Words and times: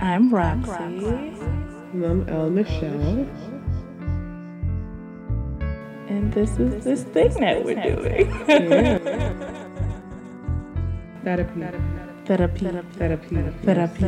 I'm 0.00 0.30
Roxy. 0.30 0.72
And 0.72 2.04
I'm 2.04 2.28
El 2.30 2.48
Michelle. 2.48 3.28
And 6.08 6.32
this 6.32 6.58
is 6.58 6.84
this 6.84 7.02
thing 7.02 7.34
that 7.40 7.62
we're 7.62 7.74
doing. 7.82 8.32
Therapy. 11.22 11.60
Therapy. 12.24 12.66
Therapy. 12.96 13.36
Therapy. 13.62 14.04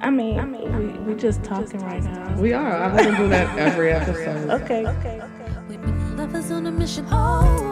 I 0.00 0.10
mean, 0.10 0.76
we, 0.76 0.86
we 1.00 1.20
just 1.20 1.42
talking 1.42 1.80
right 1.80 2.02
now. 2.02 2.40
We 2.40 2.52
are. 2.52 2.76
I'm 2.76 2.96
gonna 2.96 3.16
do 3.16 3.28
that 3.28 3.58
every 3.58 3.92
episode. 3.92 4.50
Okay. 4.62 4.86
Okay. 4.86 5.20
okay. 5.20 5.56
We've 5.68 5.82
been 5.82 6.16
lovers 6.16 6.52
on 6.52 6.66
a 6.66 6.70
mission. 6.70 7.06
Oh, 7.10 7.67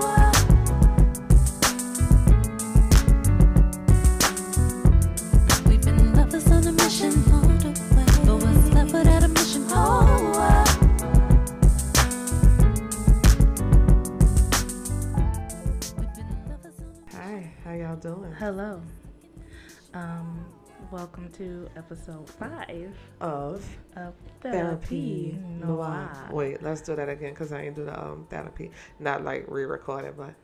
welcome 20.91 21.29
to 21.33 21.69
episode 21.77 22.29
five 22.29 22.95
Of 23.21 23.67
of 23.97 24.15
therapy 24.41 25.39
Noir. 25.61 26.29
Wait, 26.31 26.63
let's 26.63 26.81
do 26.83 26.95
that 26.97 27.09
again 27.09 27.31
because 27.31 27.53
I 27.53 27.63
ain't 27.63 27.77
do 27.77 27.85
the 27.85 27.99
um 28.01 28.27
therapy. 28.31 28.71
Not 28.99 29.25
like 29.25 29.45
re-record 29.49 30.05
it, 30.05 30.17
but 30.17 30.35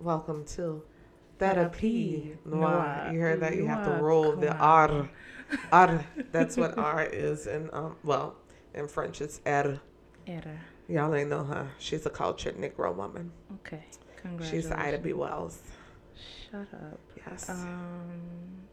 welcome 0.00 0.44
to 0.56 0.82
therapy 1.38 2.32
Therapy 2.34 2.38
noir. 2.44 2.60
Noir. 2.60 3.10
You 3.12 3.20
heard 3.20 3.40
that? 3.40 3.54
You, 3.54 3.62
You 3.62 3.66
have 3.68 3.84
to 3.86 4.02
roll 4.02 4.36
the. 4.36 4.54
R. 4.56 5.08
R. 5.72 6.04
That's 6.30 6.56
what 6.56 6.78
R 6.78 7.04
is 7.04 7.46
in 7.46 7.70
um 7.72 7.96
well 8.04 8.36
in 8.74 8.86
French 8.88 9.20
it's 9.20 9.40
R. 9.46 9.80
Error. 10.26 10.60
Y'all 10.88 11.14
ain't 11.14 11.30
know 11.30 11.44
her. 11.44 11.68
She's 11.78 12.04
a 12.06 12.10
cultured 12.10 12.56
Negro 12.56 12.94
woman. 12.94 13.32
Okay. 13.56 13.84
Congratulations. 14.22 14.64
She's 14.64 14.70
Ida 14.72 14.98
B. 14.98 15.12
Wells. 15.12 15.60
Shut 16.50 16.66
up. 16.74 17.00
Yes. 17.16 17.48
Um. 17.48 18.66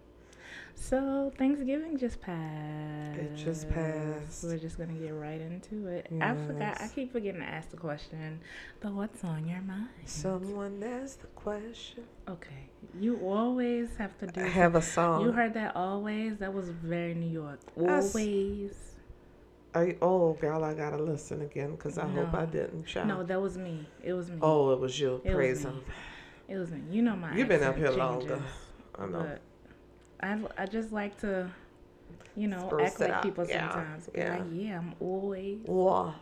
So 0.80 1.34
Thanksgiving 1.38 1.98
just 1.98 2.22
passed. 2.22 3.18
It 3.20 3.36
just 3.36 3.68
passed. 3.70 4.44
We're 4.44 4.58
just 4.58 4.78
gonna 4.78 4.94
get 4.94 5.10
right 5.10 5.42
into 5.42 5.88
it. 5.88 6.08
I 6.22 6.36
forgot. 6.36 6.80
I 6.80 6.88
keep 6.88 7.12
forgetting 7.12 7.42
to 7.42 7.48
ask 7.48 7.72
the 7.72 7.78
question. 7.78 8.40
But 8.80 8.94
what's 8.94 9.24
on 9.24 9.48
your 9.48 9.62
mind? 9.62 9.90
Someone 10.06 10.82
asked 10.84 11.22
the 11.22 11.28
question. 11.28 12.04
Okay. 12.30 12.70
You 12.98 13.18
always 13.28 13.90
have 13.98 14.18
to 14.20 14.28
do. 14.28 14.40
I 14.40 14.48
have 14.48 14.76
a 14.76 14.82
song. 14.82 15.24
You 15.24 15.32
heard 15.32 15.56
that 15.56 15.76
always? 15.76 16.38
That 16.38 16.54
was 16.54 16.70
very 16.70 17.16
New 17.16 17.32
York. 17.32 17.60
Always. 17.76 18.76
Are 19.74 19.86
you, 19.86 19.98
oh, 20.02 20.34
girl, 20.34 20.64
I 20.64 20.74
gotta 20.74 20.98
listen 20.98 21.42
again 21.42 21.72
because 21.72 21.98
I 21.98 22.08
hope 22.08 22.34
I 22.34 22.46
didn't. 22.46 22.86
Child. 22.86 23.08
No, 23.08 23.24
that 23.24 23.42
was 23.42 23.58
me. 23.58 23.86
It 24.04 24.14
was 24.14 24.30
me. 24.30 24.38
Oh, 24.42 24.72
it 24.72 24.80
was 24.80 24.98
you. 24.98 25.22
It 25.26 25.34
Praise 25.34 25.66
me. 25.66 25.72
him. 25.72 25.82
It 26.48 26.58
was 26.58 26.72
me. 26.72 26.82
You 26.90 27.02
know 27.02 27.16
my. 27.16 27.36
You've 27.36 27.50
been 27.50 27.64
up 27.64 27.76
here 27.76 27.92
longer. 27.92 28.36
changes, 28.36 28.52
I 28.98 29.06
know. 29.08 29.38
I, 30.22 30.40
I 30.58 30.66
just 30.66 30.92
like 30.92 31.18
to, 31.22 31.50
you 32.36 32.48
know, 32.48 32.66
Spruce 32.68 32.92
act 32.92 33.00
like 33.00 33.10
up. 33.12 33.24
people 33.24 33.46
Yeah, 33.48 33.72
sometimes. 33.72 34.10
Yeah. 34.16 34.38
Like, 34.38 34.44
yeah, 34.54 34.78
I'm 34.80 34.96
always. 35.00 35.60
Wow. 35.66 36.16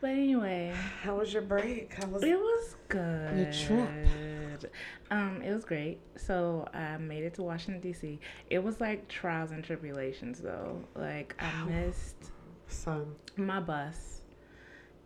But 0.00 0.10
anyway, 0.10 0.72
How 1.02 1.16
was 1.16 1.32
your 1.32 1.42
break? 1.42 1.92
How 1.94 2.06
was 2.06 2.22
it 2.22 2.38
was 2.38 2.76
good. 2.88 3.36
Your 3.36 3.52
trip. 3.52 4.72
Um, 5.10 5.42
it 5.42 5.52
was 5.52 5.64
great. 5.64 5.98
So 6.16 6.68
I 6.72 6.96
made 6.98 7.24
it 7.24 7.34
to 7.34 7.42
Washington 7.42 7.80
D.C. 7.80 8.20
It 8.50 8.62
was 8.62 8.80
like 8.80 9.08
trials 9.08 9.50
and 9.50 9.64
tribulations 9.64 10.40
though. 10.40 10.84
Like 10.94 11.34
I 11.40 11.64
missed 11.64 12.30
son? 12.68 13.14
my 13.36 13.58
bus, 13.58 14.20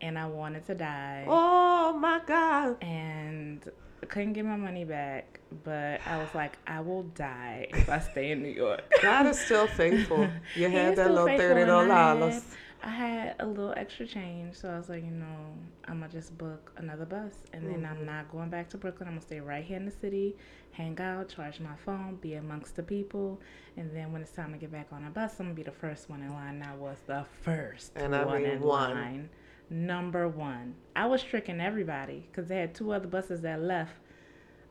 and 0.03 0.19
I 0.19 0.27
wanted 0.27 0.67
to 0.67 0.75
die. 0.75 1.25
Oh 1.27 1.97
my 1.99 2.21
God. 2.27 2.83
and 2.83 3.67
couldn't 4.09 4.33
get 4.35 4.45
my 4.45 4.57
money 4.57 4.85
back. 4.85 5.41
But 5.65 6.01
I 6.07 6.19
was 6.19 6.35
like, 6.35 6.59
I 6.67 6.81
will 6.81 7.03
die 7.15 7.67
if 7.71 7.89
I 7.89 7.99
stay 7.99 8.31
in 8.31 8.43
New 8.43 8.49
York. 8.51 8.83
God 9.03 9.27
is 9.27 9.39
still 9.39 9.67
faithful. 9.83 10.29
You 10.57 10.69
had 10.71 10.97
that 10.97 11.11
little 11.11 11.27
thirty 11.37 11.63
I 11.63 11.67
dollars. 11.67 12.35
had- 12.35 12.43
I 12.85 12.89
had 12.91 13.37
a 13.39 13.47
little 13.47 13.73
extra 13.77 14.05
change, 14.09 14.57
so 14.57 14.69
I 14.69 14.77
was 14.77 14.89
like, 14.89 15.05
you 15.05 15.13
know, 15.13 15.55
I'm 15.87 16.01
gonna 16.01 16.11
just 16.11 16.37
book 16.37 16.73
another 16.79 17.05
bus, 17.05 17.33
and 17.53 17.65
then 17.65 17.83
Mm-hmm. 17.83 18.01
I'm 18.01 18.05
not 18.05 18.29
going 18.33 18.51
back 18.51 18.69
to 18.71 18.77
Brooklyn. 18.77 19.07
I'm 19.09 19.15
gonna 19.15 19.21
stay 19.25 19.39
right 19.39 19.63
here 19.63 19.77
in 19.77 19.85
the 19.85 19.93
city, 19.93 20.35
hang 20.73 20.99
out, 21.01 21.29
charge 21.29 21.61
my 21.61 21.77
phone, 21.85 22.17
be 22.17 22.35
amongst 22.35 22.75
the 22.75 22.83
people, 22.83 23.41
and 23.77 23.95
then 23.95 24.13
when 24.13 24.21
it's 24.21 24.33
time 24.33 24.51
to 24.51 24.59
get 24.59 24.73
back 24.73 24.89
on 24.91 25.05
a 25.05 25.11
bus, 25.11 25.37
I'm 25.39 25.47
gonna 25.47 25.55
be 25.55 25.63
the 25.63 25.71
first 25.71 26.11
one 26.11 26.23
in 26.23 26.31
line. 26.33 26.55
And 26.57 26.65
I 26.65 26.75
was 26.75 26.97
the 27.07 27.25
first 27.43 27.93
And 27.95 28.17
I 28.17 28.25
one 28.25 28.43
mean 28.43 28.51
in 28.51 28.61
one. 28.61 28.91
line, 28.91 29.31
number 29.71 30.29
one. 30.29 30.75
I 30.95 31.07
was 31.07 31.23
tricking 31.23 31.61
everybody 31.61 32.27
because 32.31 32.49
they 32.49 32.57
had 32.57 32.75
two 32.75 32.93
other 32.93 33.09
buses 33.09 33.41
that 33.43 33.61
left 33.63 33.93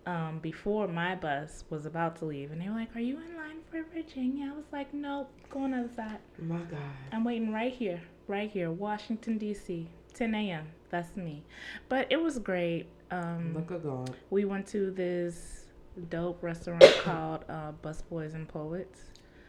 um, 0.06 0.40
before 0.40 0.88
my 0.88 1.16
bus 1.16 1.64
was 1.70 1.86
about 1.86 2.16
to 2.18 2.26
leave, 2.26 2.52
and 2.52 2.62
they 2.62 2.70
were 2.70 2.76
like, 2.76 2.96
"Are 2.96 3.00
you 3.02 3.18
in 3.18 3.36
line 3.36 3.60
for 3.70 3.84
Virginia?" 3.94 4.52
I 4.52 4.56
was 4.56 4.66
like, 4.72 4.94
"Nope, 4.94 5.30
go 5.50 5.60
on 5.64 5.72
the 5.72 5.78
other 5.78 5.94
side." 5.94 6.20
My 6.40 6.58
God. 6.60 6.80
I'm 7.12 7.24
waiting 7.24 7.52
right 7.54 7.72
here, 7.74 8.02
right 8.28 8.50
here, 8.50 8.72
Washington 8.72 9.38
D.C., 9.38 9.88
10 10.14 10.36
a.m. 10.36 10.68
That's 10.90 11.16
me. 11.16 11.44
But 11.88 12.08
it 12.10 12.22
was 12.22 12.40
great. 12.40 12.88
Um, 13.12 13.54
Look 13.54 13.72
at 13.72 13.84
God. 13.84 14.16
we 14.30 14.46
went 14.46 14.66
to 14.68 14.92
this 14.92 15.66
dope 16.10 16.42
restaurant 16.42 16.84
called 17.04 17.46
uh, 17.50 17.72
Busboys 17.84 18.34
and 18.34 18.48
Poets. 18.48 19.00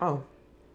Oh, 0.00 0.22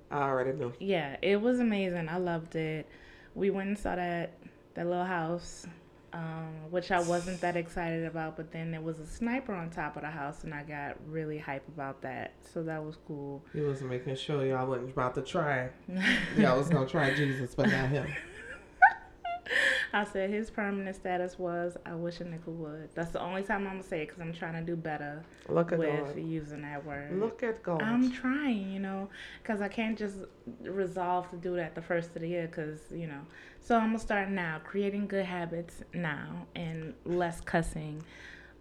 I 0.10 0.22
already 0.22 0.54
knew. 0.54 0.74
Yeah, 0.80 1.18
it 1.22 1.40
was 1.40 1.60
amazing. 1.60 2.10
I 2.10 2.18
loved 2.18 2.56
it. 2.56 2.88
We 3.36 3.50
went 3.50 3.68
and 3.68 3.78
saw 3.78 3.96
that 3.96 4.34
that 4.78 4.86
little 4.86 5.04
house, 5.04 5.66
um, 6.14 6.54
which 6.70 6.92
I 6.92 7.02
wasn't 7.02 7.42
that 7.42 7.58
excited 7.58 8.06
about. 8.06 8.38
But 8.38 8.52
then 8.52 8.70
there 8.72 8.80
was 8.80 9.00
a 9.00 9.08
sniper 9.08 9.54
on 9.54 9.72
top 9.72 9.96
of 9.96 10.04
the 10.04 10.10
house, 10.12 10.44
and 10.44 10.54
I 10.54 10.64
got 10.64 10.98
really 11.10 11.40
hype 11.40 11.68
about 11.68 12.02
that. 12.04 12.34
So 12.54 12.62
that 12.64 12.84
was 12.84 12.96
cool. 13.08 13.44
He 13.54 13.62
was 13.62 13.82
making 13.82 14.16
sure 14.16 14.46
y'all 14.46 14.68
wasn't 14.68 14.92
about 14.92 15.16
to 15.16 15.24
try. 15.24 15.70
Y'all 16.38 16.58
was 16.58 16.70
gonna 16.70 16.88
try 16.88 17.14
Jesus, 17.16 17.56
but 17.56 17.70
not 17.70 17.90
him. 17.90 18.08
I 19.94 20.04
said 20.04 20.30
his 20.30 20.50
permanent 20.50 20.96
status 20.96 21.40
was 21.40 21.78
I 21.86 21.96
wish 21.96 22.20
a 22.20 22.26
nickel 22.26 22.54
would. 22.54 22.90
That's 22.94 23.12
the 23.12 23.22
only 23.22 23.42
time 23.42 23.66
I'm 23.66 23.78
gonna 23.78 23.84
say 23.84 24.02
it 24.02 24.08
because 24.08 24.22
I'm 24.22 24.34
trying 24.34 24.54
to 24.54 24.62
do 24.62 24.76
better 24.76 25.24
Look 25.48 25.72
at 25.72 25.80
with 25.80 26.16
God. 26.16 26.18
using 26.20 26.62
that 26.64 26.86
word. 26.86 27.18
Look 27.18 27.42
at 27.42 27.64
God. 27.64 27.82
I'm 27.82 28.12
trying, 28.12 28.72
you 28.72 28.80
know, 28.80 29.10
because 29.42 29.62
I 29.62 29.70
can't 29.70 29.98
just 29.98 30.18
resolve 30.62 31.30
to 31.32 31.38
do 31.38 31.56
that 31.56 31.74
the 31.74 31.82
first 31.82 32.16
of 32.16 32.22
the 32.22 32.28
year 32.28 32.48
because, 32.48 32.80
you 32.92 33.08
know. 33.08 33.22
So 33.68 33.76
I'm 33.76 33.88
going 33.88 33.98
to 33.98 34.00
start 34.00 34.30
now, 34.30 34.62
creating 34.64 35.08
good 35.08 35.26
habits 35.26 35.84
now 35.94 36.48
and 36.56 36.94
less 37.04 37.42
cussing. 37.42 38.02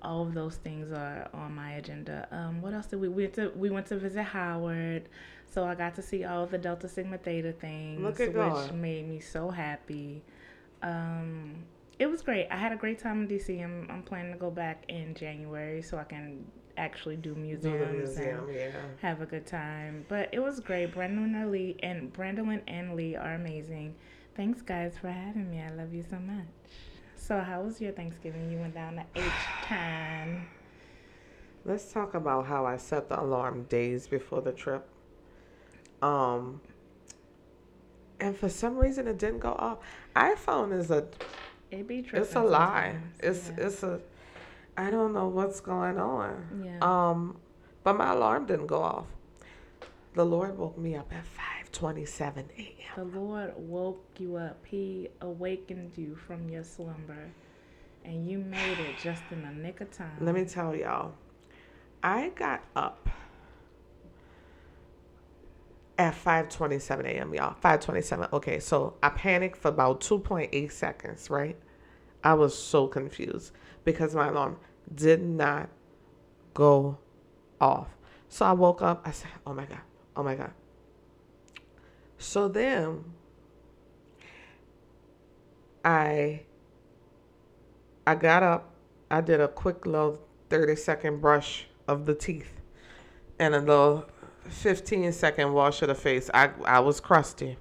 All 0.03 0.23
of 0.23 0.35
those 0.35 0.57
things 0.57 0.91
are 0.91 1.31
on 1.33 1.55
my 1.55 1.75
agenda. 1.75 2.27
Um, 2.33 2.61
what 2.61 2.75
else 2.75 2.87
did 2.87 3.01
we 3.01 3.07
we 3.07 3.23
went 3.23 3.35
to? 3.35 3.53
We 3.55 3.71
went 3.71 3.87
to 3.87 3.99
visit 3.99 4.25
Howard, 4.25 5.09
so 5.49 5.65
I 5.65 5.77
got 5.77 5.95
to 5.95 6.03
see 6.03 6.25
all 6.25 6.45
the 6.47 6.59
Delta 6.59 6.89
Sigma 6.89 7.19
Theta 7.19 7.53
things, 7.53 8.03
Look 8.03 8.19
at 8.19 8.31
which 8.31 8.35
God. 8.37 8.75
made 8.75 9.09
me 9.09 9.21
so 9.21 9.49
happy. 9.49 10.25
Um, 10.83 11.55
it 12.01 12.07
was 12.11 12.23
great. 12.23 12.49
I 12.51 12.57
had 12.57 12.73
a 12.73 12.77
great 12.77 12.99
time 12.99 13.23
in 13.23 13.29
DC. 13.29 13.63
I'm, 13.63 13.87
I'm 13.89 14.03
planning 14.03 14.33
to 14.33 14.39
go 14.41 14.51
back 14.51 14.87
in 14.89 15.15
January 15.15 15.83
so 15.83 15.99
I 15.99 16.05
can 16.05 16.45
actually 16.77 17.17
do 17.17 17.33
Do 17.33 17.41
museums 17.41 18.17
and 18.17 18.53
yeah. 18.53 18.73
have 19.03 19.23
a 19.23 19.27
good 19.27 19.47
time. 19.47 20.05
But 20.09 20.31
it 20.33 20.41
was 20.41 20.59
great. 20.59 20.93
Brandon 20.93 21.33
and 21.33 21.53
Lee 21.53 21.77
and 21.81 22.13
Brandon 22.13 22.61
and 22.67 22.97
Lee 22.97 23.15
are 23.15 23.35
amazing. 23.35 23.95
Thanks 24.37 24.61
guys 24.61 24.99
for 25.01 25.09
having 25.09 25.51
me. 25.51 25.63
I 25.63 25.71
love 25.71 25.95
you 25.95 26.05
so 26.09 26.17
much. 26.19 26.47
So 27.17 27.41
how 27.41 27.63
was 27.63 27.81
your 27.81 27.93
Thanksgiving? 27.93 28.51
You 28.51 28.59
went 28.59 28.75
down 28.75 28.97
to 28.97 29.05
H 29.15 29.25
Town. 29.63 30.47
Let's 31.65 31.91
talk 31.93 32.15
about 32.15 32.47
how 32.47 32.67
I 32.67 32.77
set 32.77 33.09
the 33.09 33.19
alarm 33.21 33.65
days 33.65 34.07
before 34.07 34.43
the 34.43 34.53
trip. 34.53 34.87
Um, 36.03 36.61
and 38.21 38.37
for 38.37 38.49
some 38.49 38.77
reason 38.77 39.09
it 39.09 39.19
didn't 39.19 39.41
go 39.41 39.53
off. 39.53 39.79
iPhone 40.15 40.79
is 40.79 40.91
a 40.91 41.07
It 41.71 41.89
be 41.89 42.03
tripping 42.03 42.27
it's 42.27 42.37
a 42.37 42.43
lie. 42.43 42.97
It's 43.21 43.51
yeah. 43.57 43.67
it's 43.67 43.83
a 43.83 44.01
I 44.77 44.91
don't 44.91 45.15
know 45.15 45.29
what's 45.29 45.61
going 45.61 45.99
on. 45.99 46.63
yeah. 46.63 46.79
Um, 46.83 47.39
but 47.83 47.97
my 47.97 48.13
alarm 48.13 48.45
didn't 48.47 48.67
go 48.67 48.83
off. 48.83 49.07
The 50.15 50.25
Lord 50.25 50.59
woke 50.59 50.77
me 50.77 50.95
up 50.95 51.11
at 51.13 51.25
five 51.25 51.56
twenty 51.77 52.07
seven 52.07 52.49
a.m. 52.57 53.11
the 53.13 53.19
Lord 53.19 53.53
woke 53.59 54.03
you 54.19 54.37
up. 54.37 54.65
He 54.65 55.11
awakened 55.21 55.93
you 55.97 56.17
from 56.17 56.49
your 56.49 56.65
slumber, 56.65 57.31
and 58.03 58.27
you 58.27 58.39
made 58.39 58.79
it 58.79 58.97
just 59.03 59.23
in 59.31 59.43
the 59.43 59.51
nick 59.51 59.83
of 59.83 59.91
time. 59.91 60.17
Let 60.21 60.35
me 60.35 60.47
tell 60.47 60.75
y'all, 60.75 61.13
I 62.03 62.31
got 62.31 62.63
up 62.75 63.11
at 65.99 66.15
5:27 66.15 67.05
a.m. 67.05 67.35
Y'all, 67.35 67.55
5:27. 67.63 68.33
Okay, 68.33 68.59
so 68.59 68.95
I 69.03 69.11
panicked 69.11 69.59
for 69.59 69.69
about 69.69 70.01
2.8 70.01 70.73
seconds. 70.73 71.29
Right, 71.29 71.59
I 72.25 72.33
was 72.33 72.57
so 72.59 72.87
confused 72.87 73.53
because 73.85 74.15
my 74.15 74.29
alarm 74.29 74.57
did 74.95 75.23
not 75.23 75.69
go 76.55 76.97
off. 77.61 77.89
So 78.31 78.47
I 78.47 78.53
woke 78.53 78.81
up. 78.81 79.03
I 79.05 79.11
said, 79.11 79.31
"Oh 79.47 79.53
my 79.53 79.67
god, 79.67 79.83
oh 80.17 80.23
my 80.23 80.37
god." 80.37 80.53
So 82.19 82.49
then 82.49 83.05
I 85.85 86.43
I 88.07 88.15
got 88.15 88.43
up. 88.43 88.73
I 89.11 89.21
did 89.21 89.41
a 89.41 89.49
quick 89.49 89.87
little 89.87 90.21
thirty 90.51 90.77
second 90.77 91.21
brush 91.21 91.67
of 91.87 92.07
the 92.07 92.15
teeth 92.15 92.61
and 93.39 93.55
a 93.55 93.61
little 93.61 94.07
15 94.49 95.13
second 95.13 95.53
wash 95.53 95.83
of 95.83 95.89
the 95.89 95.95
face. 95.95 96.31
I 96.33 96.51
I 96.65 96.81
was 96.81 97.01
crusty. 97.01 97.59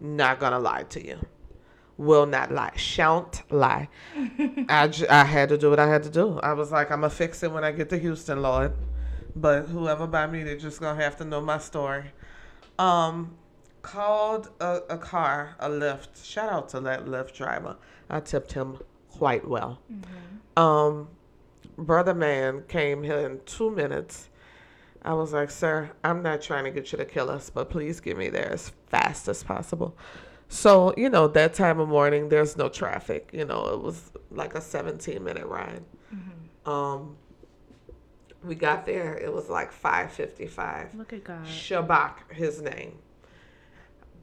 Not 0.00 0.40
gonna 0.40 0.58
lie 0.58 0.84
to 0.84 1.04
you. 1.06 1.18
Will 1.96 2.26
not 2.26 2.50
lie. 2.50 2.72
Shan't 2.76 3.42
lie. 3.52 3.88
I, 4.68 4.88
j- 4.90 5.06
I 5.06 5.24
had 5.24 5.48
to 5.50 5.58
do 5.58 5.70
what 5.70 5.78
I 5.78 5.86
had 5.86 6.02
to 6.02 6.10
do. 6.10 6.40
I 6.40 6.52
was 6.52 6.72
like, 6.72 6.90
I'm 6.90 7.00
gonna 7.00 7.10
fix 7.10 7.42
it 7.42 7.52
when 7.52 7.62
I 7.62 7.70
get 7.70 7.88
to 7.90 7.98
Houston, 7.98 8.42
Lord. 8.42 8.72
But 9.36 9.66
whoever 9.68 10.06
buy 10.06 10.26
me, 10.26 10.42
they're 10.42 10.56
just 10.56 10.80
gonna 10.80 11.00
have 11.00 11.16
to 11.18 11.24
know 11.24 11.40
my 11.40 11.58
story. 11.58 12.06
Um, 12.78 13.36
called 13.84 14.50
a, 14.60 14.80
a 14.88 14.98
car, 14.98 15.54
a 15.60 15.68
Lyft. 15.68 16.24
Shout 16.24 16.50
out 16.50 16.68
to 16.70 16.80
that 16.80 17.04
Lyft 17.04 17.34
driver. 17.34 17.76
I 18.10 18.20
tipped 18.20 18.52
him 18.52 18.78
quite 19.10 19.46
well. 19.46 19.78
Um, 20.56 21.08
brother 21.76 22.14
man 22.14 22.64
came 22.66 23.02
here 23.04 23.18
in 23.18 23.40
two 23.46 23.70
minutes. 23.70 24.30
I 25.02 25.12
was 25.12 25.34
like, 25.34 25.50
sir, 25.50 25.90
I'm 26.02 26.22
not 26.22 26.40
trying 26.40 26.64
to 26.64 26.70
get 26.70 26.90
you 26.90 26.98
to 26.98 27.04
kill 27.04 27.28
us, 27.30 27.50
but 27.50 27.68
please 27.68 28.00
get 28.00 28.16
me 28.16 28.30
there 28.30 28.50
as 28.50 28.72
fast 28.86 29.28
as 29.28 29.42
possible. 29.44 29.96
So, 30.48 30.94
you 30.96 31.10
know, 31.10 31.28
that 31.28 31.52
time 31.52 31.78
of 31.78 31.88
morning, 31.88 32.30
there's 32.30 32.56
no 32.56 32.70
traffic. 32.70 33.28
You 33.32 33.44
know, 33.44 33.66
it 33.66 33.82
was 33.82 34.12
like 34.30 34.54
a 34.54 34.60
17 34.62 35.22
minute 35.22 35.46
ride. 35.46 35.84
Um, 36.64 37.16
we 38.42 38.54
got 38.54 38.86
there. 38.86 39.16
It 39.18 39.32
was 39.32 39.50
like 39.50 39.72
5:55. 39.72 40.94
Look 40.96 41.12
at 41.12 41.24
God. 41.24 41.44
Shabak, 41.44 42.32
his 42.32 42.62
name. 42.62 42.98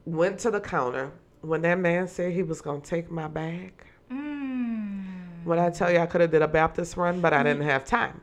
Went 0.04 0.38
to 0.40 0.50
the 0.50 0.60
counter. 0.60 1.12
When 1.42 1.62
that 1.62 1.78
man 1.78 2.06
said 2.08 2.32
he 2.32 2.42
was 2.42 2.60
gonna 2.60 2.80
take 2.80 3.10
my 3.10 3.28
bag, 3.28 3.72
Mm. 4.10 5.44
when 5.44 5.58
I 5.58 5.70
tell 5.70 5.90
you 5.90 5.98
I 5.98 6.06
could 6.06 6.20
have 6.20 6.30
did 6.30 6.42
a 6.42 6.48
Baptist 6.48 6.96
run, 6.96 7.20
but 7.20 7.32
I 7.32 7.42
didn't 7.42 7.62
have 7.62 7.84
time 7.84 8.20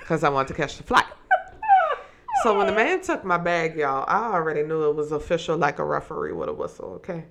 because 0.00 0.24
I 0.24 0.28
wanted 0.28 0.48
to 0.48 0.54
catch 0.54 0.76
the 0.78 0.82
flight. 0.82 1.04
So 2.42 2.56
when 2.58 2.66
the 2.66 2.72
man 2.82 3.00
took 3.00 3.24
my 3.24 3.38
bag, 3.38 3.76
y'all, 3.76 4.04
I 4.08 4.32
already 4.34 4.62
knew 4.64 4.82
it 4.90 4.94
was 4.96 5.12
official, 5.12 5.56
like 5.56 5.78
a 5.78 5.84
referee 5.84 6.32
with 6.32 6.48
a 6.48 6.52
whistle. 6.52 6.94
Okay, 6.96 7.24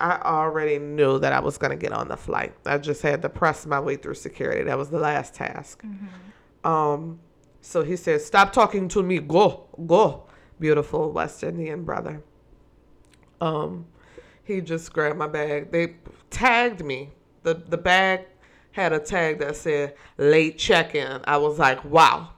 I 0.00 0.18
already 0.22 0.78
knew 0.78 1.18
that 1.18 1.32
I 1.32 1.40
was 1.40 1.58
gonna 1.58 1.76
get 1.76 1.92
on 1.92 2.08
the 2.08 2.16
flight. 2.16 2.54
I 2.64 2.78
just 2.78 3.02
had 3.02 3.20
to 3.22 3.28
press 3.28 3.66
my 3.66 3.80
way 3.80 3.96
through 3.96 4.14
security. 4.14 4.62
That 4.64 4.78
was 4.78 4.88
the 4.90 4.98
last 5.00 5.34
task. 5.34 5.82
Um, 6.64 7.18
so 7.60 7.82
he 7.82 7.96
said, 7.96 8.20
"Stop 8.22 8.52
talking 8.52 8.88
to 8.88 9.02
me. 9.02 9.18
Go, 9.18 9.66
go." 9.86 10.24
Beautiful 10.60 11.10
West 11.10 11.42
Indian 11.42 11.82
brother. 11.84 12.22
Um, 13.42 13.86
he 14.44 14.60
just 14.60 14.92
grabbed 14.92 15.18
my 15.18 15.26
bag. 15.26 15.72
They 15.72 15.96
tagged 16.30 16.84
me. 16.84 17.10
the 17.42 17.54
The 17.54 17.78
bag 17.78 18.26
had 18.70 18.92
a 18.92 19.00
tag 19.00 19.40
that 19.40 19.56
said 19.56 19.94
"late 20.16 20.58
check-in." 20.58 21.20
I 21.24 21.36
was 21.38 21.58
like, 21.58 21.84
"Wow." 21.84 22.30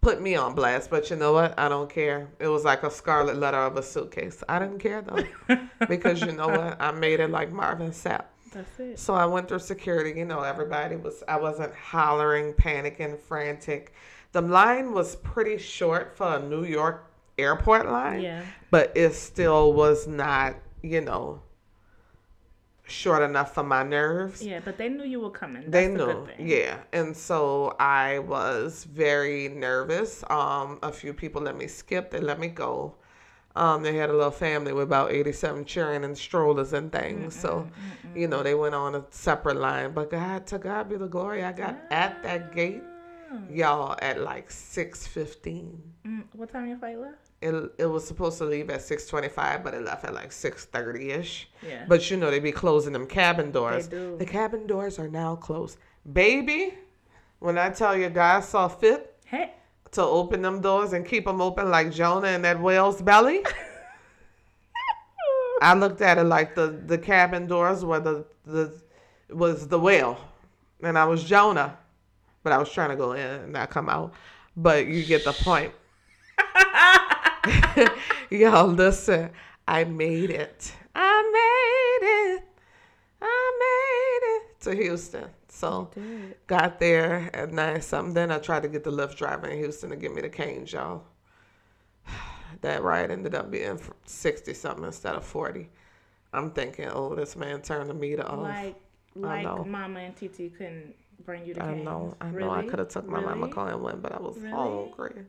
Put 0.00 0.20
me 0.20 0.34
on 0.34 0.54
blast, 0.54 0.90
but 0.90 1.10
you 1.10 1.16
know 1.16 1.32
what? 1.32 1.56
I 1.58 1.68
don't 1.68 1.88
care. 1.88 2.28
It 2.40 2.48
was 2.48 2.64
like 2.64 2.82
a 2.82 2.90
scarlet 2.90 3.36
letter 3.36 3.58
of 3.58 3.76
a 3.76 3.82
suitcase. 3.82 4.42
I 4.48 4.58
didn't 4.58 4.80
care 4.80 5.02
though, 5.02 5.58
because 5.88 6.20
you 6.20 6.32
know 6.32 6.48
what? 6.48 6.80
I 6.80 6.90
made 6.90 7.20
it 7.20 7.30
like 7.30 7.52
Marvin 7.52 7.90
Sapp. 7.90 8.24
That's 8.52 8.80
it. 8.80 8.98
So 8.98 9.14
I 9.14 9.26
went 9.26 9.48
through 9.48 9.60
security. 9.60 10.18
You 10.18 10.24
know, 10.24 10.40
everybody 10.40 10.96
was, 10.96 11.22
I 11.28 11.36
wasn't 11.36 11.72
hollering, 11.74 12.52
panicking, 12.54 13.16
frantic. 13.18 13.92
The 14.32 14.40
line 14.42 14.92
was 14.92 15.14
pretty 15.16 15.58
short 15.58 16.16
for 16.16 16.36
a 16.36 16.42
New 16.42 16.64
York 16.64 17.11
airport 17.38 17.86
line, 17.86 18.20
Yeah. 18.20 18.42
but 18.70 18.92
it 18.94 19.14
still 19.14 19.72
was 19.72 20.06
not, 20.06 20.56
you 20.82 21.00
know, 21.00 21.42
short 22.84 23.22
enough 23.22 23.54
for 23.54 23.62
my 23.62 23.82
nerves. 23.82 24.42
Yeah, 24.42 24.60
but 24.64 24.76
they 24.76 24.88
knew 24.88 25.04
you 25.04 25.20
were 25.20 25.30
coming. 25.30 25.62
That's 25.62 25.72
They 25.72 25.88
knew, 25.88 26.06
good 26.06 26.36
thing. 26.36 26.48
yeah, 26.48 26.78
and 26.92 27.16
so 27.16 27.74
I 27.78 28.18
was 28.20 28.84
very 28.84 29.48
nervous. 29.48 30.22
Um, 30.28 30.78
a 30.82 30.92
few 30.92 31.12
people 31.14 31.42
let 31.42 31.56
me 31.56 31.66
skip; 31.68 32.10
they 32.10 32.20
let 32.20 32.38
me 32.38 32.48
go. 32.48 32.96
Um, 33.54 33.82
they 33.82 33.94
had 33.96 34.08
a 34.08 34.14
little 34.14 34.30
family 34.30 34.72
with 34.72 34.84
about 34.84 35.12
eighty-seven 35.12 35.64
children 35.66 36.04
and 36.04 36.16
strollers 36.16 36.72
and 36.72 36.90
things. 36.90 37.34
So, 37.36 37.68
you 38.14 38.26
know, 38.26 38.42
they 38.42 38.54
went 38.54 38.74
on 38.74 38.94
a 38.94 39.04
separate 39.10 39.56
line. 39.56 39.92
But 39.92 40.10
God, 40.10 40.46
to 40.48 40.58
God 40.58 40.88
be 40.88 40.96
the 40.96 41.06
glory. 41.06 41.44
I 41.44 41.52
got 41.52 41.76
at 41.90 42.22
that 42.22 42.54
gate, 42.54 42.82
y'all, 43.50 43.96
at 44.02 44.20
like 44.20 44.50
six 44.50 45.06
fifteen. 45.06 45.80
Mm, 46.06 46.24
what 46.32 46.50
time 46.52 46.66
your 46.68 46.78
flight 46.78 46.98
left? 46.98 47.16
It, 47.40 47.72
it 47.78 47.86
was 47.86 48.06
supposed 48.06 48.38
to 48.38 48.44
leave 48.44 48.70
at 48.70 48.78
6.25 48.78 49.64
but 49.64 49.74
it 49.74 49.82
left 49.82 50.04
at 50.04 50.14
like 50.14 50.30
6.30ish 50.30 51.46
Yeah. 51.66 51.84
but 51.88 52.08
you 52.08 52.16
know 52.16 52.30
they 52.30 52.38
be 52.38 52.52
closing 52.52 52.92
them 52.92 53.04
cabin 53.04 53.50
doors 53.50 53.88
do. 53.88 54.16
the 54.16 54.24
cabin 54.24 54.64
doors 54.68 54.96
are 55.00 55.08
now 55.08 55.34
closed 55.34 55.76
baby 56.12 56.74
when 57.40 57.58
i 57.58 57.68
tell 57.68 57.96
you 57.98 58.08
god 58.10 58.44
saw 58.44 58.68
fit 58.68 59.16
Hey. 59.24 59.54
to 59.90 60.02
open 60.02 60.40
them 60.40 60.60
doors 60.60 60.92
and 60.92 61.04
keep 61.04 61.24
them 61.24 61.40
open 61.40 61.68
like 61.68 61.90
jonah 61.90 62.28
in 62.28 62.42
that 62.42 62.60
whale's 62.60 63.02
belly 63.02 63.42
i 65.60 65.74
looked 65.74 66.00
at 66.00 66.18
it 66.18 66.24
like 66.24 66.54
the, 66.54 66.80
the 66.86 66.98
cabin 66.98 67.48
doors 67.48 67.84
were 67.84 67.98
the, 67.98 68.24
the 68.46 68.72
was 69.30 69.66
the 69.66 69.78
whale 69.80 70.16
and 70.82 70.96
i 70.96 71.04
was 71.04 71.24
jonah 71.24 71.76
but 72.42 72.52
i 72.52 72.58
was 72.58 72.70
trying 72.70 72.90
to 72.90 72.96
go 72.96 73.12
in 73.12 73.20
and 73.20 73.52
not 73.52 73.70
come 73.70 73.88
out 73.88 74.12
but 74.56 74.86
you 74.86 75.04
get 75.04 75.24
the 75.24 75.32
point 75.32 75.72
Y'all, 78.30 78.66
listen, 78.66 79.30
I 79.68 79.84
made 79.84 80.30
it. 80.30 80.72
I 80.94 81.22
made 81.32 82.36
it. 82.36 82.44
I 83.20 83.58
made 83.60 84.36
it 84.36 84.60
to 84.62 84.82
Houston. 84.82 85.28
So 85.48 85.90
got 86.46 86.80
there 86.80 87.30
at 87.34 87.52
nine 87.52 87.82
something. 87.82 88.14
Then 88.14 88.30
I 88.30 88.38
tried 88.38 88.62
to 88.62 88.68
get 88.68 88.84
the 88.84 88.90
Lyft 88.90 89.16
driver 89.16 89.48
in 89.48 89.58
Houston 89.58 89.90
to 89.90 89.96
give 89.96 90.14
me 90.14 90.22
the 90.22 90.28
canes, 90.28 90.72
y'all. 90.72 91.04
That 92.60 92.82
ride 92.82 93.10
ended 93.10 93.34
up 93.34 93.50
being 93.50 93.80
sixty 94.04 94.54
something 94.54 94.84
instead 94.84 95.14
of 95.14 95.24
forty. 95.24 95.68
I'm 96.32 96.52
thinking, 96.52 96.88
oh, 96.92 97.14
this 97.14 97.34
man 97.34 97.60
turned 97.60 97.90
the 97.90 97.94
meter 97.94 98.24
off. 98.24 98.40
Like, 98.40 98.76
like 99.14 99.66
Mama 99.66 100.00
and 100.00 100.14
Titi 100.14 100.48
couldn't 100.50 100.94
bring 101.24 101.46
you 101.46 101.54
the 101.54 101.62
I 101.64 101.74
know, 101.74 102.16
I 102.20 102.30
know. 102.30 102.50
I 102.50 102.66
could 102.66 102.78
have 102.78 102.88
took 102.88 103.06
my 103.08 103.20
mama 103.20 103.42
Really? 103.42 103.52
car 103.52 103.70
and 103.70 103.82
went, 103.82 104.02
but 104.02 104.12
I 104.12 104.20
was 104.20 104.36
Really? 104.38 104.50
hungry. 104.52 105.26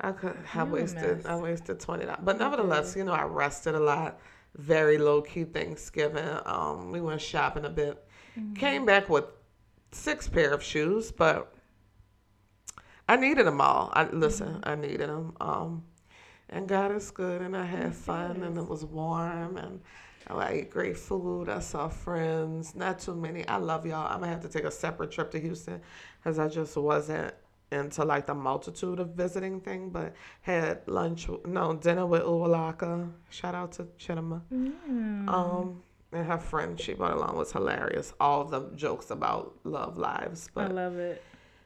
I 0.00 0.12
could. 0.12 0.36
have 0.44 0.68
You 0.68 0.74
wasted. 0.74 1.26
I 1.26 1.36
wasted 1.36 1.80
twenty 1.80 2.04
dollars. 2.04 2.20
But 2.22 2.38
nevertheless, 2.38 2.96
you 2.96 3.04
know, 3.04 3.12
I 3.12 3.24
rested 3.24 3.74
a 3.74 3.80
lot. 3.80 4.18
Very 4.56 4.98
low 4.98 5.22
key 5.22 5.44
Thanksgiving. 5.44 6.28
Um, 6.46 6.92
we 6.92 7.00
went 7.00 7.20
shopping 7.20 7.64
a 7.64 7.70
bit. 7.70 8.04
Mm-hmm. 8.38 8.54
Came 8.54 8.84
back 8.86 9.08
with 9.08 9.24
six 9.92 10.28
pair 10.28 10.52
of 10.52 10.62
shoes, 10.62 11.10
but 11.12 11.54
I 13.08 13.16
needed 13.16 13.46
them 13.46 13.60
all. 13.60 13.90
I 13.94 14.04
listen. 14.10 14.48
Mm-hmm. 14.48 14.68
I 14.68 14.74
needed 14.74 15.08
them. 15.08 15.36
Um, 15.40 15.84
and 16.50 16.68
God 16.68 16.92
is 16.92 17.10
good, 17.10 17.40
and 17.42 17.56
I 17.56 17.64
had 17.64 17.94
fun, 17.94 18.42
and 18.42 18.56
it 18.58 18.68
was 18.68 18.84
warm, 18.84 19.56
and 19.56 19.80
I 20.28 20.48
ate 20.50 20.70
great 20.70 20.96
food. 20.96 21.48
I 21.48 21.60
saw 21.60 21.88
friends, 21.88 22.74
not 22.74 22.98
too 22.98 23.14
many. 23.14 23.46
I 23.46 23.56
love 23.56 23.84
y'all. 23.86 24.06
I'm 24.06 24.20
gonna 24.20 24.32
have 24.32 24.40
to 24.42 24.48
take 24.48 24.64
a 24.64 24.70
separate 24.70 25.10
trip 25.10 25.30
to 25.32 25.40
Houston 25.40 25.80
because 26.18 26.38
I 26.38 26.48
just 26.48 26.76
wasn't 26.76 27.34
into 27.70 28.04
like 28.04 28.26
the 28.26 28.34
multitude 28.34 29.00
of 29.00 29.10
visiting 29.10 29.60
thing. 29.60 29.90
But 29.90 30.14
had 30.42 30.80
lunch, 30.86 31.28
no 31.44 31.74
dinner 31.74 32.06
with 32.06 32.22
Uwalaka. 32.22 33.10
Shout 33.30 33.54
out 33.54 33.72
to 33.72 33.84
Chinema. 33.98 34.40
Mm. 34.52 35.28
Um, 35.28 35.82
and 36.12 36.26
her 36.26 36.38
friend 36.38 36.80
she 36.80 36.94
brought 36.94 37.12
along 37.16 37.36
was 37.36 37.52
hilarious. 37.52 38.14
All 38.20 38.44
the 38.44 38.70
jokes 38.76 39.10
about 39.10 39.56
love 39.64 39.98
lives, 39.98 40.48
But 40.54 40.70
I 40.70 40.72
love 40.74 40.96
it. 40.96 41.22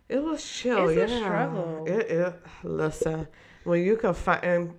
it 0.09 0.23
was 0.23 0.45
chill. 0.45 0.88
It's 0.88 1.12
a 1.12 1.15
yeah. 1.15 1.21
struggle. 1.21 1.85
It, 1.87 2.11
it 2.11 2.35
listen 2.65 3.29
when 3.65 3.85
you 3.85 3.97
can 3.97 4.15
find 4.15 4.43
and 4.45 4.75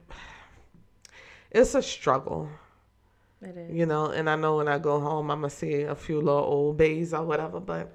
it's 1.52 1.76
a 1.76 1.82
struggle. 1.82 2.50
You 3.42 3.86
know. 3.86 4.08
And 4.08 4.30
I 4.30 4.36
know 4.36 4.58
when 4.58 4.68
I 4.68 4.78
go 4.80 5.00
home, 5.00 5.32
I'm 5.32 5.42
gonna 5.42 5.50
see 5.50 5.82
a 5.84 5.96
few 5.96 6.18
little 6.18 6.44
old 6.44 6.78
bays 6.78 7.14
or 7.14 7.24
whatever. 7.24 7.60
But 7.60 7.92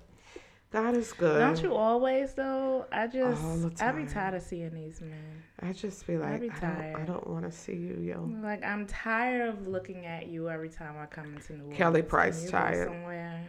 God 0.71 0.97
is 0.97 1.13
good. 1.13 1.39
Don't 1.39 1.63
you 1.63 1.75
always 1.75 2.35
though? 2.35 2.87
I 2.91 3.07
just 3.07 3.45
All 3.45 3.57
the 3.59 3.85
I 3.85 3.93
be 3.93 4.07
tired 4.07 4.35
of 4.35 4.43
seeing 4.43 4.75
these 4.75 5.01
men. 5.01 5.43
I 5.61 5.73
just 5.73 6.07
be 6.07 6.17
like, 6.17 6.41
be 6.41 6.51
I 6.51 6.59
don't, 6.59 6.97
I 6.97 7.05
don't 7.05 7.27
want 7.29 7.45
to 7.45 7.53
see 7.53 7.77
you, 7.77 8.01
yo. 8.01 8.29
Like 8.43 8.65
I'm 8.65 8.87
tired 8.87 9.49
of 9.49 9.69
looking 9.69 10.05
at 10.05 10.27
you 10.27 10.51
every 10.51 10.69
time 10.69 10.97
I 10.99 11.07
come 11.07 11.27
into 11.27 11.53
New 11.53 11.65
Orleans. 11.65 11.79
Kelly 11.79 12.03
Price 12.03 12.51
tired. 12.51 12.89
Somewhere. 12.89 13.47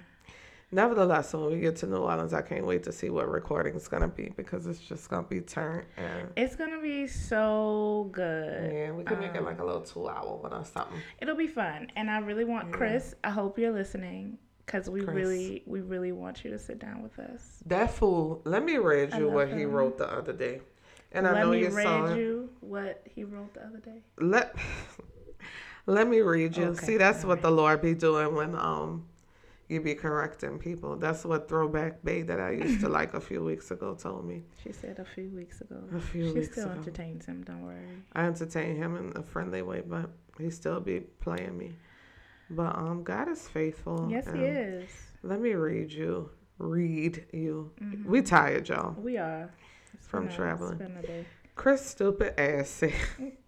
Nevertheless, 0.72 1.34
when 1.34 1.46
we 1.46 1.60
get 1.60 1.76
to 1.78 1.86
New 1.88 1.98
Orleans, 1.98 2.34
I 2.34 2.42
can't 2.42 2.66
wait 2.66 2.84
to 2.84 2.92
see 2.92 3.10
what 3.10 3.30
recording 3.30 3.76
is 3.76 3.88
gonna 3.88 4.08
be 4.08 4.30
because 4.36 4.66
it's 4.66 4.80
just 4.80 5.10
gonna 5.10 5.28
be 5.28 5.42
turned 5.42 5.86
and. 5.96 6.30
It's 6.36 6.56
gonna 6.56 6.82
be 6.82 7.08
so 7.08 8.10
good. 8.12 8.74
Yeah, 8.74 8.92
we 8.92 9.04
can 9.04 9.20
make 9.20 9.36
it 9.36 9.38
Um, 9.40 9.46
like 9.46 9.60
a 9.60 9.64
little 9.64 9.82
two 9.82 10.10
hour 10.10 10.36
one 10.38 10.54
or 10.54 10.66
something. 10.66 10.98
It'll 11.22 11.36
be 11.36 11.48
fun, 11.48 11.92
and 11.96 12.10
I 12.10 12.20
really 12.20 12.46
want 12.46 12.72
Chris. 12.74 13.14
I 13.24 13.30
hope 13.30 13.58
you're 13.60 13.72
listening, 13.72 14.38
cause 14.66 14.90
we 14.90 15.02
Chris. 15.02 15.16
really, 15.16 15.64
we 15.68 15.82
really 15.82 16.12
want 16.12 16.44
you 16.44 16.50
to 16.52 16.60
sit 16.60 16.80
down 16.80 17.04
with 17.04 17.20
us. 17.20 17.62
That 17.68 17.92
fool, 17.92 18.42
let 18.44 18.64
me 18.64 18.78
read 18.78 19.14
you 19.14 19.30
what 19.30 19.50
he 19.50 19.66
wrote 19.66 19.98
the 19.98 20.12
other 20.12 20.34
day. 20.34 20.62
And 21.12 21.26
I 21.28 21.32
Let 21.32 21.40
know 21.46 21.52
me 21.52 21.60
you 21.62 21.70
read 21.70 22.12
it. 22.12 22.18
you 22.18 22.50
what 22.60 23.02
he 23.06 23.24
wrote 23.24 23.54
the 23.54 23.64
other 23.66 23.78
day. 23.80 24.02
Let 24.18 24.54
Let 25.86 26.08
me 26.08 26.20
read 26.22 26.58
you. 26.58 26.66
Okay, 26.66 26.86
See, 26.86 26.98
that's 26.98 27.24
all 27.24 27.30
what 27.30 27.42
the 27.42 27.52
Lord 27.52 27.82
be 27.82 27.94
doing 27.94 28.36
when 28.36 28.56
um 28.56 29.06
you 29.68 29.82
be 29.82 29.96
correcting 29.96 30.60
people. 30.60 30.96
That's 30.96 31.26
what 31.26 31.50
throwback 31.50 32.04
babe 32.04 32.28
that 32.28 32.40
I 32.40 32.52
used 32.52 32.82
to 32.82 32.90
like 32.90 33.14
a 33.14 33.20
few 33.22 33.44
weeks 33.44 33.72
ago 33.72 33.96
told 33.96 34.26
me. 34.26 34.44
She 34.64 34.72
said 34.72 35.00
a 35.00 35.06
few 35.06 35.30
weeks 35.30 35.62
ago. 35.62 35.84
A 35.96 36.00
few 36.00 36.28
she 36.28 36.34
weeks 36.40 36.52
still 36.52 36.66
ago. 36.70 36.80
entertains 36.80 37.26
him. 37.26 37.44
Don't 37.44 37.64
worry. 37.64 37.80
I 38.14 38.26
entertain 38.26 38.76
him 38.76 38.96
in 38.96 39.14
a 39.16 39.24
friendly 39.24 39.62
way, 39.64 39.82
but 39.86 40.10
he 40.40 40.50
still 40.52 40.80
be 40.80 41.00
playing 41.20 41.58
me. 41.58 41.74
But 42.50 42.76
um, 42.78 43.04
God 43.04 43.28
is 43.30 43.48
faithful. 43.48 44.08
yes, 44.10 44.28
he 44.32 44.40
is. 44.42 44.90
Let 45.24 45.42
me 45.42 45.54
read 45.54 45.92
you. 45.92 46.30
Read 46.60 47.26
you. 47.34 47.72
Mhm. 47.82 48.06
We 48.06 48.22
tired, 48.22 48.70
y'all. 48.70 48.94
We 49.02 49.18
are. 49.18 49.50
It's 49.94 50.08
From 50.08 50.30
traveling. 50.30 50.74
It's 50.74 50.82
been 50.82 50.98
a 50.98 51.02
day. 51.02 51.26
Chris 51.56 51.84
stupid 51.86 52.40
ass 52.40 52.84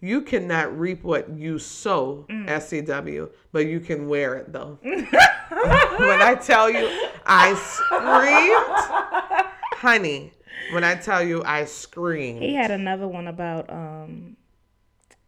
"You 0.00 0.22
cannot 0.22 0.78
reap 0.78 1.02
what 1.02 1.30
you 1.30 1.58
sow, 1.58 2.26
Mm. 2.28 2.48
SCW, 2.48 3.30
but 3.52 3.66
you 3.66 3.80
can 3.80 4.08
wear 4.08 4.36
it 4.36 4.52
though." 4.52 4.78
when 4.82 6.22
I 6.22 6.36
tell 6.40 6.70
you, 6.70 6.88
I 7.26 7.54
screamed, 7.54 9.48
honey. 9.80 10.32
When 10.72 10.84
I 10.84 10.96
tell 10.96 11.22
you, 11.22 11.42
I 11.44 11.64
screamed. 11.64 12.42
He 12.42 12.54
had 12.54 12.70
another 12.70 13.08
one 13.08 13.26
about 13.26 13.70
um 13.70 14.36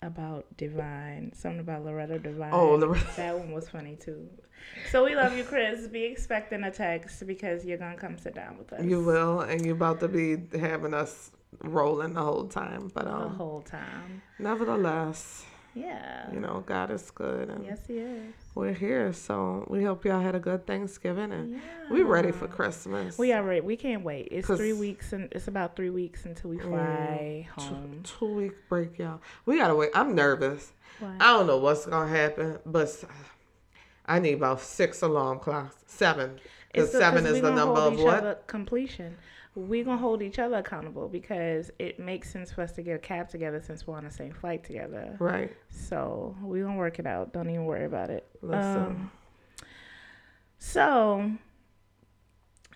about 0.02 0.46
Devine, 0.56 1.32
something 1.34 1.60
about 1.60 1.84
Loretta 1.84 2.18
Devine. 2.18 2.50
Oh, 2.52 2.74
Loretta. 2.74 3.06
that 3.16 3.38
one 3.38 3.52
was 3.52 3.68
funny 3.68 3.96
too. 3.96 4.28
So 4.90 5.04
we 5.04 5.14
love 5.14 5.36
you, 5.36 5.44
Chris. 5.44 5.86
Be 5.88 6.04
expecting 6.04 6.62
a 6.64 6.70
text 6.70 7.26
because 7.26 7.64
you're 7.64 7.78
gonna 7.78 7.96
come 7.96 8.18
sit 8.18 8.34
down 8.34 8.58
with 8.58 8.72
us. 8.72 8.84
You 8.84 9.02
will, 9.02 9.40
and 9.40 9.64
you're 9.64 9.74
about 9.74 10.00
to 10.00 10.08
be 10.08 10.36
having 10.58 10.94
us 10.94 11.30
rolling 11.62 12.14
the 12.14 12.22
whole 12.22 12.46
time. 12.46 12.90
But 12.94 13.06
um, 13.06 13.22
the 13.22 13.28
whole 13.30 13.60
time. 13.62 14.22
nevertheless, 14.38 15.44
Yeah. 15.74 16.32
you 16.32 16.40
know, 16.40 16.62
God 16.66 16.90
is 16.90 17.10
good, 17.10 17.48
and 17.48 17.64
Yes, 17.64 17.80
he 17.86 17.98
is. 17.98 18.34
we're 18.54 18.72
here. 18.72 19.12
So 19.12 19.64
we 19.68 19.84
hope 19.84 20.04
y'all 20.04 20.20
had 20.20 20.34
a 20.34 20.40
good 20.40 20.66
Thanksgiving, 20.66 21.32
and 21.32 21.52
Yeah. 21.54 21.60
we 21.90 22.02
ready 22.02 22.32
for 22.32 22.48
Christmas. 22.48 23.18
We 23.18 23.32
are 23.32 23.42
ready. 23.42 23.60
We 23.60 23.76
can't 23.76 24.02
wait. 24.02 24.28
It's 24.30 24.46
three 24.46 24.72
weeks 24.72 25.12
and 25.12 25.28
it's 25.32 25.48
about 25.48 25.76
three 25.76 25.90
weeks 25.90 26.24
until 26.24 26.50
we 26.50 26.58
fly 26.58 27.48
Two, 27.58 27.62
home. 27.64 28.00
two 28.04 28.26
week 28.34 28.52
break, 28.68 28.98
y'all. 28.98 29.20
We 29.46 29.58
gotta 29.58 29.74
wait. 29.74 29.90
I'm 29.94 30.14
nervous. 30.14 30.72
Why? 30.98 31.16
I 31.20 31.32
don't 31.32 31.46
know 31.46 31.58
what's 31.58 31.86
gonna 31.86 32.08
happen, 32.10 32.58
but 32.66 33.04
I 34.06 34.18
need 34.18 34.34
about 34.34 34.60
six 34.60 35.02
alarm 35.02 35.38
clocks. 35.38 35.76
Seven. 35.86 36.40
Because 36.72 36.92
seven 36.92 37.26
is 37.26 37.40
the 37.40 37.50
number 37.52 37.80
of 37.80 37.98
what? 38.00 38.46
completion. 38.46 39.16
We're 39.56 39.84
gonna 39.84 39.98
hold 39.98 40.22
each 40.22 40.38
other 40.38 40.56
accountable 40.58 41.08
because 41.08 41.70
it 41.78 41.98
makes 41.98 42.30
sense 42.30 42.52
for 42.52 42.62
us 42.62 42.72
to 42.72 42.82
get 42.82 42.94
a 42.96 42.98
cab 43.00 43.28
together 43.28 43.60
since 43.60 43.86
we're 43.86 43.96
on 43.96 44.04
the 44.04 44.10
same 44.10 44.32
flight 44.32 44.62
together. 44.64 45.16
Right. 45.18 45.54
So 45.68 46.36
we're 46.40 46.64
gonna 46.64 46.78
work 46.78 46.98
it 47.00 47.06
out. 47.06 47.32
Don't 47.32 47.50
even 47.50 47.64
worry 47.64 47.84
about 47.84 48.10
it. 48.10 48.28
Listen. 48.42 48.76
Um, 48.76 49.10
so 50.58 51.30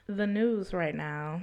the 0.07 0.27
news 0.27 0.73
right 0.73 0.95
now, 0.95 1.43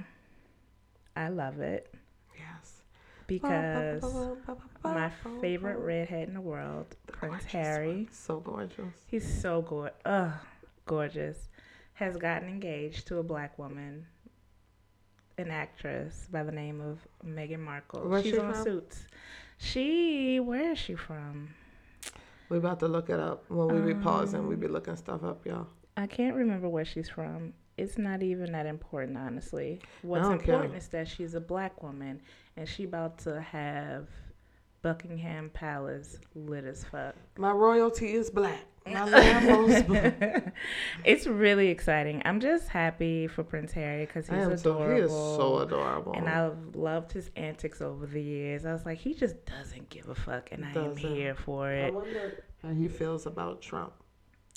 I 1.16 1.28
love 1.28 1.60
it 1.60 1.92
Yes. 2.38 2.82
because 3.26 4.02
my 4.84 5.10
favorite 5.40 5.78
redhead 5.78 6.28
in 6.28 6.34
the 6.34 6.40
world, 6.40 6.94
Prince 7.06 7.44
Harry. 7.46 7.86
one. 8.04 8.08
So 8.12 8.40
gorgeous. 8.40 9.04
He's 9.06 9.40
so 9.40 9.62
good. 9.62 9.92
Ugh, 10.04 10.32
gorgeous. 10.86 11.48
Has 11.94 12.16
gotten 12.16 12.48
engaged 12.48 13.06
to 13.08 13.18
a 13.18 13.22
black 13.22 13.58
woman, 13.58 14.06
an 15.38 15.50
actress 15.50 16.28
by 16.30 16.42
the 16.42 16.52
name 16.52 16.80
of 16.80 16.98
Meghan 17.26 17.60
Markle. 17.60 18.00
Where's 18.08 18.24
She's 18.24 18.34
she 18.34 18.38
on 18.38 18.52
from? 18.52 18.64
Suits. 18.64 19.06
She, 19.58 20.40
where 20.40 20.72
is 20.72 20.78
she 20.78 20.94
from? 20.94 21.54
We 22.48 22.58
about 22.58 22.80
to 22.80 22.88
look 22.88 23.08
it 23.08 23.18
up. 23.20 23.44
When 23.48 23.68
we 23.68 23.94
be 23.94 23.98
pausing, 23.98 24.46
we 24.46 24.54
Um, 24.54 24.60
be 24.60 24.68
looking 24.68 24.96
stuff 24.96 25.22
up, 25.24 25.46
y'all. 25.46 25.68
I 25.96 26.06
can't 26.06 26.34
remember 26.36 26.68
where 26.68 26.84
she's 26.84 27.08
from. 27.08 27.54
It's 27.78 27.96
not 27.96 28.22
even 28.22 28.52
that 28.52 28.66
important, 28.66 29.16
honestly. 29.16 29.80
What's 30.02 30.28
don't 30.28 30.38
care. 30.38 30.54
important 30.56 30.76
is 30.76 30.88
that 30.88 31.08
she's 31.08 31.34
a 31.34 31.40
black 31.40 31.82
woman 31.82 32.20
and 32.56 32.68
she 32.68 32.84
about 32.84 33.18
to 33.18 33.40
have 33.40 34.08
Buckingham 34.82 35.50
Palace 35.50 36.18
lit 36.34 36.64
as 36.64 36.84
fuck. 36.84 37.14
My 37.38 37.52
royalty 37.52 38.12
is 38.12 38.28
black. 38.30 38.60
My 38.86 39.04
Lambo's 39.04 40.42
it's 41.04 41.26
really 41.26 41.68
exciting. 41.68 42.22
I'm 42.24 42.40
just 42.40 42.68
happy 42.68 43.26
for 43.28 43.44
Prince 43.44 43.72
Harry 43.72 44.06
because 44.06 44.26
he's 44.26 44.38
am 44.38 44.56
so, 44.56 44.72
adorable. 44.72 44.94
he 44.94 45.00
is 45.02 45.10
so 45.10 45.58
adorable. 45.58 46.12
And 46.14 46.28
I've 46.28 46.74
loved 46.74 47.12
his 47.12 47.30
antics 47.36 47.80
over 47.80 48.06
the 48.06 48.22
years. 48.22 48.66
I 48.66 48.72
was 48.72 48.84
like, 48.84 48.98
he 48.98 49.14
just 49.14 49.44
doesn't 49.46 49.88
give 49.88 50.08
a 50.08 50.14
fuck, 50.14 50.50
and 50.52 50.64
I 50.64 50.72
am 50.72 50.96
here 50.96 51.34
for 51.34 51.70
it. 51.70 51.86
I 51.86 51.90
wonder 51.90 52.44
how 52.62 52.70
he 52.70 52.88
feels 52.88 53.26
about 53.26 53.62
Trump. 53.62 53.92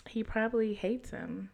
He 0.08 0.24
probably 0.24 0.74
hates 0.74 1.12
him. 1.12 1.50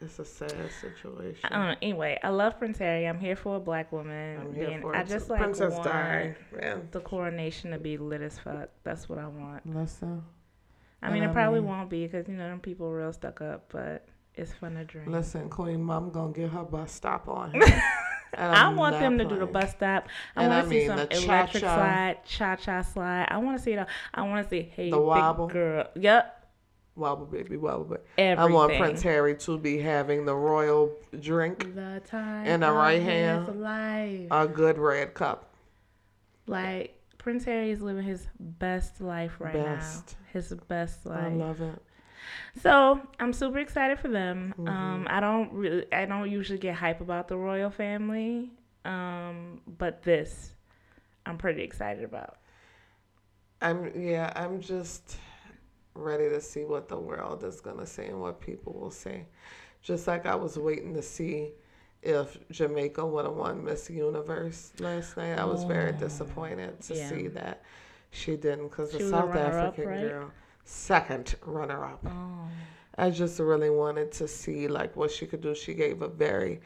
It's 0.00 0.18
a 0.18 0.24
sad 0.24 0.70
situation. 0.80 1.40
I 1.44 1.48
don't 1.48 1.66
know. 1.68 1.74
Anyway, 1.82 2.18
I 2.22 2.28
love 2.28 2.58
Prince 2.58 2.78
Harry. 2.78 3.06
I'm 3.08 3.18
here 3.18 3.36
for 3.36 3.56
a 3.56 3.60
black 3.60 3.92
woman. 3.92 4.38
I'm 4.40 4.54
here 4.54 4.66
being- 4.68 4.80
for 4.82 4.94
I 4.94 5.00
it. 5.00 5.08
just 5.08 5.26
too. 5.26 5.32
like 5.32 5.42
Princess 5.42 5.72
want 5.72 5.84
Di. 5.84 6.34
Man. 6.60 6.88
the 6.92 7.00
coronation 7.00 7.70
to 7.70 7.78
be 7.78 7.96
lit 7.96 8.20
as 8.20 8.38
fuck. 8.38 8.68
That's 8.84 9.08
what 9.08 9.18
I 9.18 9.26
want. 9.26 9.66
Listen. 9.74 10.22
I 11.02 11.08
mean, 11.10 11.22
And 11.22 11.26
it 11.26 11.30
I 11.30 11.32
probably 11.32 11.60
mean- 11.60 11.68
won't 11.68 11.88
be 11.90 12.06
because 12.06 12.28
you 12.28 12.34
know 12.36 12.48
them 12.48 12.60
people 12.60 12.90
real 12.92 13.12
stuck 13.12 13.40
up, 13.40 13.70
but 13.72 14.06
it's 14.34 14.52
fun 14.52 14.74
to 14.74 14.84
dream. 14.84 15.10
Listen, 15.10 15.48
Queen 15.48 15.82
Mom 15.82 16.10
gonna 16.10 16.32
get 16.32 16.50
her 16.50 16.64
bus 16.64 16.92
stop 16.92 17.26
on. 17.28 17.54
I 18.38 18.68
want 18.74 18.94
not 18.96 19.00
them 19.00 19.18
to 19.18 19.24
do 19.24 19.38
the 19.38 19.46
bus 19.46 19.70
stop. 19.70 20.08
I 20.36 20.42
And 20.44 20.52
want 20.52 20.58
I 20.58 20.62
to 20.62 20.68
see 20.68 20.86
some 20.86 20.98
electric 20.98 21.62
cha-cha. 21.62 21.76
slide, 21.76 22.16
cha 22.26 22.56
cha 22.56 22.82
slide. 22.82 23.26
I 23.30 23.38
want 23.38 23.56
to 23.56 23.62
see 23.62 23.72
it. 23.72 23.78
all. 23.78 23.86
I 24.12 24.22
want 24.22 24.44
to 24.44 24.50
see 24.50 24.62
hey 24.62 24.90
The 24.90 24.98
wobble. 24.98 25.46
big 25.46 25.54
girl. 25.54 25.86
Yep. 25.94 26.35
Wobble 26.96 27.26
baby, 27.26 27.56
wobble 27.58 27.84
baby. 27.84 28.00
Everything. 28.18 28.38
I 28.52 28.54
want 28.54 28.74
Prince 28.76 29.02
Harry 29.02 29.36
to 29.36 29.58
be 29.58 29.78
having 29.78 30.24
the 30.24 30.34
royal 30.34 30.92
drink, 31.20 31.74
The 31.74 32.00
time 32.06 32.46
In 32.46 32.60
the 32.60 32.72
right 32.72 33.02
hand. 33.02 33.60
life. 33.60 34.28
a 34.30 34.48
good 34.48 34.78
red 34.78 35.12
cup. 35.14 35.54
like 36.46 36.94
Prince 37.18 37.44
Harry 37.44 37.70
is 37.70 37.80
living 37.82 38.04
his 38.04 38.26
best 38.38 39.00
life 39.00 39.36
right 39.40 39.52
Best. 39.52 40.16
now. 40.18 40.26
His 40.32 40.54
best 40.68 41.04
life. 41.04 41.24
I 41.24 41.28
love 41.28 41.60
it. 41.60 41.82
So 42.62 43.00
I'm 43.20 43.32
super 43.32 43.58
excited 43.58 43.98
for 43.98 44.08
them. 44.08 44.54
Mm-hmm. 44.58 44.68
Um, 44.68 45.06
I 45.10 45.20
don't 45.20 45.52
really, 45.52 45.92
I 45.92 46.06
don't 46.06 46.30
usually 46.30 46.58
get 46.58 46.76
hype 46.76 47.00
about 47.00 47.28
the 47.28 47.36
royal 47.36 47.70
family, 47.70 48.50
um, 48.84 49.60
but 49.78 50.02
this, 50.02 50.52
I'm 51.26 51.36
pretty 51.36 51.62
excited 51.62 52.04
about. 52.04 52.36
I'm 53.60 53.90
yeah, 54.00 54.32
I'm 54.36 54.60
just 54.60 55.16
ready 55.98 56.28
to 56.28 56.40
see 56.40 56.64
what 56.64 56.88
the 56.88 56.98
world 56.98 57.44
is 57.44 57.60
gonna 57.60 57.86
say 57.86 58.06
and 58.08 58.20
what 58.20 58.40
people 58.40 58.72
will 58.74 58.90
say. 58.90 59.26
Just 59.82 60.06
like 60.06 60.26
I 60.26 60.34
was 60.34 60.58
waiting 60.58 60.94
to 60.94 61.02
see 61.02 61.52
if 62.02 62.38
Jamaica 62.50 63.04
would 63.04 63.24
have 63.24 63.34
won 63.34 63.64
Miss 63.64 63.90
Universe 63.90 64.72
last 64.78 65.16
night. 65.16 65.38
I 65.38 65.44
was 65.44 65.64
very 65.64 65.92
disappointed 65.92 66.80
to 66.82 66.94
Oh, 66.94 66.96
Yeah. 66.96 67.08
see 67.08 67.28
that 67.28 67.62
she 68.10 68.36
didn't 68.36 68.68
because 68.68 68.92
the 68.92 68.98
She 68.98 69.02
was 69.04 69.12
a 69.12 69.22
South 69.22 69.34
African 69.36 69.84
right? 69.84 70.00
girl, 70.00 70.32
second 70.64 71.36
runner 71.44 71.84
up. 71.84 72.06
Oh, 72.06 72.50
I 72.96 73.10
just 73.10 73.38
really 73.40 73.70
wanted 73.70 74.12
to 74.12 74.28
see 74.28 74.68
like 74.68 74.96
what 74.96 75.10
she 75.10 75.26
could 75.26 75.40
do. 75.40 75.54
She 75.54 75.74
gave 75.74 76.02
a 76.02 76.08
very 76.08 76.60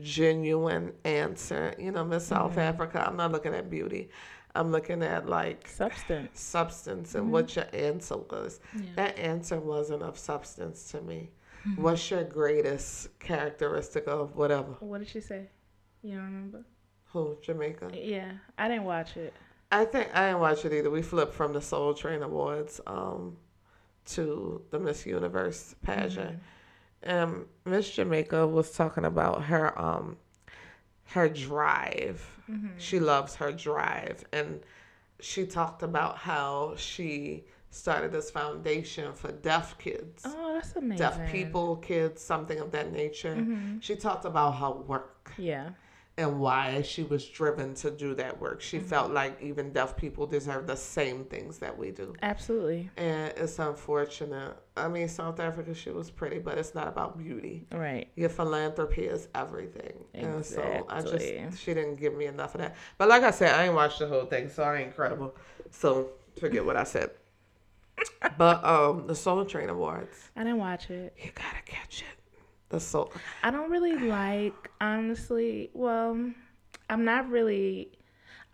genuine 0.00 0.92
answer. 1.04 1.74
You 1.78 1.92
know, 1.92 2.04
Miss 2.04 2.26
South 2.26 2.56
Mm-hmm. 2.56 2.58
Africa. 2.58 3.04
I'm 3.06 3.16
not 3.16 3.32
looking 3.32 3.54
at 3.54 3.70
beauty. 3.70 4.08
I'm 4.56 4.72
looking 4.72 5.02
at 5.02 5.28
like 5.28 5.68
substance. 5.68 6.40
substance 6.40 7.14
and 7.14 7.30
what 7.30 7.54
your 7.56 7.66
answer 7.72 8.16
was. 8.16 8.60
Mm-hmm. 8.74 8.84
Yeah. 8.84 8.90
That 8.96 9.18
answer 9.18 9.60
wasn't 9.60 10.02
of 10.02 10.18
substance 10.18 10.90
to 10.92 11.00
me. 11.02 11.30
Mm-hmm. 11.66 11.82
What's 11.82 12.10
your 12.10 12.24
greatest 12.24 13.18
characteristic 13.18 14.06
of 14.06 14.36
whatever? 14.36 14.76
What 14.80 14.98
did 14.98 15.08
she 15.08 15.20
say? 15.20 15.48
You 16.02 16.14
don't 16.14 16.24
remember? 16.24 16.64
Who? 17.06 17.36
Jamaica? 17.42 17.90
Yeah, 17.94 18.32
I 18.58 18.68
didn't 18.68 18.84
watch 18.84 19.16
it. 19.16 19.32
I 19.72 19.84
think 19.84 20.08
I 20.14 20.26
didn't 20.26 20.40
watch 20.40 20.64
it 20.64 20.72
either. 20.72 20.90
We 20.90 21.02
flipped 21.02 21.34
from 21.34 21.52
the 21.52 21.60
Soul 21.60 21.92
Train 21.94 22.22
Awards 22.22 22.80
um, 22.86 23.36
to 24.06 24.62
the 24.70 24.78
Miss 24.78 25.04
Universe 25.06 25.74
pageant. 25.82 26.38
And 27.02 27.46
Miss 27.64 27.90
Jamaica 27.90 28.46
was 28.46 28.70
talking 28.72 29.04
about 29.04 29.44
her 29.44 29.76
um 29.78 30.16
her 31.06 31.28
drive. 31.28 32.24
Mm-hmm. 32.50 32.78
She 32.78 33.00
loves 33.00 33.34
her 33.36 33.52
drive 33.52 34.24
and 34.32 34.60
she 35.20 35.46
talked 35.46 35.82
about 35.82 36.18
how 36.18 36.74
she 36.76 37.44
started 37.70 38.12
this 38.12 38.30
foundation 38.30 39.12
for 39.12 39.32
deaf 39.32 39.76
kids. 39.78 40.22
Oh, 40.24 40.54
that's 40.54 40.74
amazing. 40.76 40.98
Deaf 40.98 41.30
people, 41.30 41.76
kids, 41.76 42.22
something 42.22 42.58
of 42.58 42.70
that 42.72 42.92
nature. 42.92 43.34
Mm-hmm. 43.34 43.78
She 43.80 43.96
talked 43.96 44.24
about 44.24 44.52
her 44.52 44.70
work. 44.70 45.32
Yeah. 45.36 45.70
And 46.18 46.40
why 46.40 46.80
she 46.80 47.02
was 47.02 47.26
driven 47.26 47.74
to 47.74 47.90
do 47.90 48.14
that 48.14 48.40
work. 48.40 48.62
She 48.62 48.78
Mm-hmm. 48.78 48.86
felt 48.86 49.12
like 49.12 49.40
even 49.42 49.70
deaf 49.72 49.96
people 49.96 50.26
deserve 50.26 50.66
the 50.66 50.76
same 50.76 51.24
things 51.26 51.58
that 51.58 51.76
we 51.76 51.90
do. 51.90 52.14
Absolutely. 52.22 52.90
And 52.96 53.34
it's 53.36 53.58
unfortunate. 53.58 54.56
I 54.78 54.88
mean, 54.88 55.08
South 55.08 55.40
Africa, 55.40 55.74
she 55.74 55.90
was 55.90 56.10
pretty, 56.10 56.38
but 56.38 56.56
it's 56.56 56.74
not 56.74 56.88
about 56.88 57.18
beauty. 57.18 57.66
Right. 57.70 58.08
Your 58.16 58.30
philanthropy 58.30 59.04
is 59.04 59.28
everything. 59.34 59.92
And 60.14 60.44
so 60.44 60.86
I 60.88 61.02
just, 61.02 61.62
she 61.62 61.74
didn't 61.74 61.96
give 61.96 62.14
me 62.16 62.26
enough 62.26 62.54
of 62.54 62.62
that. 62.62 62.76
But 62.96 63.08
like 63.08 63.22
I 63.22 63.30
said, 63.30 63.54
I 63.54 63.64
ain't 63.66 63.74
watched 63.74 63.98
the 63.98 64.06
whole 64.06 64.24
thing, 64.24 64.48
so 64.48 64.62
I 64.62 64.78
ain't 64.78 64.94
credible. 64.96 65.34
So 65.70 66.10
forget 66.40 66.64
what 66.64 66.76
I 66.76 66.84
said. 66.84 67.10
But 68.38 68.62
um, 68.64 69.06
the 69.06 69.14
Soul 69.14 69.44
Train 69.46 69.70
Awards, 69.70 70.30
I 70.36 70.44
didn't 70.44 70.58
watch 70.58 70.90
it. 70.90 71.14
you 71.22 71.30
gotta 71.34 71.62
catch 71.64 72.00
it. 72.02 72.18
The 72.68 72.80
Soul. 72.80 73.12
I 73.42 73.50
don't 73.50 73.70
really 73.70 73.96
like, 73.96 74.70
honestly. 74.80 75.70
Well, 75.72 76.32
I'm 76.90 77.04
not 77.04 77.28
really. 77.30 77.92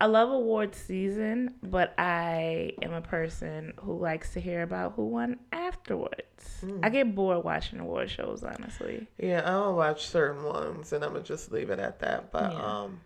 I 0.01 0.05
love 0.07 0.29
award 0.31 0.75
season, 0.75 1.55
but 1.63 1.93
I 1.97 2.73
am 2.81 2.91
a 2.93 3.01
person 3.01 3.73
who 3.77 3.97
likes 3.97 4.33
to 4.33 4.41
hear 4.41 4.61
about 4.61 4.93
who 4.93 5.05
won 5.05 5.39
afterwards. 5.51 6.65
I 6.81 6.89
get 6.89 7.15
bored 7.15 7.43
watching 7.45 7.79
award 7.79 8.09
shows, 8.09 8.43
honestly. 8.43 9.07
Yeah, 9.17 9.41
I 9.45 9.51
don't 9.51 9.75
watch 9.77 10.07
certain 10.07 10.43
ones, 10.43 10.91
and 10.91 11.03
I'm 11.03 11.13
gonna 11.13 11.23
just 11.23 11.51
leave 11.51 11.69
it 11.69 11.79
at 11.79 11.99
that. 11.99 12.31
But 12.31 12.51
Yeah. 12.51 12.81
um, 12.83 12.99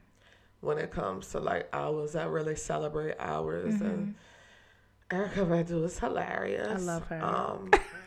when 0.61 0.77
it 0.79 0.91
comes 0.91 1.29
to 1.31 1.39
like 1.39 1.69
hours, 1.71 2.15
I 2.15 2.25
really 2.25 2.55
celebrate 2.55 3.15
hours, 3.19 3.79
and 3.79 4.15
Erykah 5.11 5.47
Badu 5.47 5.85
is 5.85 5.99
hilarious. 5.99 6.67
Mm-hmm. 6.67 6.89
I 6.89 6.93
love 6.93 7.03
her. 7.07 7.23
Um, 7.23 7.71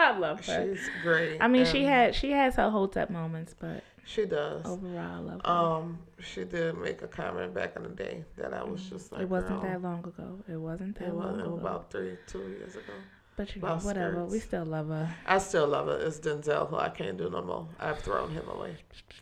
I 0.00 0.18
love 0.18 0.44
her. 0.46 0.74
she's 0.74 0.88
great. 1.02 1.38
I 1.40 1.48
mean, 1.48 1.64
she 1.66 1.84
had 1.84 2.14
she 2.14 2.30
has 2.32 2.54
her 2.56 2.70
hold 2.70 2.96
up 2.96 3.10
moments, 3.10 3.54
but 3.58 3.82
she 4.04 4.24
does. 4.24 4.64
overall, 4.66 4.98
I 4.98 5.18
love 5.18 5.40
her. 5.44 5.50
Um, 5.50 5.98
she 6.20 6.44
did 6.44 6.76
make 6.78 7.02
a 7.02 7.06
comment 7.08 7.54
back 7.54 7.76
in 7.76 7.82
the 7.84 7.88
day 7.90 8.24
that 8.36 8.52
I 8.54 8.62
was 8.64 8.82
just 8.88 9.12
like, 9.12 9.22
it 9.22 9.28
wasn't 9.28 9.62
that 9.62 9.82
long 9.82 10.00
ago. 10.00 10.38
It 10.48 10.56
wasn't 10.56 10.98
that 10.98 11.08
It 11.08 11.14
long 11.14 11.26
wasn't 11.32 11.46
ago. 11.46 11.56
about 11.58 11.90
three, 11.90 12.16
two 12.26 12.40
years 12.48 12.74
ago. 12.74 12.92
but 13.36 13.54
you 13.54 13.60
know, 13.62 13.68
about 13.68 13.84
whatever. 13.84 14.24
We 14.24 14.40
still 14.40 14.64
love 14.64 14.88
her. 14.88 15.14
I 15.26 15.38
still 15.38 15.68
love 15.68 15.86
her. 15.86 15.98
It's 16.06 16.18
Denzel 16.18 16.68
who 16.68 16.76
I 16.76 16.88
can't 16.88 17.16
do 17.18 17.30
no 17.30 17.42
more. 17.42 17.68
I've 17.78 17.98
thrown 18.00 18.30
him 18.30 18.48
away. 18.48 18.76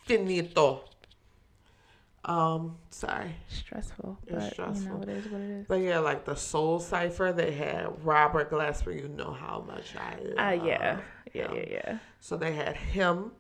Finito. 0.07 0.85
Um, 2.29 2.77
sorry. 2.91 3.35
Stressful, 3.49 4.19
It's 4.27 4.55
but 4.57 4.75
you 4.77 4.89
know, 4.89 5.01
it 5.03 5.09
is 5.09 5.27
what 5.29 5.41
it 5.41 5.51
is. 5.51 5.67
But 5.67 5.77
yeah, 5.81 5.99
like 5.99 6.25
the 6.27 6.35
Soul 6.37 6.79
Cipher, 6.79 7.33
they 7.33 7.53
had 7.53 7.87
Robert 8.05 8.51
Glasper. 8.51 8.95
You 8.95 9.09
know 9.09 9.33
how 9.33 9.65
much 9.67 9.97
I 9.97 10.19
Ah, 10.37 10.51
love 10.51 10.67
yeah, 10.67 11.01
yeah, 11.33 11.53
yeah, 11.55 11.65
yeah. 11.71 11.99
So 12.21 12.37
they 12.37 12.53
had 12.53 12.77
him. 12.77 13.33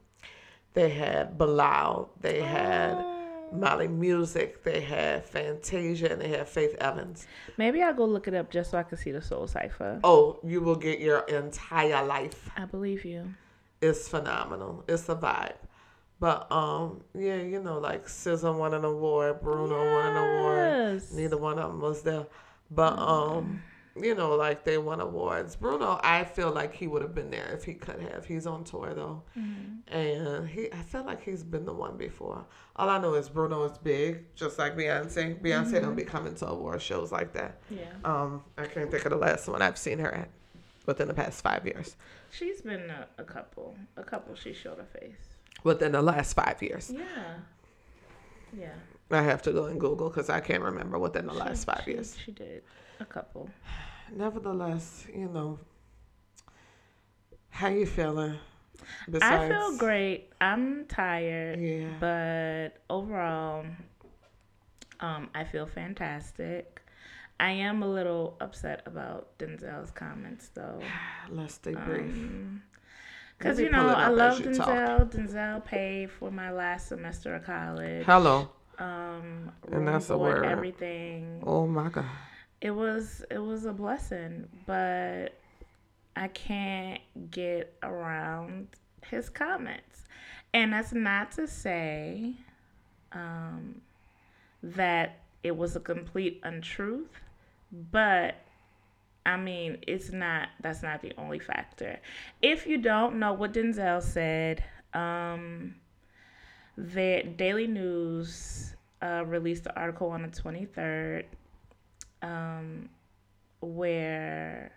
They 0.73 0.88
had 0.88 1.37
Bilal. 1.37 2.11
They 2.21 2.40
had 2.40 2.95
Oh. 2.97 3.14
Molly 3.52 3.88
Music. 3.88 4.62
They 4.64 4.80
had 4.80 5.25
Fantasia, 5.25 6.12
and 6.12 6.21
they 6.21 6.28
had 6.28 6.49
Faith 6.49 6.75
Evans. 6.80 7.26
Maybe 7.59 7.83
I'll 7.83 7.95
go 7.95 8.07
look 8.07 8.26
it 8.26 8.35
up 8.35 8.50
just 8.50 8.71
so 8.71 8.78
I 8.78 8.83
can 8.85 8.97
see 8.97 9.11
the 9.12 9.23
Soul 9.23 9.47
Cipher. 9.47 10.00
Oh, 10.02 10.38
you 10.42 10.61
will 10.62 10.76
get 10.76 10.99
your 10.99 11.21
entire 11.28 12.04
life. 12.07 12.50
I 12.57 12.64
believe 12.64 13.04
you. 13.04 13.35
It's 13.83 14.09
phenomenal. 14.09 14.83
It's 14.88 15.09
a 15.11 15.14
vibe. 15.14 15.54
But 16.20 16.50
um, 16.50 17.02
yeah, 17.14 17.37
you 17.37 17.62
know, 17.62 17.78
like 17.78 18.06
SZA 18.06 18.56
won 18.56 18.75
an 18.75 18.84
award, 18.84 19.40
Bruno 19.40 19.76
won 19.76 20.06
an 20.06 20.16
award. 20.16 21.02
Neither 21.12 21.37
one 21.37 21.58
of 21.58 21.70
them 21.70 21.80
was 21.80 22.02
there. 22.02 22.26
But 22.70 22.98
um, 22.98 23.62
you 23.96 24.14
know, 24.14 24.34
like 24.34 24.64
they 24.64 24.78
won 24.78 25.00
awards. 25.00 25.54
Bruno, 25.54 26.00
I 26.02 26.25
feel 26.25 26.50
like 26.50 26.75
he 26.75 26.87
would 26.88 27.02
have 27.02 27.14
been 27.14 27.30
there 27.30 27.50
if 27.52 27.64
he 27.64 27.75
could 27.75 28.00
have. 28.00 28.25
He's 28.26 28.46
on 28.46 28.64
tour 28.64 28.94
though, 28.94 29.22
and 29.88 30.48
he, 30.48 30.72
I 30.72 30.82
feel 30.82 31.04
like 31.04 31.22
he's 31.22 31.44
been 31.44 31.64
the 31.64 31.72
one 31.72 31.96
before. 31.96 32.44
All 32.76 32.88
I 32.88 32.98
know 32.98 33.14
is 33.14 33.28
Bruno 33.28 33.64
is 33.64 33.78
big, 33.78 34.34
just 34.34 34.58
like 34.58 34.76
Beyonce. 34.76 35.40
Beyonce 35.40 35.80
don't 35.80 35.96
be 35.96 36.04
coming 36.04 36.34
to 36.37 36.48
award 36.48 36.82
shows 36.82 37.12
like 37.12 37.32
that. 37.34 37.60
Yeah. 37.70 37.84
Um, 38.04 38.42
I 38.56 38.66
can't 38.66 38.90
think 38.90 39.04
of 39.04 39.10
the 39.10 39.16
last 39.16 39.48
one 39.48 39.62
I've 39.62 39.78
seen 39.78 39.98
her 40.00 40.12
at 40.12 40.28
within 40.87 41.06
the 41.08 41.14
past 41.14 41.42
five 41.42 41.64
years. 41.64 41.96
She's 42.30 42.60
been 42.60 42.90
a, 42.90 43.06
a 43.18 43.25
couple. 43.25 43.76
A 43.96 44.02
couple 44.02 44.34
she 44.34 44.52
showed 44.52 44.78
her 44.78 44.87
face. 45.00 45.27
Within 45.64 45.92
the 45.92 46.02
last 46.02 46.34
five 46.34 46.62
years, 46.62 46.90
Yeah. 46.90 47.34
Yeah. 48.56 48.74
I 49.10 49.22
have 49.22 49.42
to 49.42 49.52
go 49.52 49.66
and 49.66 49.80
Google 49.80 50.08
because 50.10 50.28
I 50.30 50.40
can't 50.40 50.62
remember 50.62 50.99
within 50.99 51.26
the 51.26 51.32
She- 51.32 51.38
last 51.38 51.64
five 51.64 51.82
she- 51.84 51.90
years. 51.92 52.16
She 52.16 52.32
did. 52.32 52.62
A 53.00 53.04
couple. 53.04 53.49
Nevertheless, 54.12 55.06
you 55.14 55.28
know, 55.28 55.58
how 57.50 57.68
you 57.68 57.86
feeling? 57.86 58.38
I 59.21 59.49
feel 59.49 59.76
great. 59.76 60.32
I'm 60.40 60.86
tired. 60.86 61.60
Yeah. 61.60 61.88
But 62.00 62.80
overall, 62.88 63.66
um, 65.00 65.28
I 65.34 65.44
feel 65.44 65.66
fantastic. 65.66 66.82
I 67.40 67.50
am 67.50 67.82
a 67.82 67.88
little 67.88 68.36
upset 68.40 68.82
about 68.86 69.36
Denzel's 69.38 69.90
comments 69.90 70.49
though. 70.54 70.80
Let's 71.30 71.54
stay 71.54 71.75
brief. 71.75 72.14
Let 72.14 72.77
me 73.44 73.64
you 73.64 73.70
know, 73.70 73.88
I 73.88 74.08
love 74.08 74.40
you 74.40 74.54
talk. 74.54 74.68
Denzel. 74.68 75.10
Denzel 75.10 75.64
paid 75.64 76.10
for 76.10 76.30
my 76.30 76.50
last 76.50 76.88
semester 76.88 77.34
of 77.34 77.44
college. 77.44 78.04
Hello. 78.04 78.48
Um, 78.78 79.52
And 79.72 79.86
that's 79.88 80.10
a 80.10 80.18
word. 80.18 80.44
everything. 80.44 81.42
Oh 81.46 81.66
my 81.66 81.88
God. 81.88 82.04
It 82.60 82.70
was 82.72 83.24
it 83.30 83.38
was 83.38 83.64
a 83.64 83.72
blessing, 83.72 84.46
but 84.66 85.28
I 86.16 86.28
can't 86.28 87.00
get 87.30 87.74
around 87.82 88.68
his 89.08 89.28
comments. 89.28 90.02
And 90.54 90.72
that's 90.72 90.92
not 90.92 91.32
to 91.32 91.46
say 91.46 92.34
um, 93.12 93.80
that 94.62 95.20
it 95.42 95.56
was 95.56 95.76
a 95.76 95.80
complete 95.80 96.40
untruth, 96.42 97.12
but 97.92 98.34
I 99.28 99.36
mean, 99.36 99.76
it's 99.86 100.10
not, 100.10 100.49
that's 100.62 100.82
not 100.82 101.02
the 101.02 101.12
only 101.19 101.38
factor. 101.38 102.00
If 102.41 102.67
you 102.67 102.78
don't 102.78 103.19
know 103.19 103.34
what 103.34 103.52
Denzel 103.52 104.02
said, 104.02 104.64
um, 104.95 105.75
the 106.78 107.25
Daily 107.36 107.67
News 107.67 108.75
uh, 109.02 109.25
released 109.26 109.67
an 109.67 109.73
article 109.76 110.08
on 110.08 110.23
the 110.23 110.28
23rd 110.28 111.25
um, 112.23 112.88
where 113.60 114.73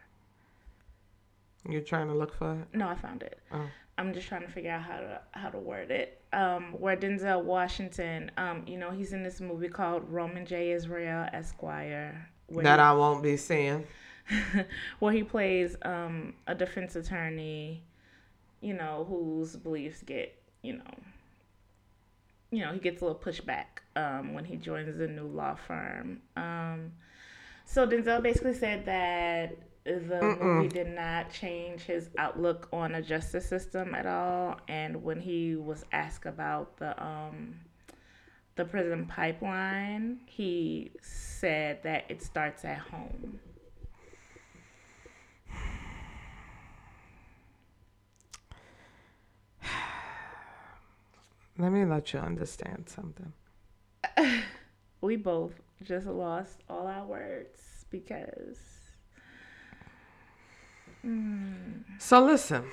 You're 1.70 1.80
trying 1.80 2.08
to 2.08 2.14
look 2.14 2.34
for 2.36 2.56
it? 2.56 2.78
no, 2.78 2.90
I 2.90 2.96
found 2.96 3.24
it. 3.24 3.40
Oh. 3.54 3.70
I'm 3.98 4.14
just 4.14 4.28
trying 4.28 4.42
to 4.42 4.52
figure 4.52 4.72
out 4.72 4.82
how 4.82 4.98
to 4.98 5.22
how 5.32 5.50
to 5.50 5.60
word 5.60 5.92
it. 5.92 6.20
Um, 6.34 6.74
where 6.78 6.98
Denzel 6.98 7.44
Washington, 7.44 8.32
um, 8.36 8.64
you 8.68 8.78
know, 8.78 8.90
he's 8.92 9.14
in 9.14 9.24
this 9.24 9.40
movie 9.40 9.70
called 9.70 10.04
Roman 10.10 10.46
J. 10.46 10.72
Israel 10.72 11.28
Esquire, 11.32 12.28
That 12.50 12.80
he, 12.80 12.84
I 12.84 12.92
won't 12.94 13.22
be 13.24 13.38
seeing. 13.38 13.86
where 15.00 15.13
he 15.13 15.24
plays 15.24 15.76
um, 15.84 16.34
a 16.48 16.56
defense 16.56 16.96
attorney, 16.96 17.84
you 18.62 18.74
know, 18.74 19.06
whose 19.08 19.56
beliefs 19.56 20.04
get, 20.04 20.36
you 20.62 20.74
know, 20.74 20.94
you 22.52 22.60
know, 22.60 22.74
he 22.74 22.80
gets 22.80 23.02
a 23.02 23.06
little 23.06 23.20
pushback 23.20 23.65
um, 23.96 24.34
when 24.34 24.46
he 24.46 24.58
joins 24.58 25.00
a 25.00 25.08
new 25.08 25.28
law 25.28 25.56
firm. 25.56 26.22
Um, 26.36 26.91
so 27.65 27.88
Denzel 27.88 28.22
basically 28.22 28.54
said 28.54 28.86
that 28.86 29.58
the 29.84 30.38
movie 30.39 30.67
did 30.67 30.88
not 30.89 31.32
change 31.32 31.82
his 31.82 32.10
outlook 32.17 32.67
on 32.72 32.91
the 32.91 33.02
justice 33.02 33.48
system 33.48 33.96
at 33.96 34.06
all. 34.06 34.60
And 34.67 35.04
when 35.04 35.20
he 35.20 35.56
was 35.56 35.86
asked 35.91 36.26
about 36.26 36.78
the 36.78 37.02
um, 37.02 37.56
the 38.56 38.65
prison 38.65 39.06
pipeline, 39.06 40.20
he 40.26 40.91
said 41.02 41.82
that 41.84 42.06
it 42.10 42.22
starts 42.22 42.65
at 42.65 42.78
home. 42.78 43.39
Let 51.62 51.71
me 51.71 51.86
let 51.86 52.12
you 52.13 52.19
understand 52.19 52.89
something. 52.89 53.34
We 55.02 55.15
both 55.15 55.54
just 55.84 56.06
lost 56.06 56.60
all 56.69 56.86
our 56.86 57.06
words 57.06 57.86
because 57.89 58.60
So 61.97 62.24
listen. 62.24 62.63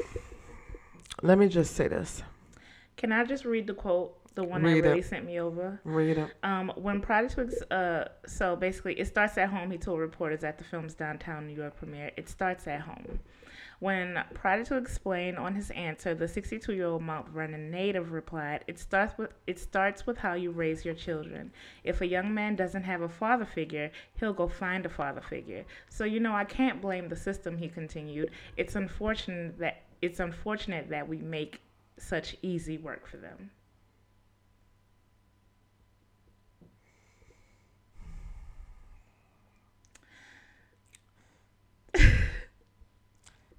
Let 1.23 1.39
me 1.39 1.49
just 1.49 1.75
say 1.75 1.89
this. 1.89 2.23
can 2.97 3.13
I 3.13 3.25
just 3.25 3.45
read 3.47 3.67
the 3.67 3.75
quote, 3.75 4.15
the 4.35 4.45
one 4.45 4.63
Read 4.63 4.85
that 4.85 4.91
really 4.91 5.03
sent 5.03 5.25
me 5.25 5.41
over? 5.41 5.81
Read 5.85 6.19
it. 6.19 6.31
Um, 6.43 6.71
when 6.77 7.01
Twigs, 7.01 7.63
uh, 7.71 8.09
so 8.27 8.57
basically, 8.57 8.95
it 9.01 9.07
starts 9.07 9.39
at 9.39 9.49
home. 9.49 9.71
He 9.71 9.79
told 9.79 9.99
reporters 10.01 10.45
at 10.45 10.59
the 10.59 10.65
film's 10.65 10.95
downtown 10.95 11.47
New 11.47 11.55
York 11.57 11.77
premiere. 11.77 12.11
It 12.17 12.29
starts 12.29 12.67
at 12.67 12.83
home. 12.83 13.21
When 13.81 14.25
Project 14.35 14.69
to 14.69 14.77
explain 14.77 15.37
on 15.37 15.55
his 15.55 15.71
answer, 15.71 16.13
the 16.13 16.25
62-year-old 16.25 17.01
Mount 17.01 17.29
Vernon 17.29 17.71
native 17.71 18.11
replied, 18.11 18.65
"It 18.67 18.77
starts 18.77 19.17
with 19.17 19.33
it 19.47 19.61
starts 19.61 20.05
with 20.05 20.19
how 20.19 20.35
you 20.35 20.51
raise 20.51 20.85
your 20.85 20.95
children. 20.95 21.53
If 21.85 22.01
a 22.01 22.07
young 22.07 22.35
man 22.35 22.57
doesn't 22.57 22.83
have 22.83 23.03
a 23.03 23.09
father 23.09 23.45
figure, 23.45 23.93
he'll 24.19 24.33
go 24.33 24.49
find 24.49 24.85
a 24.85 24.89
father 24.89 25.21
figure. 25.21 25.65
So 25.89 26.05
you 26.05 26.19
know, 26.19 26.35
I 26.35 26.45
can't 26.45 26.83
blame 26.83 27.09
the 27.09 27.15
system." 27.15 27.57
He 27.59 27.69
continued. 27.69 28.33
"It's 28.57 28.75
unfortunate 28.75 29.59
that 29.59 29.83
it's 30.03 30.19
unfortunate 30.19 30.89
that 30.89 31.07
we 31.07 31.19
make 31.19 31.61
such 31.99 32.37
easy 32.43 32.79
work 32.79 33.07
for 33.07 33.19
them." 33.19 33.51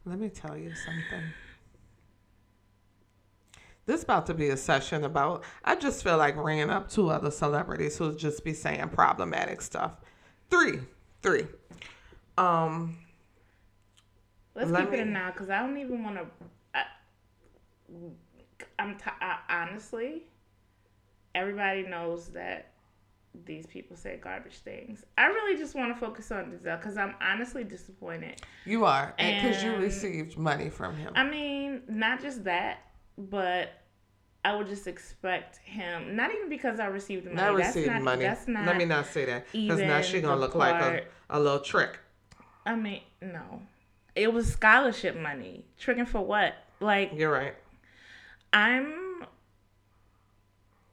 Let 0.05 0.19
me 0.19 0.29
tell 0.29 0.57
you 0.57 0.73
something. 0.75 1.23
This 3.85 4.03
about 4.03 4.25
to 4.27 4.33
be 4.33 4.49
a 4.49 4.57
session 4.57 5.03
about. 5.03 5.43
I 5.63 5.75
just 5.75 6.03
feel 6.03 6.17
like 6.17 6.35
ringing 6.37 6.69
up 6.69 6.89
two 6.89 7.09
other 7.09 7.31
celebrities 7.31 7.97
who 7.97 8.15
just 8.15 8.43
be 8.43 8.53
saying 8.53 8.89
problematic 8.89 9.61
stuff. 9.61 9.93
Three, 10.49 10.79
three. 11.21 11.47
Um, 12.37 12.97
Let's 14.55 14.71
Let 14.71 14.85
keep 14.85 14.89
it 14.89 14.91
me- 14.93 14.99
in 14.99 15.13
now 15.13 15.31
because 15.31 15.49
I 15.49 15.59
don't 15.59 15.77
even 15.77 16.03
want 16.03 16.17
to. 16.17 16.25
I'm 18.77 18.95
t- 18.97 19.03
I, 19.21 19.37
honestly, 19.49 20.23
everybody 21.33 21.83
knows 21.83 22.27
that 22.29 22.71
these 23.45 23.65
people 23.65 23.95
say 23.95 24.19
garbage 24.21 24.57
things. 24.57 25.05
I 25.17 25.27
really 25.27 25.57
just 25.57 25.75
want 25.75 25.93
to 25.93 25.99
focus 25.99 26.31
on 26.31 26.45
Denzel 26.45 26.79
because 26.79 26.97
I'm 26.97 27.15
honestly 27.21 27.63
disappointed. 27.63 28.41
you 28.65 28.85
are 28.85 29.13
because 29.17 29.63
you 29.63 29.75
received 29.75 30.37
money 30.37 30.69
from 30.69 30.95
him. 30.95 31.13
I 31.15 31.23
mean, 31.23 31.81
not 31.87 32.21
just 32.21 32.43
that, 32.45 32.79
but 33.17 33.71
I 34.43 34.55
would 34.55 34.67
just 34.67 34.87
expect 34.87 35.57
him. 35.57 36.15
Not 36.15 36.33
even 36.33 36.49
because 36.49 36.79
I 36.79 36.85
received 36.85 37.25
money. 37.25 37.35
Not 37.35 37.57
that's 37.57 37.75
received 37.75 37.93
not, 37.93 38.01
money. 38.03 38.23
That's 38.23 38.47
not. 38.47 38.65
Let 38.65 38.77
me 38.77 38.85
not 38.85 39.05
say 39.05 39.25
that 39.25 39.45
because 39.51 39.79
now 39.79 40.01
she's 40.01 40.21
gonna 40.21 40.39
look 40.39 40.55
like 40.55 40.81
a, 40.81 41.03
a 41.29 41.39
little 41.39 41.59
trick. 41.59 41.99
I 42.65 42.75
mean, 42.75 43.01
no. 43.21 43.61
It 44.15 44.33
was 44.33 44.51
scholarship 44.51 45.15
money. 45.17 45.65
Tricking 45.77 46.05
for 46.05 46.21
what? 46.21 46.55
Like, 46.79 47.11
You're 47.15 47.31
right. 47.31 47.55
I'm 48.51 49.25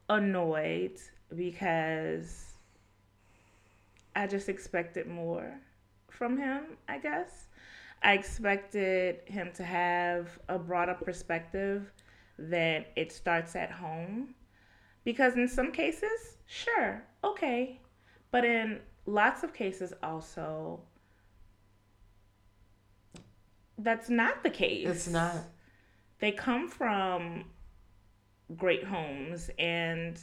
annoyed 0.08 1.00
because 1.34 2.44
I 4.14 4.26
just 4.26 4.48
expected 4.48 5.06
more 5.06 5.58
from 6.10 6.38
him, 6.38 6.78
I 6.88 6.98
guess. 6.98 7.48
I 8.02 8.12
expected 8.14 9.20
him 9.26 9.50
to 9.54 9.64
have 9.64 10.38
a 10.48 10.58
broader 10.58 10.94
perspective 10.94 11.90
than 12.38 12.84
it 12.94 13.10
starts 13.12 13.56
at 13.56 13.70
home. 13.70 14.34
Because 15.04 15.34
in 15.34 15.48
some 15.48 15.72
cases, 15.72 16.36
sure, 16.46 17.02
okay. 17.24 17.80
But 18.30 18.44
in 18.44 18.80
lots 19.06 19.42
of 19.42 19.54
cases, 19.54 19.92
also, 20.02 20.80
that's 23.78 24.08
not 24.08 24.42
the 24.42 24.50
case 24.50 24.88
It's 24.88 25.08
not. 25.08 25.36
they 26.18 26.32
come 26.32 26.68
from 26.68 27.44
great 28.56 28.84
homes 28.84 29.50
and 29.58 30.18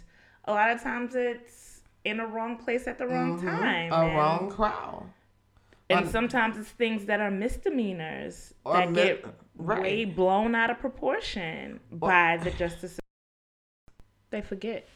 a 0.46 0.52
lot 0.52 0.70
of 0.72 0.82
times 0.82 1.16
it's 1.16 1.82
in 2.04 2.20
a 2.20 2.26
wrong 2.28 2.58
place 2.58 2.88
at 2.88 2.98
the 2.98 3.08
wrong 3.08 3.40
Mhm. 3.40 3.46
time 3.46 3.92
A 3.94 3.96
and, 4.08 4.18
wrong 4.18 4.50
crowd. 4.50 5.10
and 5.90 6.08
sometimes 6.10 6.58
it's 6.58 6.70
things 6.70 7.06
that 7.06 7.20
are 7.22 7.32
misdemeanors 7.32 8.54
Or 8.66 8.74
that 8.78 8.90
mi- 8.90 8.96
get 8.96 9.26
right. 9.56 9.82
way 9.82 10.06
blown 10.06 10.54
out 10.56 10.70
of 10.70 10.80
proportion 10.80 11.80
by 11.92 12.38
the 12.38 12.52
justice 12.52 13.00
they 14.32 14.42
forget 14.42 14.88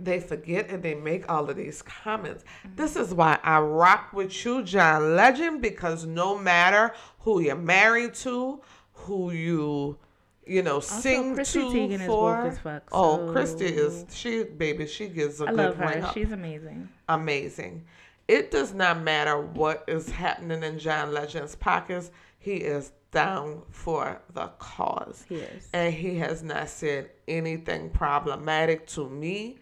They 0.00 0.18
forget 0.18 0.68
and 0.70 0.82
they 0.82 0.94
make 0.96 1.30
all 1.30 1.48
of 1.48 1.56
these 1.56 1.82
comments. 1.82 2.44
This 2.74 2.96
is 2.96 3.14
why 3.14 3.38
I 3.44 3.60
rock 3.60 4.12
with 4.12 4.44
you, 4.44 4.62
John 4.64 5.14
Legend, 5.14 5.62
because 5.62 6.04
no 6.04 6.36
matter 6.36 6.92
who 7.20 7.40
you're 7.40 7.54
married 7.54 8.14
to, 8.14 8.60
who 8.92 9.30
you, 9.30 9.98
you 10.48 10.62
know, 10.62 10.80
sing 10.80 11.34
Chrissy 11.34 11.60
to 11.60 11.66
Teigen 11.66 12.00
is 12.00 12.06
for. 12.06 12.42
woke 12.42 12.52
as 12.52 12.58
fuck, 12.58 12.82
oh, 12.92 13.28
Christy 13.32 13.66
is 13.66 14.06
she, 14.10 14.44
baby. 14.44 14.86
She 14.86 15.08
gives 15.08 15.40
a 15.40 15.44
i 15.44 15.48
good 15.48 15.56
love 15.56 15.76
her 15.76 16.04
up. 16.04 16.14
she's 16.14 16.32
amazing 16.32 16.88
amazing. 17.08 17.84
It 18.26 18.50
does 18.50 18.74
not 18.74 19.02
matter 19.02 19.40
what 19.40 19.84
is 19.88 20.10
happening 20.10 20.62
in 20.62 20.78
John 20.78 21.12
Legend's 21.12 21.56
pockets. 21.56 22.10
He 22.38 22.56
is 22.56 22.92
down 23.10 23.62
for 23.70 24.20
the 24.34 24.48
cause. 24.58 25.24
he 25.28 25.36
is 25.36 25.68
And 25.72 25.94
he 25.94 26.16
has 26.16 26.42
not 26.42 26.68
said 26.68 27.10
anything 27.26 27.90
problematic 27.90 28.86
to 28.88 29.08
me. 29.08 29.58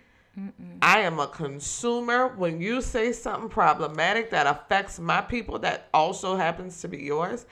I 0.82 1.00
am 1.00 1.18
a 1.18 1.28
consumer. 1.28 2.28
When 2.28 2.60
you 2.60 2.82
say 2.82 3.12
something 3.12 3.48
problematic 3.48 4.30
that 4.30 4.46
affects 4.46 4.98
my 4.98 5.22
people, 5.22 5.58
that 5.60 5.88
also 5.94 6.36
happens 6.36 6.80
to 6.82 6.88
be 6.88 6.98
yours, 6.98 7.46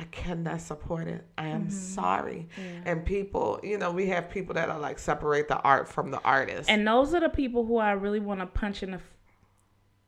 I 0.00 0.04
cannot 0.04 0.62
support 0.62 1.06
it. 1.08 1.26
I 1.36 1.48
am 1.48 1.68
sorry. 1.68 2.48
And 2.86 3.04
people, 3.04 3.60
you 3.62 3.76
know, 3.76 3.90
we 3.90 4.06
have 4.06 4.30
people 4.30 4.54
that 4.54 4.70
are 4.70 4.78
like 4.78 4.98
separate 4.98 5.46
the 5.48 5.58
art 5.60 5.88
from 5.88 6.10
the 6.10 6.20
artist. 6.22 6.70
And 6.70 6.86
those 6.86 7.12
are 7.12 7.20
the 7.20 7.28
people 7.28 7.66
who 7.66 7.76
I 7.76 7.92
really 7.92 8.18
want 8.20 8.40
to 8.40 8.46
punch 8.46 8.82
in 8.82 8.92
the. 8.92 8.96
F- 8.96 9.14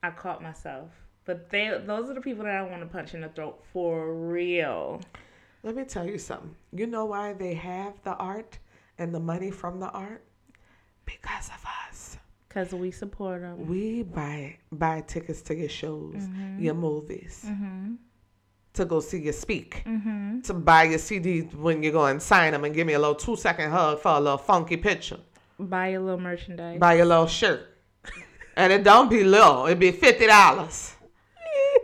I 0.02 0.11
caught 0.11 0.42
myself, 0.42 0.88
but 1.26 1.50
they 1.50 1.78
those 1.85 2.09
are 2.09 2.14
the 2.14 2.22
people 2.22 2.44
that 2.44 2.55
I 2.55 2.62
want 2.62 2.81
to 2.81 2.87
punch 2.87 3.12
in 3.14 3.20
the 3.20 3.28
throat 3.28 3.62
for 3.72 4.14
real. 4.14 5.00
Let 5.62 5.76
me 5.76 5.85
tell 5.85 6.07
you 6.07 6.16
something. 6.18 6.57
You 6.72 6.87
know 6.87 7.05
why 7.05 7.35
they 7.35 7.55
have 7.55 8.02
the 8.02 8.14
art 8.16 8.59
and 8.98 9.14
the 9.14 9.20
money 9.20 9.50
from 9.50 9.78
the 9.78 9.90
art? 9.90 10.24
Because 11.05 11.48
of 11.48 11.64
us. 11.88 12.16
Cause 12.48 12.72
we 12.72 12.90
support 12.90 13.42
them. 13.42 13.66
We 13.66 14.02
buy 14.02 14.57
buy 14.72 15.02
tickets 15.07 15.42
to 15.42 15.55
your 15.55 15.68
shows, 15.68 16.14
Mm-hmm. 16.16 16.61
your 16.62 16.74
movies, 16.74 17.46
to 18.74 18.85
go 18.85 19.00
see 19.00 19.18
you 19.20 19.32
speak, 19.32 19.82
mm-hmm. 19.87 20.40
to 20.40 20.54
buy 20.54 20.85
your 20.85 20.98
CD 20.98 21.40
when 21.40 21.82
you 21.82 21.92
go 21.92 22.06
and 22.06 22.20
sign 22.22 22.52
them 22.52 22.64
and 22.64 22.74
give 22.74 22.87
me 22.87 22.94
a 22.94 22.98
little 22.98 23.14
two 23.14 23.37
second 23.37 23.70
hug 23.70 24.00
for 24.00 24.12
a 24.12 24.20
little 24.20 24.38
funky 24.38 24.76
picture, 24.76 25.18
Buy 25.58 25.88
a 25.88 26.00
little 26.00 26.18
merchandise. 26.20 26.78
buy 26.80 26.94
your 26.94 27.06
little 27.06 27.26
shirt, 27.26 27.76
and 28.56 28.72
it 28.72 28.82
don't 28.82 29.11
be 29.11 29.24
little, 29.24 29.66
it 29.66 29.78
be 29.78 29.92
fifty 29.92 30.26
dollars. 30.26 30.94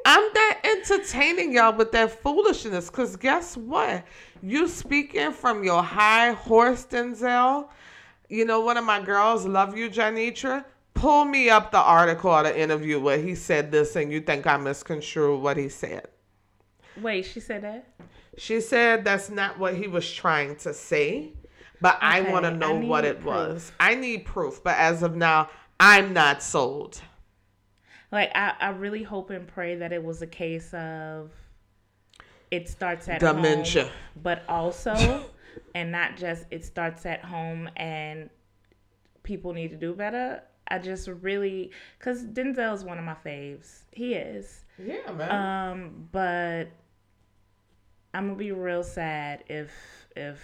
I'm 0.06 0.32
not 0.32 0.56
entertaining 0.64 1.52
y'all 1.52 1.76
with 1.76 1.92
that 1.92 2.22
foolishness, 2.22 2.88
cause 2.88 3.16
guess 3.16 3.56
what? 3.56 4.04
You 4.42 4.66
speaking 4.68 5.32
from 5.32 5.62
your 5.64 5.82
high 5.82 6.32
horse, 6.32 6.86
Denzel. 6.86 7.68
You 8.30 8.44
know, 8.46 8.60
one 8.60 8.76
of 8.78 8.84
my 8.84 9.02
girls, 9.02 9.44
love 9.46 9.76
you, 9.76 9.90
Janitra. 9.90 10.64
Pull 10.94 11.26
me 11.26 11.50
up 11.50 11.70
the 11.70 11.78
article 11.78 12.30
or 12.30 12.42
the 12.44 12.58
interview 12.58 12.98
where 12.98 13.18
he 13.18 13.34
said 13.34 13.70
this, 13.70 13.96
and 13.96 14.10
you 14.10 14.20
think 14.20 14.46
I 14.46 14.56
misconstrued 14.56 15.40
what 15.42 15.56
he 15.56 15.68
said. 15.68 16.08
Wait, 17.02 17.24
she 17.24 17.40
said 17.40 17.62
that. 17.62 17.88
She 18.36 18.60
said 18.60 19.04
that's 19.04 19.30
not 19.30 19.58
what 19.58 19.74
he 19.74 19.88
was 19.88 20.10
trying 20.10 20.56
to 20.56 20.72
say, 20.72 21.32
but 21.80 21.98
I 22.00 22.20
want 22.20 22.44
to 22.44 22.50
know 22.50 22.74
what 22.74 23.04
it 23.04 23.22
was. 23.22 23.72
I 23.80 23.94
need 23.94 24.24
proof, 24.24 24.62
but 24.62 24.76
as 24.76 25.02
of 25.02 25.16
now, 25.16 25.50
I'm 25.80 26.12
not 26.12 26.42
sold. 26.42 27.00
Like 28.10 28.30
I, 28.34 28.54
I 28.60 28.68
really 28.70 29.02
hope 29.02 29.30
and 29.30 29.46
pray 29.46 29.76
that 29.76 29.92
it 29.92 30.02
was 30.02 30.22
a 30.22 30.26
case 30.26 30.72
of 30.72 31.30
it 32.50 32.68
starts 32.68 33.08
at 33.08 33.20
Dementia. 33.20 33.84
home, 33.84 33.92
but 34.22 34.42
also, 34.48 35.24
and 35.74 35.92
not 35.92 36.16
just 36.16 36.46
it 36.50 36.64
starts 36.64 37.04
at 37.06 37.24
home 37.24 37.68
and 37.76 38.30
people 39.22 39.52
need 39.52 39.70
to 39.70 39.76
do 39.76 39.94
better. 39.94 40.42
I 40.68 40.78
just 40.78 41.08
really, 41.08 41.70
cause 41.98 42.24
Denzel 42.24 42.74
is 42.74 42.84
one 42.84 42.98
of 42.98 43.04
my 43.04 43.16
faves. 43.24 43.84
He 43.92 44.14
is. 44.14 44.64
Yeah, 44.78 45.12
man. 45.12 45.30
Um, 45.30 46.08
but 46.12 46.68
I'm 48.14 48.26
gonna 48.26 48.38
be 48.38 48.52
real 48.52 48.82
sad 48.82 49.44
if 49.48 49.70
if 50.16 50.40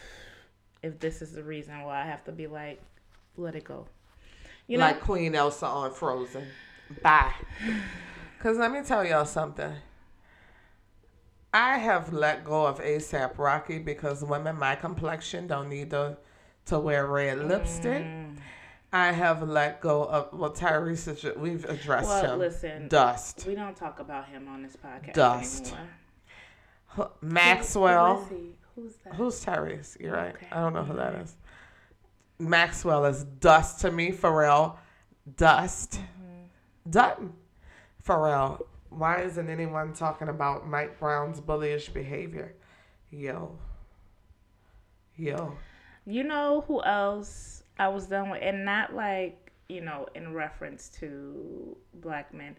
if 0.82 0.98
this 1.00 1.22
is 1.22 1.32
the 1.32 1.42
reason 1.42 1.80
why 1.82 2.02
I 2.02 2.06
have 2.06 2.24
to 2.24 2.32
be 2.32 2.46
like, 2.46 2.80
let 3.36 3.54
it 3.54 3.64
go. 3.64 3.86
You 4.66 4.78
know, 4.78 4.84
like 4.84 5.00
Queen 5.00 5.34
Elsa 5.34 5.66
on 5.66 5.92
Frozen. 5.92 6.46
Bye. 7.02 7.32
Cause 8.40 8.58
let 8.58 8.70
me 8.70 8.82
tell 8.82 9.04
y'all 9.04 9.24
something. 9.24 9.72
I 11.52 11.78
have 11.78 12.12
let 12.12 12.44
go 12.44 12.66
of 12.66 12.80
ASAP 12.80 13.38
Rocky 13.38 13.78
because 13.78 14.22
women 14.24 14.56
my 14.58 14.74
complexion 14.74 15.46
don't 15.46 15.68
need 15.68 15.90
to 15.90 16.18
to 16.66 16.78
wear 16.78 17.06
red 17.06 17.38
lipstick. 17.46 18.02
Mm. 18.04 18.36
I 18.92 19.12
have 19.12 19.42
let 19.42 19.80
go 19.80 20.04
of 20.04 20.38
well 20.38 20.52
Tyrese 20.52 21.36
we've 21.38 21.64
addressed 21.64 22.08
Well, 22.08 22.34
him. 22.34 22.38
listen. 22.38 22.88
Dust. 22.88 23.44
we 23.46 23.54
don't 23.54 23.76
talk 23.76 24.00
about 24.00 24.28
him 24.28 24.48
on 24.48 24.62
this 24.62 24.76
podcast 24.76 25.14
Dust. 25.14 25.66
anymore. 25.68 25.88
Maxwell. 27.20 28.24
Who? 28.24 28.54
Who's 28.74 28.96
that? 29.04 29.14
Who's 29.14 29.44
Tyrese? 29.44 30.00
You're 30.00 30.14
right. 30.14 30.34
Okay. 30.34 30.46
I 30.50 30.60
don't 30.60 30.72
know 30.72 30.84
who 30.84 30.96
that 30.96 31.14
is. 31.16 31.36
Maxwell 32.38 33.04
is 33.04 33.24
dust 33.24 33.80
to 33.80 33.92
me. 33.92 34.10
Pharrell, 34.10 34.76
dust. 35.36 35.92
Mm-hmm. 35.92 36.90
Done. 36.90 37.32
Pharrell, 38.06 38.60
why 38.90 39.22
isn't 39.22 39.48
anyone 39.48 39.92
talking 39.92 40.28
about 40.28 40.68
Mike 40.68 40.98
Brown's 40.98 41.40
bullyish 41.40 41.92
behavior? 41.92 42.54
Yo. 43.10 43.56
Yo. 45.16 45.56
You 46.04 46.24
know 46.24 46.64
who 46.66 46.82
else 46.82 47.62
I 47.78 47.88
was 47.88 48.06
done 48.06 48.30
with, 48.30 48.42
and 48.42 48.64
not 48.64 48.94
like 48.94 49.52
you 49.68 49.80
know 49.80 50.06
in 50.14 50.34
reference 50.34 50.90
to 51.00 51.76
black 51.94 52.34
men, 52.34 52.56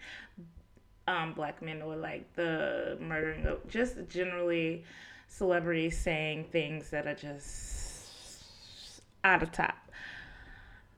um, 1.07 1.33
black 1.33 1.61
men 1.61 1.81
or 1.81 1.95
like 1.95 2.33
the 2.35 2.97
murdering 2.99 3.45
of 3.45 3.67
just 3.67 3.95
generally 4.09 4.83
celebrities 5.27 5.97
saying 5.97 6.45
things 6.51 6.89
that 6.89 7.07
are 7.07 7.15
just 7.15 9.01
out 9.23 9.43
of 9.43 9.51
top. 9.51 9.75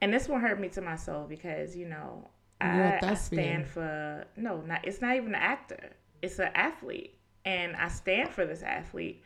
And 0.01 0.13
this 0.13 0.27
one 0.27 0.41
hurt 0.41 0.59
me 0.59 0.69
to 0.69 0.81
my 0.81 0.95
soul 0.95 1.25
because 1.27 1.75
you 1.75 1.87
know 1.87 2.29
I, 2.61 2.99
I 3.01 3.13
stand 3.15 3.67
for 3.67 4.25
no, 4.35 4.61
not 4.61 4.85
it's 4.85 5.01
not 5.01 5.15
even 5.15 5.29
an 5.29 5.35
actor. 5.35 5.91
It's 6.21 6.39
an 6.39 6.49
athlete, 6.55 7.15
and 7.45 7.75
I 7.75 7.87
stand 7.89 8.29
for 8.29 8.45
this 8.45 8.63
athlete. 8.63 9.21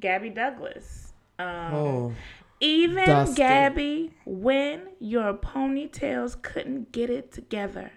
Gabby 0.00 0.30
Douglas. 0.30 1.12
Um, 1.38 1.74
Oh, 1.74 2.12
even 2.60 3.06
Dusty. 3.06 3.36
Gabby, 3.36 4.12
when 4.24 4.88
your 5.00 5.34
ponytails 5.34 6.40
couldn't 6.40 6.92
get 6.92 7.10
it 7.10 7.32
together, 7.32 7.90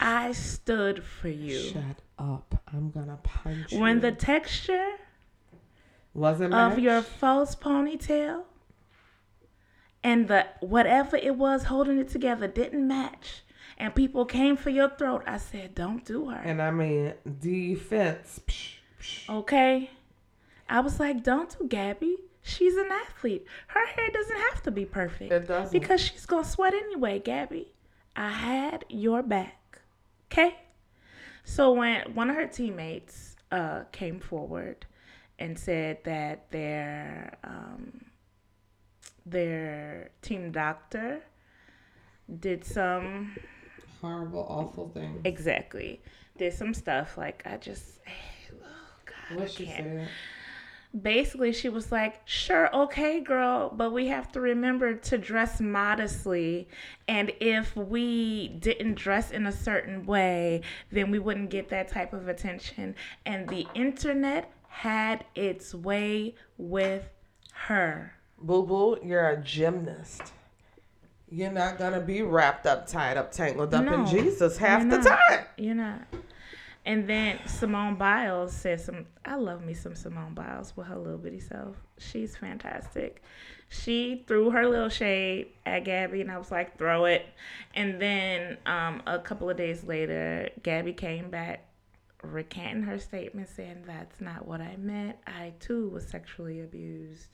I 0.00 0.32
stood 0.32 1.02
for 1.04 1.28
you. 1.28 1.58
shut 1.60 2.02
up! 2.18 2.62
I'm 2.72 2.90
gonna 2.90 3.18
punch 3.22 3.72
you. 3.72 3.80
When 3.80 4.00
the 4.00 4.12
texture 4.12 4.92
wasn't 6.14 6.54
of 6.54 6.78
your 6.78 7.02
false 7.02 7.54
ponytail 7.54 8.42
and 10.02 10.28
the 10.28 10.46
whatever 10.60 11.16
it 11.16 11.36
was 11.36 11.64
holding 11.64 11.98
it 11.98 12.08
together 12.08 12.46
didn't 12.48 12.86
match, 12.86 13.42
and 13.76 13.94
people 13.94 14.24
came 14.24 14.56
for 14.56 14.70
your 14.70 14.88
throat, 14.90 15.22
I 15.26 15.38
said, 15.38 15.74
"Don't 15.74 16.04
do 16.04 16.30
her." 16.30 16.40
and 16.44 16.60
I 16.62 16.70
mean 16.70 17.14
defense. 17.40 18.40
Psh, 18.46 18.74
psh. 19.00 19.28
Okay. 19.28 19.90
I 20.68 20.80
was 20.80 21.00
like, 21.00 21.22
don't 21.22 21.48
do 21.58 21.66
Gabby. 21.66 22.16
She's 22.42 22.76
an 22.76 22.88
athlete. 22.90 23.46
Her 23.68 23.86
hair 23.86 24.10
doesn't 24.12 24.36
have 24.52 24.62
to 24.64 24.70
be 24.70 24.84
perfect. 24.84 25.32
It 25.32 25.48
doesn't. 25.48 25.72
Because 25.72 26.00
she's 26.00 26.26
to 26.26 26.44
sweat 26.44 26.74
anyway, 26.74 27.18
Gabby. 27.18 27.72
I 28.16 28.30
had 28.30 28.84
your 28.88 29.22
back. 29.22 29.57
Okay? 30.30 30.56
So 31.44 31.72
when 31.72 32.14
one 32.14 32.28
of 32.30 32.36
her 32.36 32.46
teammates 32.46 33.36
uh, 33.50 33.84
came 33.92 34.20
forward 34.20 34.86
and 35.38 35.58
said 35.58 35.98
that 36.04 36.50
their 36.50 37.38
um, 37.44 38.04
their 39.24 40.10
team 40.22 40.50
doctor 40.52 41.20
did 42.40 42.64
some 42.64 43.34
Horrible, 44.00 44.46
awful 44.48 44.88
thing. 44.90 45.20
exactly 45.24 46.00
did 46.36 46.52
some 46.52 46.72
stuff 46.74 47.16
like 47.18 47.42
I 47.46 47.56
just 47.56 47.98
oh 48.52 48.54
God, 49.06 49.38
What 49.38 49.44
I 49.48 49.50
she 49.50 49.66
can't? 49.66 50.08
Basically 51.02 51.52
she 51.52 51.68
was 51.68 51.92
like 51.92 52.20
sure 52.24 52.74
okay 52.74 53.20
girl 53.20 53.70
but 53.76 53.92
we 53.92 54.08
have 54.08 54.32
to 54.32 54.40
remember 54.40 54.94
to 54.94 55.18
dress 55.18 55.60
modestly 55.60 56.66
and 57.06 57.30
if 57.40 57.76
we 57.76 58.48
didn't 58.60 58.94
dress 58.94 59.30
in 59.30 59.46
a 59.46 59.52
certain 59.52 60.06
way 60.06 60.62
then 60.90 61.10
we 61.10 61.18
wouldn't 61.18 61.50
get 61.50 61.68
that 61.68 61.88
type 61.88 62.14
of 62.14 62.26
attention 62.26 62.94
and 63.26 63.48
the 63.48 63.66
internet 63.74 64.50
had 64.68 65.24
its 65.34 65.74
way 65.74 66.34
with 66.56 67.10
her 67.52 68.14
Boo 68.40 68.64
boo, 68.64 68.98
you're 69.02 69.30
a 69.30 69.36
gymnast. 69.42 70.22
You're 71.30 71.50
not 71.50 71.76
gonna 71.76 72.00
be 72.00 72.22
wrapped 72.22 72.66
up, 72.66 72.86
tied 72.86 73.16
up, 73.16 73.32
tangled 73.32 73.74
up 73.74 73.86
in 73.86 74.06
Jesus 74.06 74.56
half 74.56 74.82
the 74.88 74.98
not. 74.98 75.18
time. 75.28 75.44
you're 75.56 75.74
not 75.74 76.02
and 76.88 77.06
then 77.06 77.38
Simone 77.46 77.96
Biles 77.96 78.50
said 78.50 78.80
some. 78.80 79.04
I 79.22 79.34
love 79.34 79.62
me 79.62 79.74
some 79.74 79.94
Simone 79.94 80.32
Biles 80.32 80.74
with 80.74 80.86
her 80.86 80.96
little 80.96 81.18
bitty 81.18 81.38
self. 81.38 81.76
She's 81.98 82.34
fantastic. 82.34 83.22
She 83.68 84.24
threw 84.26 84.48
her 84.48 84.66
little 84.66 84.88
shade 84.88 85.48
at 85.66 85.84
Gabby, 85.84 86.22
and 86.22 86.30
I 86.30 86.38
was 86.38 86.50
like, 86.50 86.78
throw 86.78 87.04
it. 87.04 87.26
And 87.74 88.00
then 88.00 88.56
um, 88.64 89.02
a 89.06 89.18
couple 89.18 89.50
of 89.50 89.58
days 89.58 89.84
later, 89.84 90.48
Gabby 90.62 90.94
came 90.94 91.28
back 91.28 91.66
recanting 92.22 92.84
her 92.84 92.98
statement, 92.98 93.50
saying 93.50 93.84
that's 93.86 94.18
not 94.22 94.48
what 94.48 94.62
I 94.62 94.76
meant. 94.78 95.16
I 95.26 95.52
too 95.60 95.90
was 95.90 96.08
sexually 96.08 96.62
abused. 96.62 97.26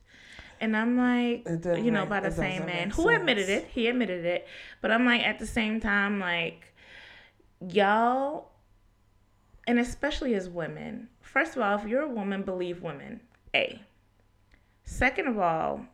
And 0.60 0.76
I'm 0.76 0.96
like, 0.96 1.46
you 1.64 1.92
know, 1.92 2.00
make- 2.00 2.08
by 2.08 2.18
the 2.18 2.32
same 2.32 2.66
man 2.66 2.90
who 2.90 3.08
admitted 3.08 3.48
it. 3.48 3.68
He 3.70 3.86
admitted 3.86 4.24
it. 4.24 4.48
But 4.80 4.90
I'm 4.90 5.06
like, 5.06 5.22
at 5.22 5.38
the 5.38 5.46
same 5.46 5.78
time, 5.78 6.18
like, 6.18 6.74
y'all, 7.60 8.50
and 9.66 9.78
especially 9.78 10.34
as 10.34 10.48
women, 10.48 11.08
first 11.20 11.56
of 11.56 11.62
all, 11.62 11.78
if 11.78 11.86
you're 11.86 12.02
a 12.02 12.08
woman, 12.08 12.42
believe 12.42 12.82
women. 12.82 13.20
A. 13.54 13.80
Second 14.84 15.28
of 15.28 15.38
all, 15.38 15.86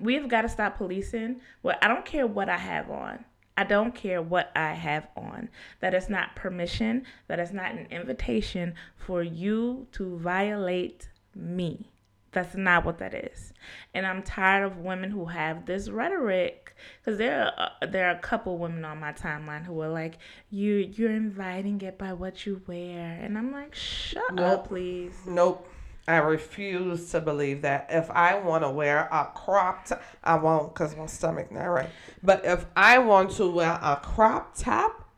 we 0.00 0.14
have 0.14 0.28
got 0.28 0.42
to 0.42 0.48
stop 0.48 0.76
policing. 0.76 1.40
Well, 1.62 1.76
I 1.80 1.88
don't 1.88 2.04
care 2.04 2.26
what 2.26 2.48
I 2.48 2.58
have 2.58 2.90
on. 2.90 3.24
I 3.56 3.64
don't 3.64 3.94
care 3.94 4.20
what 4.20 4.50
I 4.56 4.72
have 4.72 5.06
on. 5.16 5.48
That 5.80 5.94
is 5.94 6.10
not 6.10 6.34
permission. 6.34 7.04
That 7.28 7.38
is 7.38 7.52
not 7.52 7.72
an 7.72 7.86
invitation 7.90 8.74
for 8.96 9.22
you 9.22 9.86
to 9.92 10.16
violate 10.18 11.08
me. 11.34 11.90
That's 12.34 12.56
not 12.56 12.84
what 12.84 12.98
that 12.98 13.14
is. 13.14 13.52
And 13.94 14.04
I'm 14.04 14.22
tired 14.22 14.64
of 14.64 14.78
women 14.78 15.10
who 15.10 15.26
have 15.26 15.66
this 15.66 15.88
rhetoric 15.88 16.76
because 17.00 17.16
there 17.16 17.44
are 17.46 17.70
uh, 17.80 17.86
there 17.86 18.08
are 18.08 18.16
a 18.16 18.18
couple 18.18 18.58
women 18.58 18.84
on 18.84 18.98
my 18.98 19.12
timeline 19.12 19.64
who 19.64 19.80
are 19.80 19.88
like, 19.88 20.18
"You 20.50 20.74
you're 20.74 21.12
inviting 21.12 21.80
it 21.80 21.96
by 21.96 22.12
what 22.12 22.44
you 22.44 22.60
wear," 22.66 23.18
and 23.22 23.38
I'm 23.38 23.52
like, 23.52 23.74
"Shut 23.74 24.24
up, 24.30 24.34
Nope. 24.34 24.68
please." 24.68 25.14
Nope. 25.26 25.68
I 26.06 26.16
refuse 26.16 27.10
to 27.12 27.20
believe 27.20 27.62
that. 27.62 27.86
If 27.88 28.10
I 28.10 28.34
want 28.38 28.62
to 28.64 28.68
wear 28.70 29.08
a 29.10 29.30
crop 29.34 29.86
top, 29.86 30.02
I 30.22 30.34
won't 30.34 30.74
because 30.74 30.94
my 30.96 31.06
stomach 31.06 31.50
not 31.50 31.64
right. 31.64 31.88
But 32.22 32.44
if 32.44 32.66
I 32.76 32.98
want 32.98 33.30
to 33.36 33.48
wear 33.48 33.78
a 33.80 33.96
crop 34.02 34.54
top, 34.54 35.08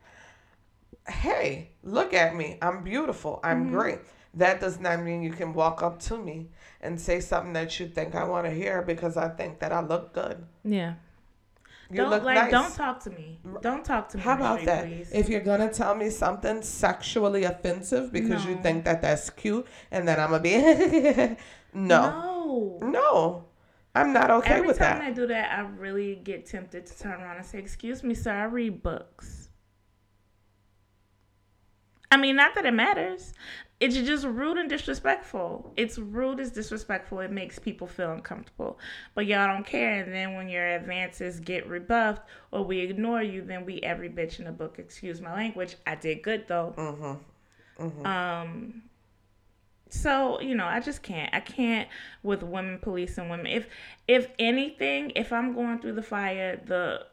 hey, 1.09 1.71
look 1.83 2.13
at 2.13 2.35
me. 2.35 2.57
I'm 2.61 2.83
beautiful. 2.83 3.39
I'm 3.43 3.69
great. 3.69 3.99
That 4.35 4.61
does 4.61 4.79
not 4.79 5.01
mean 5.01 5.23
you 5.23 5.31
can 5.31 5.53
walk 5.53 5.81
up 5.81 5.99
to 6.03 6.17
me 6.17 6.49
and 6.81 6.99
say 6.99 7.19
something 7.19 7.53
that 7.53 7.79
you 7.79 7.87
think 7.87 8.15
I 8.15 8.23
want 8.23 8.45
to 8.45 8.51
hear 8.51 8.81
because 8.81 9.17
I 9.17 9.29
think 9.29 9.59
that 9.59 9.71
I 9.71 9.81
look 9.81 10.13
good. 10.13 10.45
Yeah. 10.63 10.95
You 11.89 11.97
don't 11.97 12.09
look 12.09 12.23
like 12.23 12.35
nice. 12.35 12.51
don't 12.51 12.75
talk 12.75 13.01
to 13.03 13.09
me. 13.11 13.39
Don't 13.61 13.83
talk 13.85 14.09
to 14.09 14.17
me. 14.17 14.23
How 14.23 14.35
about 14.35 14.65
that? 14.65 14.85
Please. 14.85 15.09
If 15.11 15.29
you're 15.29 15.41
gonna 15.41 15.71
tell 15.71 15.95
me 15.95 16.09
something 16.09 16.61
sexually 16.61 17.45
offensive 17.45 18.11
because 18.11 18.45
you 18.45 18.59
think 18.61 18.83
that 18.85 19.01
that's 19.01 19.29
cute 19.29 19.65
and 19.89 20.07
that 20.07 20.19
I'm 20.19 20.31
gonna 20.31 20.43
be 20.43 20.57
no, 21.73 22.77
no. 22.81 22.89
no, 22.89 23.45
I'm 23.95 24.11
not 24.11 24.29
okay 24.31 24.55
Every 24.55 24.67
with 24.67 24.79
that. 24.79 24.97
Every 24.97 25.05
time. 25.05 25.11
I 25.11 25.15
do 25.15 25.27
that, 25.27 25.57
I 25.57 25.61
really 25.61 26.15
get 26.15 26.45
tempted 26.45 26.85
to 26.87 26.99
turn 26.99 27.21
around 27.21 27.37
and 27.37 27.45
say, 27.45 27.59
"Excuse 27.59 28.03
me, 28.03 28.15
sir, 28.15 28.33
I 28.33 28.45
read 28.45 28.83
books." 28.83 29.47
I 32.11 32.17
mean, 32.17 32.35
not 32.35 32.55
that 32.55 32.65
it 32.65 32.73
matters. 32.73 33.33
It's 33.79 33.95
just 33.95 34.25
rude 34.25 34.57
and 34.57 34.67
disrespectful. 34.67 35.71
It's 35.77 35.99
rude, 35.99 36.39
it's 36.39 36.49
disrespectful. 36.49 37.19
It 37.19 37.31
makes 37.31 37.59
people 37.59 37.85
feel 37.85 38.11
uncomfortable. 38.11 38.79
But 39.13 39.27
y'all 39.27 39.45
don't 39.45 39.65
care. 39.65 40.03
And 40.03 40.11
then 40.11 40.33
when 40.33 40.49
your 40.49 40.67
advances 40.67 41.39
get 41.39 41.67
rebuffed 41.67 42.27
or 42.51 42.63
we 42.63 42.79
ignore 42.79 43.21
you, 43.21 43.43
then 43.43 43.65
we 43.65 43.79
every 43.81 44.09
bitch 44.09 44.39
in 44.39 44.45
the 44.45 44.51
book. 44.51 44.79
Excuse 44.79 45.21
my 45.21 45.33
language. 45.33 45.75
I 45.85 45.93
did 45.93 46.23
good 46.23 46.47
though. 46.47 46.73
Mm-hmm. 46.75 48.05
Um, 48.05 48.81
so 49.89 50.41
you 50.41 50.55
know, 50.55 50.65
I 50.65 50.79
just 50.79 51.03
can't. 51.03 51.33
I 51.33 51.39
can't 51.39 51.87
with 52.23 52.41
women 52.41 52.79
police 52.79 53.17
and 53.19 53.29
women. 53.29 53.47
If 53.47 53.67
if 54.07 54.27
anything, 54.39 55.11
if 55.15 55.31
I'm 55.31 55.53
going 55.53 55.79
through 55.79 55.93
the 55.93 56.03
fire, 56.03 56.59
the 56.65 57.05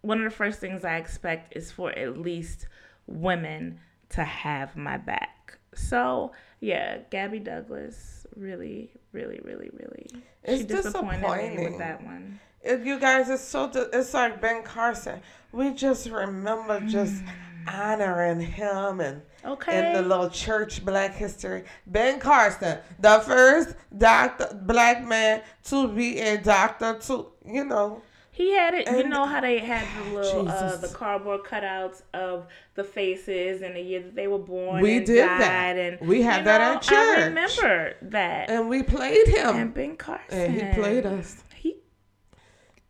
one 0.00 0.18
of 0.18 0.24
the 0.24 0.36
first 0.36 0.60
things 0.60 0.84
I 0.84 0.96
expect 0.96 1.56
is 1.56 1.70
for 1.70 1.90
at 1.92 2.18
least 2.18 2.66
women 3.06 3.80
to 4.10 4.24
have 4.24 4.76
my 4.76 4.96
back. 4.96 5.37
So 5.74 6.32
yeah, 6.60 6.98
Gabby 7.10 7.38
Douglas 7.38 8.26
really, 8.36 8.90
really, 9.12 9.40
really, 9.42 9.70
really. 9.72 10.06
It's 10.44 10.60
she 10.60 10.66
disappointed 10.66 11.20
me 11.22 11.26
disappointing. 11.26 11.64
with 11.64 11.78
that 11.78 12.02
one. 12.04 12.40
It, 12.62 12.84
you 12.84 12.98
guys, 12.98 13.28
it's 13.28 13.42
so. 13.42 13.70
It's 13.92 14.14
like 14.14 14.40
Ben 14.40 14.62
Carson. 14.62 15.20
We 15.52 15.72
just 15.74 16.08
remember 16.10 16.80
just 16.80 17.22
mm. 17.22 17.28
honoring 17.68 18.40
him 18.40 19.00
and 19.00 19.22
Okay. 19.44 19.86
in 19.86 19.92
the 19.94 20.02
little 20.02 20.28
church 20.28 20.84
Black 20.84 21.14
history. 21.14 21.64
Ben 21.86 22.18
Carson, 22.18 22.78
the 22.98 23.20
first 23.20 23.76
doctor, 23.96 24.48
black 24.62 25.06
man 25.06 25.42
to 25.64 25.88
be 25.88 26.18
a 26.18 26.38
doctor. 26.38 26.98
To 27.06 27.28
you 27.46 27.64
know, 27.64 28.02
He 28.38 28.52
had 28.52 28.72
it. 28.72 28.88
you 28.88 29.08
know 29.08 29.26
how 29.26 29.40
they 29.40 29.58
had 29.58 29.84
the 29.98 30.14
little 30.14 30.48
uh, 30.48 30.76
the 30.76 30.86
cardboard 30.88 31.42
cutouts 31.42 32.02
of 32.14 32.46
the 32.76 32.84
faces 32.84 33.62
and 33.62 33.74
the 33.74 33.80
year 33.80 34.00
that 34.00 34.14
they 34.14 34.28
were 34.28 34.38
born. 34.38 34.80
We 34.80 34.98
and 34.98 35.06
did 35.06 35.28
that. 35.28 35.76
And 35.76 36.08
We 36.08 36.22
had 36.22 36.44
that 36.44 36.58
know, 36.60 36.76
at 36.76 36.82
church. 36.82 37.18
I 37.18 37.24
remember 37.26 37.94
that. 38.02 38.48
and 38.48 38.68
we 38.68 38.84
played 38.84 39.26
him, 39.26 39.56
And 39.56 39.74
Ben 39.74 39.96
Carson. 39.96 40.38
and 40.38 40.54
he 40.54 40.80
played 40.80 41.04
us. 41.04 41.42
He. 41.56 41.78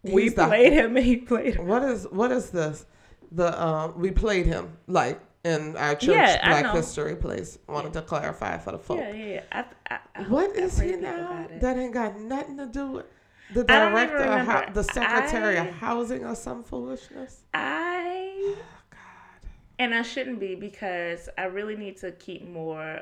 We 0.02 0.24
He's 0.24 0.34
the- 0.34 0.46
played 0.46 0.74
him, 0.74 0.96
and 0.98 1.06
he 1.06 1.16
played 1.16 1.54
him. 1.54 1.66
What 1.66 1.82
is 1.82 2.06
what 2.10 2.30
is 2.30 2.50
this? 2.50 2.84
The 3.32 3.46
uh, 3.58 3.92
we 3.96 4.10
played 4.10 4.44
him 4.44 4.76
like 4.86 5.18
in 5.44 5.76
our 5.78 5.94
church 5.94 6.14
Yeah, 6.14 6.60
Black. 6.60 6.74
History 6.74 7.16
place. 7.16 7.58
Wanted 7.68 7.94
to 7.94 8.02
clarify 8.02 8.58
for 8.58 8.72
the 8.72 8.78
folk. 8.78 8.98
Yeah, 8.98 9.12
yeah, 9.14 9.24
yeah. 9.34 9.42
I, 9.50 9.64
I, 9.94 9.98
I 10.14 10.22
What 10.24 10.54
is 10.56 10.78
he 10.78 10.92
now? 10.96 11.46
That 11.60 11.78
ain't 11.78 11.94
got 11.94 12.20
nothing 12.20 12.58
to 12.58 12.66
do 12.66 12.86
with 12.92 13.06
the 13.54 13.60
I 13.60 13.64
don't 13.64 13.92
even 13.92 14.08
director, 14.08 14.32
of 14.32 14.46
hou- 14.46 14.72
the 14.74 14.82
secretary 14.84 15.58
I- 15.58 15.64
of 15.66 15.74
housing, 15.74 16.24
or 16.24 16.34
some 16.34 16.62
foolishness. 16.64 17.44
I 17.54 18.54
Oh 18.56 18.56
God. 18.90 19.48
and 19.78 19.94
I 19.94 20.02
shouldn't 20.02 20.38
be 20.40 20.54
because 20.54 21.28
I 21.38 21.44
really 21.44 21.76
need 21.76 21.96
to 21.98 22.12
keep 22.12 22.46
more 22.48 23.00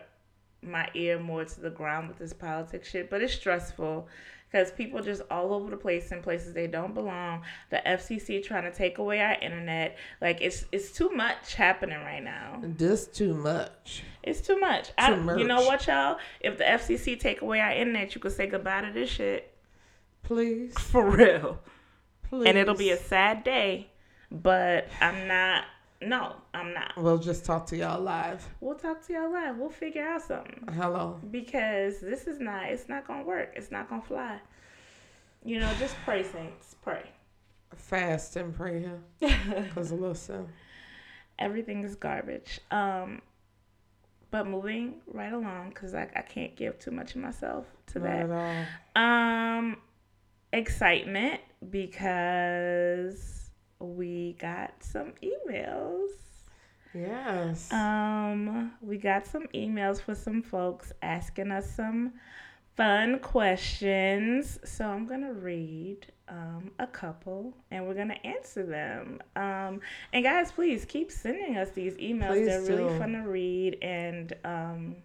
my 0.63 0.89
ear 0.95 1.19
more 1.19 1.45
to 1.45 1.61
the 1.61 1.71
ground 1.71 2.09
with 2.09 2.19
this 2.19 2.33
politics 2.33 2.91
shit. 2.91 3.09
But 3.11 3.23
it's 3.23 3.35
stressful 3.35 4.09
because 4.51 4.71
people 4.73 5.01
just 5.03 5.23
all 5.31 5.53
over 5.53 5.71
the 5.71 5.77
place 5.77 6.11
in 6.13 6.23
places 6.23 6.55
they 6.55 6.67
don't 6.67 6.95
belong. 6.95 7.43
The 7.71 7.77
FCC 7.87 8.43
trying 8.43 8.65
to 8.65 8.73
take 8.73 8.99
away 8.99 9.21
our 9.21 9.35
internet. 9.35 9.97
Like 10.21 10.41
it's 10.41 10.65
it's 10.73 10.91
too 10.93 11.11
much 11.11 11.55
happening 11.55 11.99
right 11.99 12.23
now. 12.23 12.63
Just 12.79 13.15
too 13.15 13.35
much. 13.35 14.03
It's 14.23 14.41
too 14.41 14.59
much. 14.59 14.91
I, 14.99 15.15
Too 15.15 15.39
You 15.39 15.47
know 15.47 15.61
what, 15.63 15.87
y'all? 15.87 16.19
If 16.41 16.59
the 16.59 16.65
FCC 16.65 17.19
take 17.21 17.43
away 17.43 17.61
our 17.61 17.71
internet, 17.73 18.15
you 18.15 18.21
could 18.21 18.33
say 18.33 18.47
goodbye 18.49 18.81
to 18.83 18.93
this 18.93 19.09
shit 19.11 19.53
Please, 20.27 20.77
for 20.77 21.09
real. 21.09 21.59
please. 22.29 22.47
And 22.47 22.59
it'll 22.59 22.75
be 22.75 22.91
a 22.91 22.97
sad 22.97 23.45
day, 23.45 23.89
but 24.31 24.89
I'm 25.01 25.29
not. 25.29 25.65
No, 26.03 26.35
I'm 26.53 26.75
not. 26.75 26.93
We'll 26.97 27.19
just 27.19 27.45
talk 27.45 27.67
to 27.69 27.77
y'all 27.77 28.01
live. 28.03 28.47
We'll 28.61 28.75
talk 28.75 29.07
to 29.07 29.12
y'all 29.12 29.33
live. 29.33 29.57
We'll 29.57 29.71
figure 29.71 30.07
out 30.07 30.23
something 30.23 30.69
Hello. 30.75 31.21
because 31.31 32.01
this 32.01 32.27
is 32.27 32.41
not. 32.41 32.65
It's 32.65 32.89
not 32.89 33.07
gonna 33.07 33.23
work. 33.23 33.53
It's 33.55 33.71
not 33.71 33.89
gonna 33.89 34.03
fly. 34.03 34.41
You 35.45 35.61
know, 35.61 35.73
just 35.79 35.95
pray, 36.05 36.25
saints. 36.25 36.75
Pray. 36.83 37.05
Fast 37.77 38.35
and 38.37 38.53
pray 38.55 38.81
here. 39.21 39.69
Cause 39.75 39.93
listen, 39.93 40.49
Everything 41.39 41.85
is 41.85 41.95
garbage. 41.95 42.61
Um, 42.73 43.21
but 44.31 44.47
moving 44.47 44.97
right 45.07 45.33
along 45.33 45.69
because 45.71 45.95
I, 45.95 46.09
I 46.17 46.23
can't 46.23 46.57
give 46.57 46.79
too 46.79 46.91
much 46.91 47.15
of 47.15 47.21
myself 47.21 47.67
to 47.89 47.99
not 48.01 48.05
that. 48.09 48.31
at 48.31 48.67
all. 48.97 49.03
Um, 49.59 49.77
excitement 50.53 51.41
because 51.71 53.51
we 53.79 54.37
got 54.39 54.73
some 54.83 55.13
emails. 55.23 56.11
Yes. 56.95 57.71
Um, 57.73 58.73
we 58.81 58.97
got 58.97 59.27
some 59.27 59.47
emails 59.55 60.01
for 60.01 60.15
some 60.15 60.43
folks 60.43 60.93
asking 61.03 61.51
us 61.51 61.71
some 61.71 62.15
fun 62.77 63.19
questions. 63.19 64.59
So 64.65 64.87
I'm 64.87 65.07
gonna 65.07 65.33
read 65.33 66.07
um, 66.29 66.71
a 66.79 66.87
couple 66.87 67.55
and 67.71 67.87
we're 67.87 67.95
gonna 67.95 68.19
answer 68.25 68.65
them. 68.65 69.21
Um, 69.35 69.81
and 70.13 70.25
guys, 70.25 70.53
please 70.53 70.85
keep 70.85 71.11
sending 71.11 71.57
us 71.57 71.71
these 71.71 71.95
emails. 71.95 72.33
Please 72.33 72.47
They're 72.47 72.77
really 72.77 72.99
fun 72.99 73.13
to 73.13 73.29
read 73.29 73.79
and 73.83 74.33
um, 74.45 74.97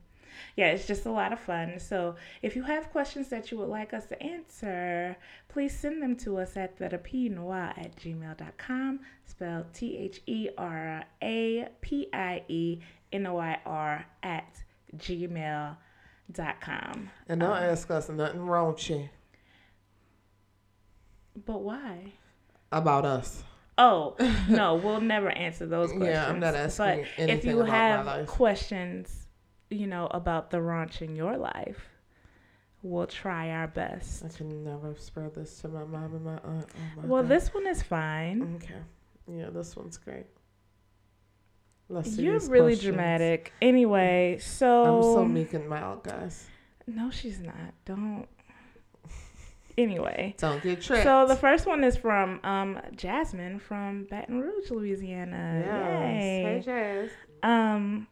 yeah, 0.56 0.68
it's 0.68 0.88
just 0.88 1.06
a 1.06 1.12
lot 1.12 1.32
of 1.34 1.40
fun. 1.40 1.80
So 1.80 2.16
if 2.42 2.56
you 2.56 2.64
have 2.64 2.90
questions 2.92 3.30
that 3.30 3.52
you 3.52 3.58
would 3.58 3.70
like 3.70 3.94
us 3.94 4.06
to 4.08 4.22
answer, 4.22 5.16
please 5.50 5.78
send 5.78 6.02
them 6.02 6.16
to 6.18 6.38
us 6.38 6.58
at 6.58 6.78
therapienoir 6.80 7.78
at 7.78 7.96
gmail.com, 7.98 9.00
spelled 9.26 9.74
T 9.74 9.98
H 9.98 10.22
E 10.26 10.50
R 10.58 11.04
A 11.22 11.68
P 11.82 12.08
I 12.14 12.44
E 12.48 12.80
N 13.12 13.26
O 13.28 13.38
I 13.38 13.60
R 13.66 14.06
at 14.24 14.64
gmail.com. 14.98 15.76
and 17.28 17.40
don't 17.42 17.50
um, 17.52 17.64
ask 17.64 17.90
us 17.92 18.10
nothing 18.10 18.42
raunchy 18.42 19.10
But 21.46 21.62
why? 21.62 22.14
about 22.72 23.06
us. 23.06 23.44
Oh, 23.78 24.16
no, 24.50 24.76
we'll 24.84 25.02
never 25.02 25.30
answer 25.30 25.66
those 25.66 25.90
questions. 25.90 26.10
Yeah, 26.10 26.28
I'm 26.28 26.40
not 26.40 26.56
asking 26.56 27.06
But 27.18 27.30
if 27.30 27.44
you 27.46 27.60
have 27.64 28.28
questions, 28.28 29.21
you 29.72 29.88
know, 29.88 30.08
about 30.12 30.52
the 30.52 30.58
raunch 30.58 31.02
in 31.02 31.16
your 31.16 31.38
life, 31.38 31.90
we'll 32.84 33.08
try 33.08 33.50
our 33.52 33.68
best. 33.68 34.24
I 34.26 34.30
can 34.30 34.64
never 34.64 34.96
spread 34.98 35.34
this 35.36 35.60
to 35.62 35.68
my 35.68 35.84
mom 35.84 36.14
and 36.16 36.24
my 36.26 36.38
aunt. 36.38 36.66
Oh 36.70 37.02
my 37.02 37.06
Well, 37.08 37.22
God. 37.24 37.30
this 37.32 37.54
one 37.54 37.68
is 37.68 37.82
fine. 37.82 38.56
Okay. 38.62 38.76
Yeah, 39.28 39.50
this 39.50 39.76
one's 39.76 39.98
great. 39.98 40.26
Let's 41.90 42.16
see 42.16 42.24
You're 42.24 42.40
really 42.40 42.72
questions. 42.74 42.84
dramatic. 42.84 43.54
Anyway, 43.62 44.38
so 44.42 44.98
I'm 44.98 45.04
so 45.04 45.26
meek 45.26 45.54
and 45.54 45.68
mild, 45.68 46.04
guys. 46.04 46.48
no, 46.88 47.12
she's 47.12 47.40
not. 47.40 47.74
Don't. 47.86 48.28
Anyway, 49.78 50.36
Don't 50.40 50.62
get 50.62 50.82
tricked. 50.82 51.04
so 51.04 51.26
the 51.28 51.36
first 51.36 51.66
one 51.66 51.84
is 51.84 51.96
from 51.98 52.40
um 52.44 52.80
Jasmine 52.96 53.60
from 53.60 54.06
Baton 54.10 54.40
Rouge, 54.42 54.70
Louisiana. 54.72 55.64
Yay. 55.66 56.44
Hey, 56.44 56.62
Jazz. 56.64 57.10
Um, 57.44 58.08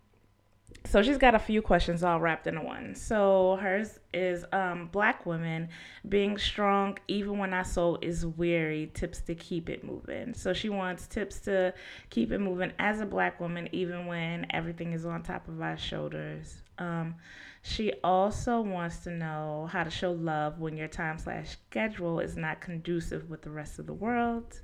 so 0.85 1.03
she's 1.03 1.17
got 1.17 1.35
a 1.35 1.39
few 1.39 1.61
questions 1.61 2.03
all 2.03 2.19
wrapped 2.19 2.47
into 2.47 2.61
one. 2.61 2.95
So 2.95 3.57
hers 3.61 3.99
is 4.13 4.45
um, 4.51 4.89
black 4.91 5.25
women 5.25 5.69
being 6.07 6.37
strong 6.37 6.97
even 7.07 7.37
when 7.37 7.53
our 7.53 7.63
soul 7.63 7.97
is 8.01 8.25
weary. 8.25 8.91
Tips 8.93 9.19
to 9.21 9.35
keep 9.35 9.69
it 9.69 9.83
moving. 9.83 10.33
So 10.33 10.53
she 10.53 10.69
wants 10.69 11.07
tips 11.07 11.39
to 11.41 11.73
keep 12.09 12.31
it 12.31 12.39
moving 12.39 12.71
as 12.79 13.01
a 13.01 13.05
black 13.05 13.39
woman 13.39 13.67
even 13.71 14.05
when 14.05 14.47
everything 14.51 14.93
is 14.93 15.05
on 15.05 15.21
top 15.21 15.47
of 15.47 15.61
our 15.61 15.77
shoulders. 15.77 16.61
Um, 16.77 17.15
she 17.61 17.93
also 18.03 18.61
wants 18.61 18.99
to 18.99 19.11
know 19.11 19.67
how 19.71 19.83
to 19.83 19.89
show 19.89 20.11
love 20.13 20.59
when 20.59 20.77
your 20.77 20.87
time 20.87 21.17
slash 21.19 21.51
schedule 21.51 22.19
is 22.19 22.37
not 22.37 22.61
conducive 22.61 23.29
with 23.29 23.41
the 23.41 23.49
rest 23.49 23.79
of 23.79 23.85
the 23.85 23.93
world. 23.93 24.61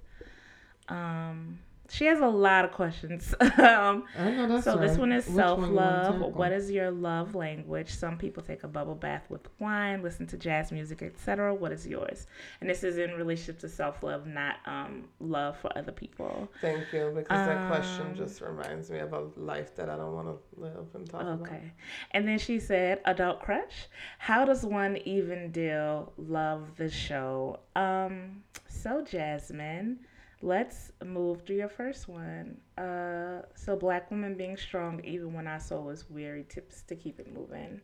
Um, 0.87 1.59
she 1.89 2.05
has 2.05 2.19
a 2.19 2.27
lot 2.27 2.65
of 2.65 2.71
questions. 2.71 3.33
um, 3.41 4.03
I 4.17 4.31
know 4.31 4.47
that's 4.47 4.63
so 4.63 4.77
this 4.77 4.97
one 4.97 5.11
is 5.11 5.25
self 5.25 5.59
one 5.59 5.69
you 5.69 5.75
wanna 5.75 6.19
love. 6.19 6.35
What 6.35 6.51
is 6.51 6.71
your 6.71 6.91
love 6.91 7.35
language? 7.35 7.89
Some 7.89 8.17
people 8.17 8.41
take 8.41 8.63
a 8.63 8.67
bubble 8.67 8.95
bath 8.95 9.25
with 9.29 9.47
wine, 9.59 10.01
listen 10.01 10.25
to 10.27 10.37
jazz 10.37 10.71
music, 10.71 11.01
etc. 11.01 11.53
What 11.53 11.71
is 11.71 11.85
yours? 11.85 12.27
And 12.61 12.69
this 12.69 12.83
is 12.83 12.97
in 12.97 13.11
relationship 13.11 13.59
to 13.59 13.69
self 13.69 14.03
love, 14.03 14.25
not 14.27 14.55
um 14.65 15.05
love 15.19 15.57
for 15.59 15.75
other 15.77 15.91
people. 15.91 16.49
Thank 16.61 16.91
you, 16.91 17.11
because 17.15 17.47
that 17.47 17.67
question 17.67 18.07
Um, 18.07 18.15
just 18.15 18.41
reminds 18.41 18.89
me 18.89 18.99
of 18.99 19.13
a 19.13 19.27
life 19.37 19.75
that 19.75 19.89
I 19.89 19.95
don't 19.95 20.13
want 20.13 20.27
to 20.27 20.61
live 20.61 20.87
and 20.93 21.09
talk 21.09 21.21
about. 21.21 21.41
Okay. 21.41 21.71
And 22.11 22.27
then 22.27 22.39
she 22.39 22.59
said, 22.59 23.01
adult 23.05 23.41
crush. 23.41 23.87
How 24.19 24.45
does 24.45 24.65
one 24.65 24.97
even 25.05 25.51
deal? 25.51 26.13
Love 26.17 26.75
the 26.77 26.89
show. 26.89 27.59
Um. 27.75 28.43
So 28.67 29.03
Jasmine. 29.03 29.99
Let's 30.41 30.91
move 31.03 31.45
to 31.45 31.53
your 31.53 31.69
first 31.69 32.07
one. 32.07 32.57
Uh, 32.77 33.43
so 33.55 33.75
black 33.75 34.11
women 34.11 34.35
being 34.35 34.57
strong 34.57 35.03
even 35.03 35.33
when 35.33 35.47
our 35.47 35.59
soul 35.59 35.89
is 35.89 36.09
weary. 36.09 36.45
Tips 36.47 36.81
to 36.83 36.95
keep 36.95 37.19
it 37.19 37.33
moving. 37.33 37.81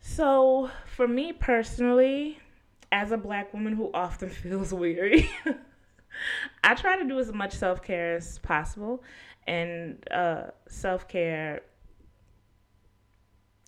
So 0.00 0.70
for 0.86 1.08
me 1.08 1.32
personally, 1.32 2.38
as 2.92 3.10
a 3.10 3.16
black 3.16 3.52
woman 3.52 3.74
who 3.74 3.90
often 3.92 4.30
feels 4.42 4.72
weary, 4.72 5.30
I 6.62 6.74
try 6.74 6.96
to 6.96 7.04
do 7.04 7.18
as 7.18 7.32
much 7.32 7.52
self 7.52 7.82
care 7.82 8.16
as 8.16 8.38
possible, 8.38 9.02
and 9.46 10.02
uh, 10.10 10.44
self 10.68 11.08
care 11.08 11.62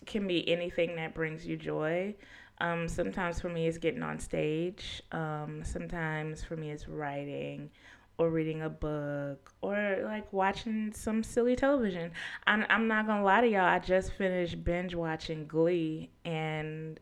can 0.05 0.27
be 0.27 0.49
anything 0.49 0.97
that 0.97 1.15
brings 1.15 1.47
you 1.47 1.57
joy. 1.57 2.15
Um, 2.59 2.89
sometimes 2.89 3.41
for 3.41 3.49
me, 3.49 3.67
it's 3.67 3.79
getting 3.79 4.03
on 4.03 4.19
stage. 4.19 5.03
Um, 5.13 5.63
sometimes 5.65 6.43
for 6.43 6.57
me, 6.57 6.71
it's 6.71 6.89
writing 6.89 7.71
or 8.19 8.31
reading 8.31 8.63
a 8.63 8.71
book 8.71 9.53
or 9.61 9.99
like 10.05 10.33
watching 10.33 10.93
some 10.93 11.23
silly 11.23 11.55
television. 11.57 12.13
I'm, 12.47 12.65
I'm 12.71 12.89
not 12.89 13.07
gonna 13.07 13.23
lie 13.23 13.43
to 13.43 13.49
y'all, 13.49 13.65
I 13.65 13.79
just 13.79 14.13
finished 14.13 14.65
binge 14.65 14.95
watching 14.95 15.47
Glee 15.47 16.11
and 16.25 16.99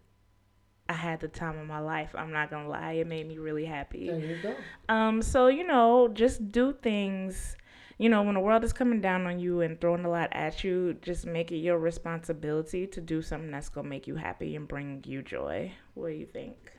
I 0.88 0.94
had 0.94 1.20
the 1.20 1.28
time 1.28 1.58
of 1.58 1.66
my 1.66 1.78
life. 1.78 2.10
I'm 2.14 2.32
not 2.32 2.50
gonna 2.50 2.68
lie, 2.68 2.92
it 2.92 3.06
made 3.06 3.28
me 3.28 3.38
really 3.38 3.64
happy. 3.64 4.08
There 4.08 4.18
you 4.18 4.38
go. 4.42 4.54
Um, 4.88 5.22
so 5.22 5.46
you 5.46 5.66
know, 5.66 6.08
just 6.08 6.50
do 6.50 6.72
things. 6.82 7.56
You 7.96 8.08
know, 8.08 8.22
when 8.22 8.34
the 8.34 8.40
world 8.40 8.64
is 8.64 8.72
coming 8.72 9.00
down 9.00 9.26
on 9.26 9.38
you 9.38 9.60
and 9.60 9.80
throwing 9.80 10.04
a 10.04 10.10
lot 10.10 10.30
at 10.32 10.64
you, 10.64 10.94
just 11.00 11.26
make 11.26 11.52
it 11.52 11.58
your 11.58 11.78
responsibility 11.78 12.86
to 12.88 13.00
do 13.00 13.22
something 13.22 13.52
that's 13.52 13.68
gonna 13.68 13.88
make 13.88 14.06
you 14.08 14.16
happy 14.16 14.56
and 14.56 14.66
bring 14.66 15.04
you 15.06 15.22
joy. 15.22 15.72
What 15.94 16.08
do 16.08 16.14
you 16.14 16.26
think? 16.26 16.72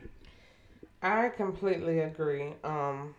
I 1.01 1.29
completely 1.29 1.99
agree. 1.99 2.53
Um, 2.63 3.15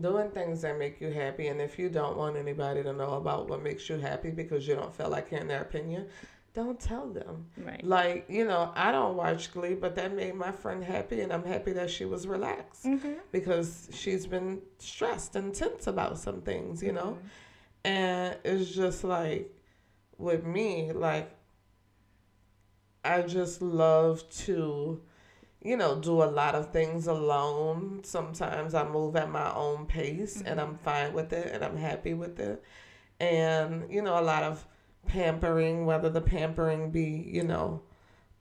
doing 0.00 0.30
things 0.30 0.62
that 0.62 0.78
make 0.78 1.00
you 1.00 1.10
happy, 1.10 1.48
and 1.48 1.60
if 1.60 1.78
you 1.78 1.90
don't 1.90 2.16
want 2.16 2.36
anybody 2.36 2.82
to 2.82 2.92
know 2.92 3.14
about 3.14 3.48
what 3.48 3.62
makes 3.62 3.88
you 3.88 3.98
happy 3.98 4.30
because 4.30 4.66
you 4.66 4.74
don't 4.74 4.94
feel 4.94 5.08
like 5.10 5.28
hearing 5.28 5.48
their 5.48 5.62
opinion, 5.62 6.06
don't 6.60 6.78
tell 6.78 7.08
them. 7.08 7.46
Right. 7.56 7.84
Like, 7.84 8.26
you 8.28 8.44
know, 8.44 8.72
I 8.74 8.92
don't 8.92 9.16
watch 9.16 9.52
Glee, 9.52 9.74
but 9.74 9.94
that 9.96 10.14
made 10.14 10.34
my 10.34 10.52
friend 10.52 10.82
happy, 10.84 11.20
and 11.22 11.32
I'm 11.32 11.44
happy 11.44 11.72
that 11.72 11.90
she 11.90 12.04
was 12.04 12.26
relaxed 12.26 12.84
Mm-hmm. 12.84 13.14
because 13.32 13.88
she's 13.92 14.26
been 14.26 14.60
stressed 14.78 15.36
and 15.36 15.54
tense 15.54 15.86
about 15.86 16.18
some 16.18 16.40
things, 16.42 16.82
you 16.82 16.92
know? 16.92 17.16
Mm-hmm. 17.18 17.26
And 17.86 18.36
it's 18.44 18.70
just 18.70 19.04
like, 19.04 19.50
with 20.18 20.44
me, 20.44 20.92
like, 20.92 21.30
I 23.04 23.22
just 23.22 23.62
love 23.62 24.28
to, 24.44 25.00
you 25.62 25.76
know, 25.76 25.98
do 25.98 26.22
a 26.22 26.30
lot 26.40 26.54
of 26.54 26.72
things 26.72 27.06
alone. 27.06 28.00
Sometimes 28.04 28.74
I 28.74 28.84
move 28.86 29.16
at 29.16 29.30
my 29.30 29.50
own 29.54 29.86
pace 29.86 30.42
and 30.44 30.60
I'm 30.60 30.76
fine 30.78 31.14
with 31.14 31.32
it 31.32 31.46
and 31.54 31.64
I'm 31.64 31.76
happy 31.76 32.12
with 32.12 32.38
it. 32.38 32.62
And, 33.18 33.90
you 33.90 34.02
know, 34.02 34.18
a 34.18 34.26
lot 34.34 34.42
of 34.42 34.66
pampering, 35.06 35.86
whether 35.86 36.08
the 36.08 36.20
pampering 36.20 36.90
be, 36.90 37.04
you 37.26 37.42
know, 37.44 37.82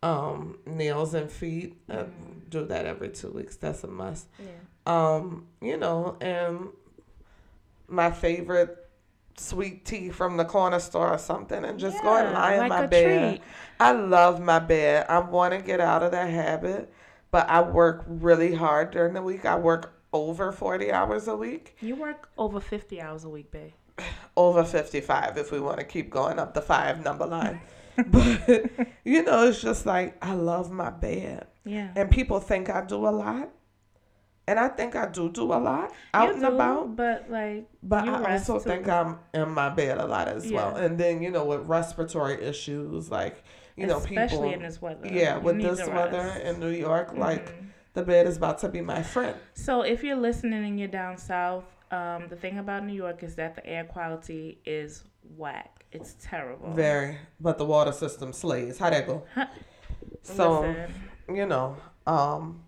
um, 0.04 0.58
nails 0.66 1.14
and 1.14 1.30
feet. 1.32 1.78
I 1.90 2.06
do 2.50 2.66
that 2.66 2.86
every 2.86 3.10
two 3.10 3.30
weeks. 3.32 3.56
That's 3.56 3.84
a 3.84 3.88
must. 3.88 4.28
Yeah. 4.40 4.46
Um, 4.86 5.48
you 5.62 5.78
know, 5.78 6.18
and 6.22 6.70
my 7.88 8.12
favorite 8.12 8.76
sweet 9.38 9.86
tea 9.86 10.10
from 10.10 10.38
the 10.38 10.46
corner 10.46 10.80
store 10.80 11.10
or 11.10 11.18
something 11.18 11.64
and 11.64 11.80
just 11.80 12.02
go 12.04 12.16
and 12.18 12.32
Yeah, 12.32 12.40
lie 12.40 12.54
in 12.64 12.70
my 12.70 12.84
a 12.84 12.88
bed. 12.88 13.30
treat. 13.38 13.42
I 13.80 13.92
love 13.94 14.42
my 14.42 14.60
bed. 14.60 15.06
I 15.10 15.20
want 15.20 15.54
to 15.54 15.62
get 15.62 15.80
out 15.80 16.04
of 16.04 16.12
that 16.12 16.30
habit, 16.30 16.92
but 17.32 17.50
I 17.50 17.62
work 17.62 18.04
really 18.08 18.54
hard 18.54 18.92
during 18.92 19.14
the 19.14 19.22
week. 19.22 19.46
I 19.46 19.56
work 19.58 19.94
over 20.12 20.52
40 20.52 20.92
hours 20.92 21.28
a 21.28 21.36
week, 21.36 21.78
You 21.82 21.96
work 21.96 22.30
over 22.38 22.60
50 22.60 23.00
hours 23.00 23.24
a 23.26 23.30
week, 23.30 23.52
babe. 23.52 23.72
Over 24.40 24.64
55 24.64 25.38
if 25.38 25.52
we 25.52 25.60
want 25.60 25.80
to 25.80 25.84
keep 25.84 26.10
going 26.10 26.40
up 26.40 26.54
the 26.54 26.62
five 26.62 27.04
number 27.04 27.26
line. 27.26 27.60
but, 28.08 28.70
you 29.04 29.22
know, 29.24 29.48
it's 29.48 29.62
just 29.62 29.86
like 29.86 30.18
I 30.24 30.34
love 30.34 30.72
my 30.72 30.90
bed. 30.90 31.46
Yeah. 31.66 31.90
And 31.96 32.10
people 32.10 32.40
think 32.40 32.70
I 32.70 32.86
do 32.86 32.96
a 33.06 33.10
lot. 33.12 33.50
And 34.48 34.58
I 34.60 34.70
think 34.70 34.96
I 34.96 35.06
do 35.08 35.30
do 35.30 35.44
a 35.54 35.60
lot 35.60 35.92
out 36.14 36.28
You 36.30 36.34
and 36.34 36.42
do, 36.42 36.48
about. 36.48 36.96
But 36.96 37.30
like, 37.30 37.70
But 37.84 38.06
you 38.06 38.12
I 38.14 38.34
also 38.34 38.58
too. 38.58 38.64
think 38.70 38.88
I'm 38.88 39.20
in 39.34 39.50
my 39.52 39.70
bed 39.70 39.98
a 40.00 40.06
lot 40.08 40.28
as 40.30 40.50
well. 40.52 40.76
And 40.78 40.98
then, 40.98 41.22
you 41.22 41.30
know, 41.32 41.46
with 41.46 41.68
respiratory 41.68 42.42
issues, 42.44 43.12
like, 43.12 43.44
you 43.76 43.86
know, 43.86 43.98
especially 43.98 44.38
people. 44.38 44.54
in 44.54 44.62
this 44.64 44.82
weather. 44.82 45.08
yeah, 45.08 45.36
you 45.36 45.42
with 45.42 45.62
this 45.62 45.86
weather 45.88 46.42
in 46.44 46.60
New 46.60 46.70
York, 46.72 47.12
like, 47.14 47.48
Mhm. 47.50 47.66
the 47.94 48.04
bed 48.04 48.26
is 48.26 48.38
about 48.38 48.58
to 48.60 48.70
be 48.70 48.82
my 48.82 49.04
friend. 49.04 49.36
So 49.54 49.82
if 49.82 50.04
you're 50.04 50.16
listening 50.18 50.64
and 50.66 50.80
you're 50.80 50.88
down 50.88 51.18
south, 51.18 51.66
um, 51.92 52.28
the 52.30 52.36
thing 52.36 52.58
about 52.60 52.86
New 52.86 52.94
York 52.94 53.24
is 53.24 53.36
that 53.36 53.56
the 53.56 53.66
air 53.66 53.84
quality 53.84 54.60
is 54.66 55.04
whack. 55.38 55.86
It's 55.92 56.16
terrible. 56.22 56.72
Very. 56.74 57.18
But 57.40 57.58
the 57.58 57.66
water 57.66 57.92
system 57.92 58.32
slays. 58.34 58.78
How'd 58.78 58.94
that 58.94 59.08
go? 59.08 59.24
So, 60.22 60.62
Listen, 60.62 60.94
you 61.34 61.46
know, 61.46 61.78
um, 62.06 62.64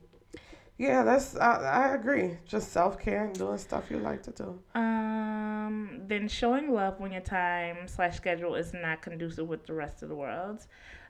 yeah, 0.77 1.03
that's, 1.03 1.35
I, 1.37 1.57
I 1.91 1.95
agree. 1.95 2.37
Just 2.47 2.71
self 2.71 2.97
care 2.99 3.25
and 3.25 3.35
doing 3.37 3.57
stuff 3.57 3.91
you 3.91 3.99
like 3.99 4.23
to 4.23 4.31
do. 4.31 4.59
um, 4.73 6.01
then 6.07 6.27
showing 6.27 6.73
love 6.73 6.99
when 6.99 7.11
your 7.11 7.21
time 7.21 7.87
slash 7.87 8.15
schedule 8.17 8.55
is 8.55 8.73
not 8.73 9.01
conducive 9.01 9.47
with 9.47 9.65
the 9.65 9.73
rest 9.73 10.01
of 10.01 10.09
the 10.09 10.15
world. 10.15 10.65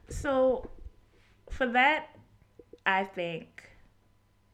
So 0.10 0.70
for 1.50 1.68
that, 1.68 2.08
I 2.86 3.04
think 3.06 3.64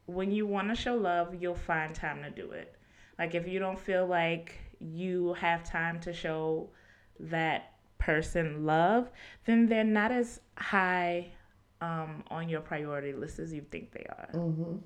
when 0.06 0.32
you 0.32 0.46
want 0.46 0.70
to 0.70 0.76
show 0.76 0.96
love, 0.96 1.36
you'll 1.42 1.56
find 1.56 1.96
time 1.96 2.22
to 2.24 2.30
do 2.30 2.52
it. 2.52 2.77
Like 3.18 3.36
if 3.36 3.48
you 3.48 3.60
don't 3.60 3.80
feel 3.80 4.06
like 4.06 4.56
you 4.80 5.34
have 5.34 5.64
time 5.64 6.00
to 6.02 6.14
show 6.14 6.70
that 7.20 7.74
person 7.98 8.66
love, 8.66 9.10
then 9.46 9.68
they're 9.68 9.84
not 9.84 10.12
as 10.12 10.40
high 10.58 11.32
um, 11.82 12.24
on 12.30 12.50
your 12.50 12.62
priority 12.62 13.14
list 13.14 13.40
as 13.40 13.54
you 13.54 13.62
think 13.70 13.92
they 13.92 14.06
are. 14.10 14.30
Mm-hmm. 14.34 14.78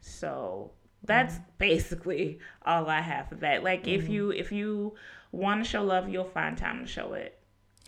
So 0.00 0.72
that's 1.04 1.38
basically 1.58 2.38
all 2.64 2.88
I 2.88 3.00
have 3.00 3.28
for 3.28 3.36
that. 3.36 3.62
Like 3.62 3.86
if 3.86 4.08
you 4.08 4.30
if 4.30 4.52
you 4.52 4.94
want 5.32 5.64
to 5.64 5.68
show 5.68 5.82
love, 5.82 6.08
you'll 6.08 6.24
find 6.24 6.56
time 6.56 6.80
to 6.80 6.86
show 6.86 7.12
it. 7.14 7.38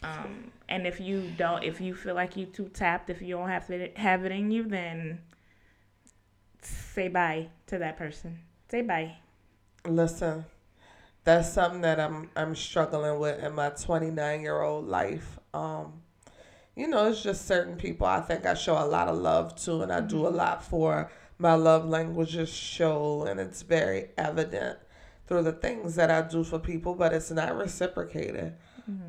Um, 0.02 0.50
and 0.68 0.86
if 0.86 0.98
you 0.98 1.30
don't, 1.36 1.62
if 1.62 1.80
you 1.80 1.94
feel 1.94 2.14
like 2.14 2.36
you 2.36 2.46
too 2.46 2.68
tapped, 2.68 3.10
if 3.10 3.20
you 3.20 3.36
don't 3.36 3.48
have 3.48 3.68
it 3.70 3.98
have 3.98 4.24
it 4.24 4.32
in 4.32 4.50
you, 4.50 4.64
then 4.64 5.20
say 6.62 7.08
bye 7.08 7.48
to 7.66 7.78
that 7.78 7.96
person. 7.96 8.38
Say 8.68 8.82
bye. 8.82 9.16
Listen, 9.86 10.44
that's 11.24 11.52
something 11.52 11.80
that 11.82 12.00
I'm 12.00 12.30
I'm 12.36 12.54
struggling 12.54 13.18
with 13.18 13.42
in 13.42 13.54
my 13.54 13.70
29 13.70 14.40
year 14.40 14.60
old 14.60 14.86
life. 14.86 15.38
Um, 15.54 16.02
you 16.76 16.86
know, 16.86 17.08
it's 17.08 17.22
just 17.22 17.46
certain 17.46 17.76
people 17.76 18.06
I 18.06 18.20
think 18.20 18.46
I 18.46 18.54
show 18.54 18.74
a 18.74 18.86
lot 18.86 19.08
of 19.08 19.18
love 19.18 19.54
to, 19.64 19.82
and 19.82 19.92
I 19.92 20.00
do 20.00 20.26
a 20.26 20.28
lot 20.28 20.64
for. 20.64 21.10
My 21.38 21.54
love 21.54 21.88
languages 21.88 22.50
show, 22.50 23.24
and 23.24 23.40
it's 23.40 23.62
very 23.62 24.08
evident 24.18 24.78
through 25.26 25.42
the 25.42 25.52
things 25.52 25.94
that 25.94 26.10
I 26.10 26.20
do 26.22 26.44
for 26.44 26.58
people, 26.58 26.94
but 26.94 27.14
it's 27.14 27.30
not 27.30 27.56
reciprocated 27.56 28.54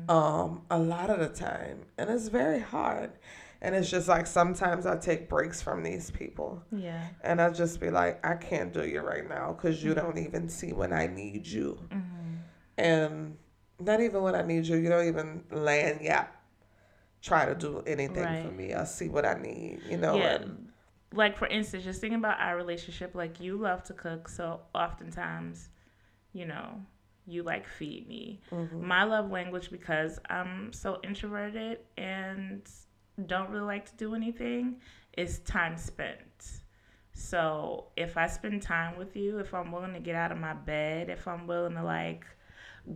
um, 0.08 0.62
a 0.70 0.78
lot 0.78 1.10
of 1.10 1.18
the 1.18 1.28
time, 1.28 1.82
and 1.98 2.10
it's 2.10 2.28
very 2.28 2.60
hard. 2.60 3.12
And 3.64 3.76
it's 3.76 3.88
just 3.88 4.08
like 4.08 4.26
sometimes 4.26 4.86
I 4.86 4.96
take 4.96 5.28
breaks 5.28 5.62
from 5.62 5.84
these 5.84 6.10
people. 6.10 6.62
Yeah. 6.72 7.00
And 7.22 7.40
I 7.40 7.48
just 7.50 7.80
be 7.80 7.90
like, 7.90 8.24
I 8.26 8.34
can't 8.34 8.72
do 8.72 8.84
you 8.84 9.00
right 9.00 9.26
now 9.28 9.52
because 9.52 9.82
you 9.82 9.94
don't 9.94 10.18
even 10.18 10.48
see 10.48 10.72
when 10.72 10.92
I 10.92 11.06
need 11.06 11.46
you. 11.46 11.78
Mm-hmm. 11.88 12.34
And 12.76 13.36
not 13.78 14.00
even 14.00 14.22
when 14.22 14.34
I 14.34 14.42
need 14.42 14.66
you, 14.66 14.76
you 14.76 14.88
don't 14.88 15.06
even 15.06 15.44
land 15.50 16.00
yet. 16.02 16.32
try 17.22 17.46
to 17.46 17.54
do 17.54 17.82
anything 17.86 18.24
for 18.44 18.50
me. 18.50 18.74
I 18.74 18.82
see 18.84 19.08
what 19.08 19.24
I 19.24 19.34
need, 19.34 19.80
you 19.88 19.96
know. 19.96 20.16
yeah. 20.16 20.34
And 20.42 20.68
Like 21.14 21.36
for 21.38 21.46
instance, 21.46 21.84
just 21.84 22.00
thinking 22.00 22.18
about 22.18 22.40
our 22.40 22.56
relationship, 22.56 23.14
like 23.14 23.40
you 23.40 23.56
love 23.56 23.84
to 23.84 23.94
cook, 23.94 24.28
so 24.28 24.60
oftentimes, 24.74 25.68
you 26.32 26.46
know, 26.46 26.80
you 27.26 27.44
like 27.44 27.68
feed 27.68 28.08
me. 28.08 28.40
mm-hmm. 28.50 28.84
My 28.84 29.04
love 29.04 29.30
language 29.30 29.70
because 29.70 30.18
I'm 30.28 30.72
so 30.72 30.98
introverted 31.04 31.78
and 31.96 32.68
don't 33.26 33.50
really 33.50 33.64
like 33.66 33.86
to 33.86 33.96
do 33.96 34.14
anything 34.14 34.76
is 35.16 35.40
time 35.40 35.76
spent. 35.76 36.60
So 37.14 37.86
if 37.96 38.16
I 38.16 38.26
spend 38.26 38.62
time 38.62 38.96
with 38.96 39.16
you, 39.16 39.38
if 39.38 39.52
I'm 39.54 39.70
willing 39.70 39.92
to 39.94 40.00
get 40.00 40.14
out 40.14 40.32
of 40.32 40.38
my 40.38 40.54
bed, 40.54 41.10
if 41.10 41.28
I'm 41.28 41.46
willing 41.46 41.74
to 41.74 41.82
like 41.82 42.24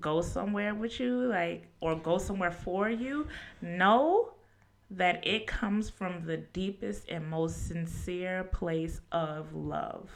go 0.01 0.23
somewhere 0.23 0.75
with 0.75 0.99
you, 1.01 1.27
like 1.29 1.69
or 1.81 1.95
go 1.97 2.19
somewhere 2.19 2.51
for 2.51 2.89
you, 2.91 3.27
know 3.61 4.33
that 4.91 5.27
it 5.27 5.47
comes 5.47 5.91
from 5.91 6.25
the 6.27 6.39
deepest 6.39 7.09
and 7.09 7.29
most 7.29 7.67
sincere 7.69 8.45
place 8.45 9.01
of 9.13 9.53
love. 9.55 10.11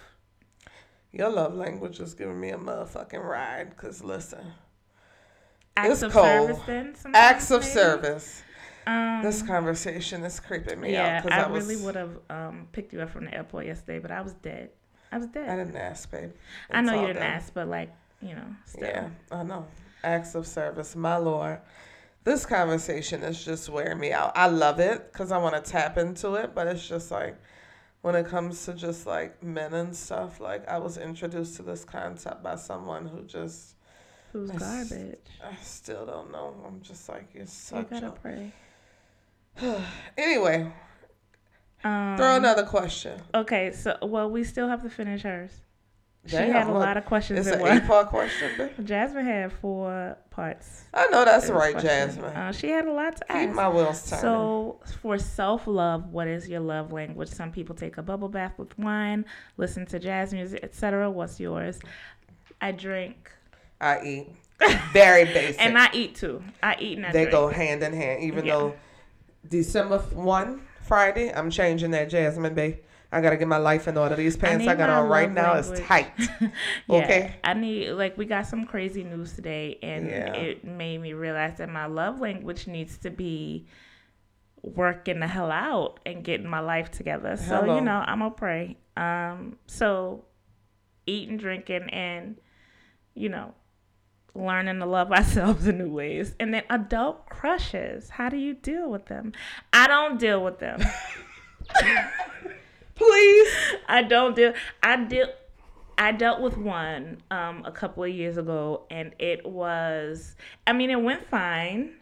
your 1.12 1.28
love 1.28 1.55
language 1.55 1.98
is 2.01 2.14
giving 2.14 2.40
me 2.40 2.51
a 2.51 2.57
motherfucking 2.59 3.22
ride. 3.22 3.70
Because 3.70 4.03
listen, 4.03 4.53
Acts 5.76 5.90
It's 5.94 6.03
of 6.03 6.12
cold. 6.12 6.26
service 6.57 6.62
then 6.66 6.94
acts 7.14 7.51
of 7.51 7.61
maybe? 7.62 7.72
service. 7.72 8.42
Um, 8.86 9.22
This 9.22 9.42
conversation 9.42 10.24
is 10.24 10.40
creeping 10.40 10.80
me 10.80 10.92
yeah, 10.92 11.18
out. 11.18 11.24
Because 11.24 11.38
I, 11.38 11.44
I, 11.44 11.50
was, 11.50 11.66
really 11.66 11.82
would 11.84 11.94
have 11.96 12.18
um, 12.30 12.68
picked 12.72 12.92
you 12.92 13.00
up 13.00 13.10
from 13.10 13.26
the 13.26 13.34
airport 13.34 13.66
yesterday, 13.66 13.98
but 13.98 14.10
I 14.10 14.20
was 14.20 14.32
dead. 14.34 14.70
I 15.12 15.18
was 15.18 15.26
dead. 15.26 15.48
I 15.48 15.56
didn't 15.56 15.76
ask, 15.76 16.10
babe. 16.10 16.30
I 16.70 16.80
know 16.80 16.94
you 16.94 17.06
didn't 17.08 17.22
done. 17.22 17.32
ask, 17.32 17.52
but 17.52 17.68
like, 17.68 17.90
you 18.22 18.34
know, 18.34 18.46
still. 18.64 18.86
Yeah, 18.88 19.08
I 19.30 19.42
know. 19.42 19.66
Acts 20.04 20.34
of 20.34 20.46
service, 20.46 20.94
my 20.96 21.16
Lord. 21.16 21.60
This 22.22 22.46
conversation 22.46 23.22
is 23.22 23.42
just 23.44 23.68
wearing 23.68 23.98
me 23.98 24.12
out. 24.12 24.32
I 24.36 24.46
love 24.46 24.78
it 24.78 25.12
because 25.12 25.32
I 25.32 25.38
want 25.38 25.62
to 25.62 25.70
tap 25.70 25.98
into 25.98 26.34
it, 26.34 26.54
but 26.54 26.66
it's 26.66 26.86
just 26.86 27.10
like 27.10 27.36
when 28.02 28.14
it 28.14 28.26
comes 28.26 28.64
to 28.66 28.74
just 28.74 29.06
like 29.06 29.42
men 29.42 29.74
and 29.74 29.94
stuff, 29.96 30.38
like 30.40 30.66
I 30.68 30.78
was 30.78 30.96
introduced 30.96 31.56
to 31.56 31.62
this 31.62 31.84
concept 31.84 32.42
by 32.42 32.56
someone 32.56 33.06
who 33.06 33.22
just, 33.22 33.74
Who's 34.32 34.50
That's- 34.50 34.90
garbage? 34.90 35.18
I 35.42 35.56
still 35.62 36.06
don't 36.06 36.30
know. 36.30 36.54
I'm 36.66 36.80
just 36.82 37.08
like, 37.08 37.28
you're 37.34 37.44
You 37.44 37.82
gotta 37.90 38.08
a. 38.08 38.12
pray. 38.12 38.52
Anyway, 40.18 40.70
Um, 41.84 42.16
throw 42.16 42.36
another 42.36 42.64
question. 42.64 43.20
Okay, 43.34 43.72
so 43.72 43.96
well, 44.03 44.30
we 44.30 44.44
still 44.44 44.68
have 44.68 44.82
to 44.82 44.90
finish 44.90 45.22
hers. 45.22 45.51
She 46.26 46.36
had 46.36 46.66
a 46.66 46.72
look, 46.72 46.82
lot 46.82 46.98
of 46.98 47.07
questions. 47.07 47.46
It's 47.46 47.57
an 47.57 47.61
one. 47.62 47.78
eight 47.78 47.86
part 47.86 48.09
question, 48.09 48.51
babe. 48.59 48.70
Jasmine 48.86 49.24
had 49.24 49.51
four 49.51 50.18
parts. 50.30 50.84
I 50.92 51.07
know 51.07 51.24
that's 51.24 51.48
right. 51.48 51.78
Jasmine. 51.78 52.24
Uh, 52.26 52.53
she 52.53 52.68
had 52.68 52.84
a 52.86 52.92
lot 52.92 53.16
to 53.16 53.24
Keep 53.24 53.36
ask. 53.36 53.55
my 53.57 53.68
wheels 53.70 54.11
turning. 54.11 54.20
So, 54.22 54.80
for 55.01 55.16
self 55.16 55.66
love, 55.66 56.12
what 56.12 56.28
is 56.28 56.46
your 56.46 56.61
love 56.61 56.92
language? 56.92 57.30
Some 57.30 57.51
people 57.51 57.74
take 57.74 57.96
a 57.96 58.03
bubble 58.03 58.28
bath 58.28 58.53
with 58.59 58.78
wine, 58.78 59.24
listen 59.57 59.86
to 59.86 59.98
jazz 59.98 60.34
music, 60.34 60.61
etc. 60.62 61.11
What's 61.11 61.40
yours? 61.40 61.78
I 62.61 62.72
drink, 62.72 63.30
I 63.80 64.03
eat. 64.05 64.28
Very 64.92 65.24
basic. 65.36 65.59
and 65.62 65.78
I 65.78 65.88
eat 65.94 66.16
too. 66.16 66.42
I 66.62 66.76
eat 66.78 66.98
and 66.98 67.07
I 67.07 67.12
they 67.12 67.20
drink. 67.24 67.30
go 67.32 67.48
hand 67.48 67.82
in 67.82 67.94
hand. 67.94 68.22
Even 68.22 68.44
Yeah. 68.44 68.57
though 68.59 68.74
December 69.49 69.99
one 70.14 70.61
Friday, 70.82 71.32
I'm 71.32 71.51
changing 71.51 71.91
that 71.93 72.11
Jasmine 72.11 72.55
Bay. 72.55 72.80
I 73.12 73.20
gotta 73.20 73.36
get 73.36 73.49
my 73.49 73.57
life 73.57 73.88
in 73.88 73.97
order. 73.97 74.14
These 74.14 74.36
pants 74.36 74.64
I, 74.66 74.70
need 74.72 74.78
got 74.78 74.88
on 74.91 75.09
right 75.09 75.30
now 75.30 75.55
is 75.55 75.78
tight. 75.80 76.12
Yeah, 76.88 76.97
Okay. 77.05 77.34
I 77.43 77.55
need 77.55 77.91
like 77.93 78.16
we 78.16 78.24
got 78.24 78.47
some 78.47 78.64
crazy 78.66 79.03
news 79.03 79.32
today, 79.32 79.78
and 79.82 80.07
Yeah. 80.07 80.32
it 80.34 80.64
made 80.64 80.99
me 81.01 81.12
realize 81.12 81.59
that 81.59 81.68
my 81.68 81.86
love 81.86 82.20
language 82.20 82.66
needs 82.68 82.99
to 82.99 83.11
be 83.11 83.66
working 84.62 85.18
the 85.20 85.26
hell 85.26 85.51
out 85.51 86.01
and 86.07 86.22
getting 86.22 86.47
my 86.49 86.61
life 86.61 86.91
together. 86.91 87.36
So 87.36 87.62
Hello. 87.62 87.76
you 87.76 87.80
know, 87.80 88.03
I'm 88.07 88.18
gonna 88.20 88.30
pray. 88.30 88.76
Um, 88.97 89.57
so 89.66 90.24
eating, 91.07 91.36
drinking, 91.36 91.88
and 91.91 92.36
you 93.14 93.28
know, 93.28 93.55
learning 94.34 94.78
to 94.78 94.86
love 94.86 95.12
ourselves 95.12 95.66
in 95.66 95.78
new 95.78 95.90
ways, 95.90 96.34
and 96.40 96.54
then 96.54 96.62
adult 96.70 97.28
crushes. 97.28 98.10
How 98.10 98.28
do 98.28 98.36
you 98.36 98.54
deal 98.54 98.90
with 98.90 99.06
them? 99.06 99.32
I 99.72 99.86
don't 99.86 100.18
deal 100.18 100.42
with 100.42 100.58
them. 100.58 100.80
Please. 102.94 103.48
I 103.88 104.02
don't 104.02 104.36
deal. 104.36 104.52
I 104.82 104.96
deal. 105.04 105.28
I 105.96 106.12
dealt 106.12 106.40
with 106.40 106.56
one 106.56 107.18
um, 107.30 107.62
a 107.66 107.70
couple 107.70 108.04
of 108.04 108.10
years 108.10 108.36
ago, 108.38 108.84
and 108.90 109.12
it 109.18 109.44
was. 109.44 110.36
I 110.66 110.72
mean, 110.72 110.90
it 110.90 111.00
went 111.00 111.28
fine. 111.28 111.94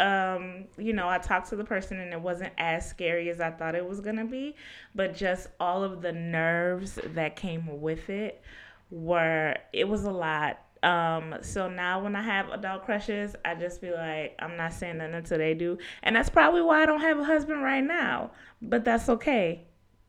Um, 0.00 0.64
you 0.76 0.92
know, 0.92 1.08
I 1.08 1.18
talked 1.18 1.50
to 1.50 1.56
the 1.56 1.64
person, 1.64 2.00
and 2.00 2.12
it 2.12 2.20
wasn't 2.20 2.52
as 2.58 2.88
scary 2.88 3.30
as 3.30 3.40
I 3.40 3.50
thought 3.50 3.74
it 3.74 3.86
was 3.86 4.00
gonna 4.00 4.24
be. 4.24 4.56
But 4.94 5.14
just 5.14 5.48
all 5.60 5.82
of 5.84 6.02
the 6.02 6.12
nerves 6.12 6.98
that 7.04 7.36
came 7.36 7.80
with 7.80 8.10
it 8.10 8.42
were. 8.90 9.56
It 9.72 9.88
was 9.88 10.04
a 10.04 10.12
lot. 10.12 10.60
Um, 10.82 11.36
so 11.42 11.68
now 11.68 12.02
when 12.02 12.16
I 12.16 12.22
have 12.22 12.48
adult 12.50 12.84
crushes, 12.84 13.36
I 13.44 13.54
just 13.54 13.80
be 13.80 13.92
like, 13.92 14.34
I'm 14.40 14.56
not 14.56 14.72
saying 14.72 14.98
nothing 14.98 15.14
until 15.14 15.38
they 15.38 15.54
do, 15.54 15.78
and 16.02 16.16
that's 16.16 16.28
probably 16.28 16.62
why 16.62 16.82
I 16.82 16.86
don't 16.86 17.00
have 17.00 17.18
a 17.18 17.24
husband 17.24 17.62
right 17.62 17.84
now. 17.84 18.32
But 18.60 18.84
that's 18.84 19.08
okay 19.08 19.64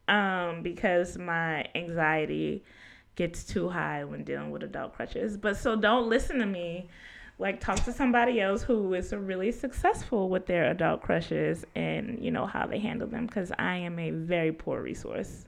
um, 0.07 0.63
because 0.63 1.17
my 1.17 1.65
anxiety 1.75 2.63
gets 3.15 3.43
too 3.43 3.69
high 3.69 4.03
when 4.03 4.23
dealing 4.23 4.51
with 4.51 4.63
adult 4.63 4.95
crushes. 4.95 5.37
But 5.37 5.57
so 5.57 5.75
don't 5.75 6.09
listen 6.09 6.39
to 6.39 6.45
me. 6.45 6.89
Like 7.39 7.59
talk 7.59 7.83
to 7.85 7.91
somebody 7.91 8.39
else 8.41 8.61
who 8.61 8.93
is 8.93 9.11
really 9.11 9.51
successful 9.51 10.29
with 10.29 10.45
their 10.45 10.69
adult 10.69 11.01
crushes 11.01 11.65
and 11.75 12.19
you 12.23 12.31
know 12.31 12.45
how 12.45 12.67
they 12.67 12.79
handle 12.79 13.07
them 13.07 13.25
because 13.25 13.51
I 13.57 13.75
am 13.77 13.97
a 13.99 14.11
very 14.11 14.51
poor 14.51 14.81
resource. 14.81 15.45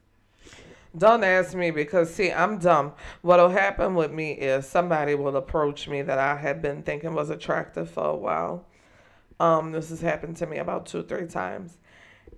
Don't 0.98 1.24
ask 1.24 1.54
me 1.56 1.72
because 1.72 2.14
see, 2.14 2.32
I'm 2.32 2.58
dumb. 2.58 2.93
What'll 3.22 3.50
happen 3.50 3.96
with 3.96 4.12
me 4.12 4.32
is 4.32 4.66
somebody 4.66 5.16
will 5.16 5.36
approach 5.36 5.88
me 5.88 6.02
that 6.04 6.18
I 6.18 6.36
had 6.38 6.62
been 6.62 6.84
thinking 6.84 7.14
was 7.14 7.30
attractive 7.30 7.89
for 7.89 8.06
a 8.06 8.16
while. 8.16 8.66
Um, 9.39 9.72
this 9.74 9.89
has 9.89 10.00
happened 10.02 10.38
to 10.38 10.46
me 10.46 10.58
about 10.58 10.86
two, 10.86 11.04
three 11.04 11.28
times. 11.28 11.78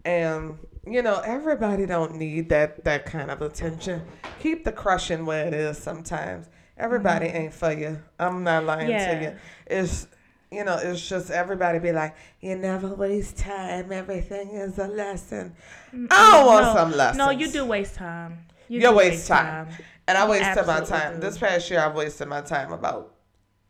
And 0.06 0.58
you 0.88 1.02
know, 1.02 1.20
everybody 1.26 1.86
don't 1.86 2.16
need 2.16 2.50
that 2.50 2.84
that 2.86 3.06
kind 3.06 3.30
of 3.30 3.42
attention. 3.42 4.02
Keep 4.40 4.64
the 4.64 4.72
crushing 4.72 5.26
where 5.26 5.46
it 5.46 5.54
is 5.54 5.78
sometimes. 5.78 6.48
Everybody 6.78 7.26
ain't 7.28 7.54
for 7.54 7.72
you. 7.72 8.00
I'm 8.20 8.44
not 8.44 8.64
lying 8.64 8.88
to 8.88 8.94
Yeah. 8.94 9.22
you. 9.22 9.36
It's 9.66 10.08
you 10.52 10.64
know, 10.64 10.78
it's 10.82 11.08
just 11.08 11.30
everybody 11.30 11.80
be 11.80 11.92
like, 11.92 12.16
you 12.40 12.56
never 12.56 12.88
waste 12.88 13.38
time. 13.38 13.92
Everything 13.92 14.50
is 14.50 14.78
a 14.78 14.88
lesson. 14.88 15.56
I 15.94 16.32
don't 16.32 16.46
want 16.46 16.66
no, 16.66 16.74
some 16.74 16.92
lessons. 16.92 17.18
No, 17.18 17.30
you 17.32 17.50
do 17.50 17.66
waste 17.66 17.96
time. 17.96 18.46
You 18.70 18.82
You 18.82 18.90
do 18.90 18.96
waste 18.96 19.28
time. 19.28 19.68
And 20.08 20.18
I 20.18 20.28
wasted 20.28 20.66
my 20.66 20.82
time. 20.82 21.16
do. 21.16 21.20
This 21.20 21.38
past 21.38 21.70
year, 21.70 21.82
I've 21.82 21.96
wasted 21.96 22.28
my 22.28 22.42
time 22.42 22.72
about 22.72 23.14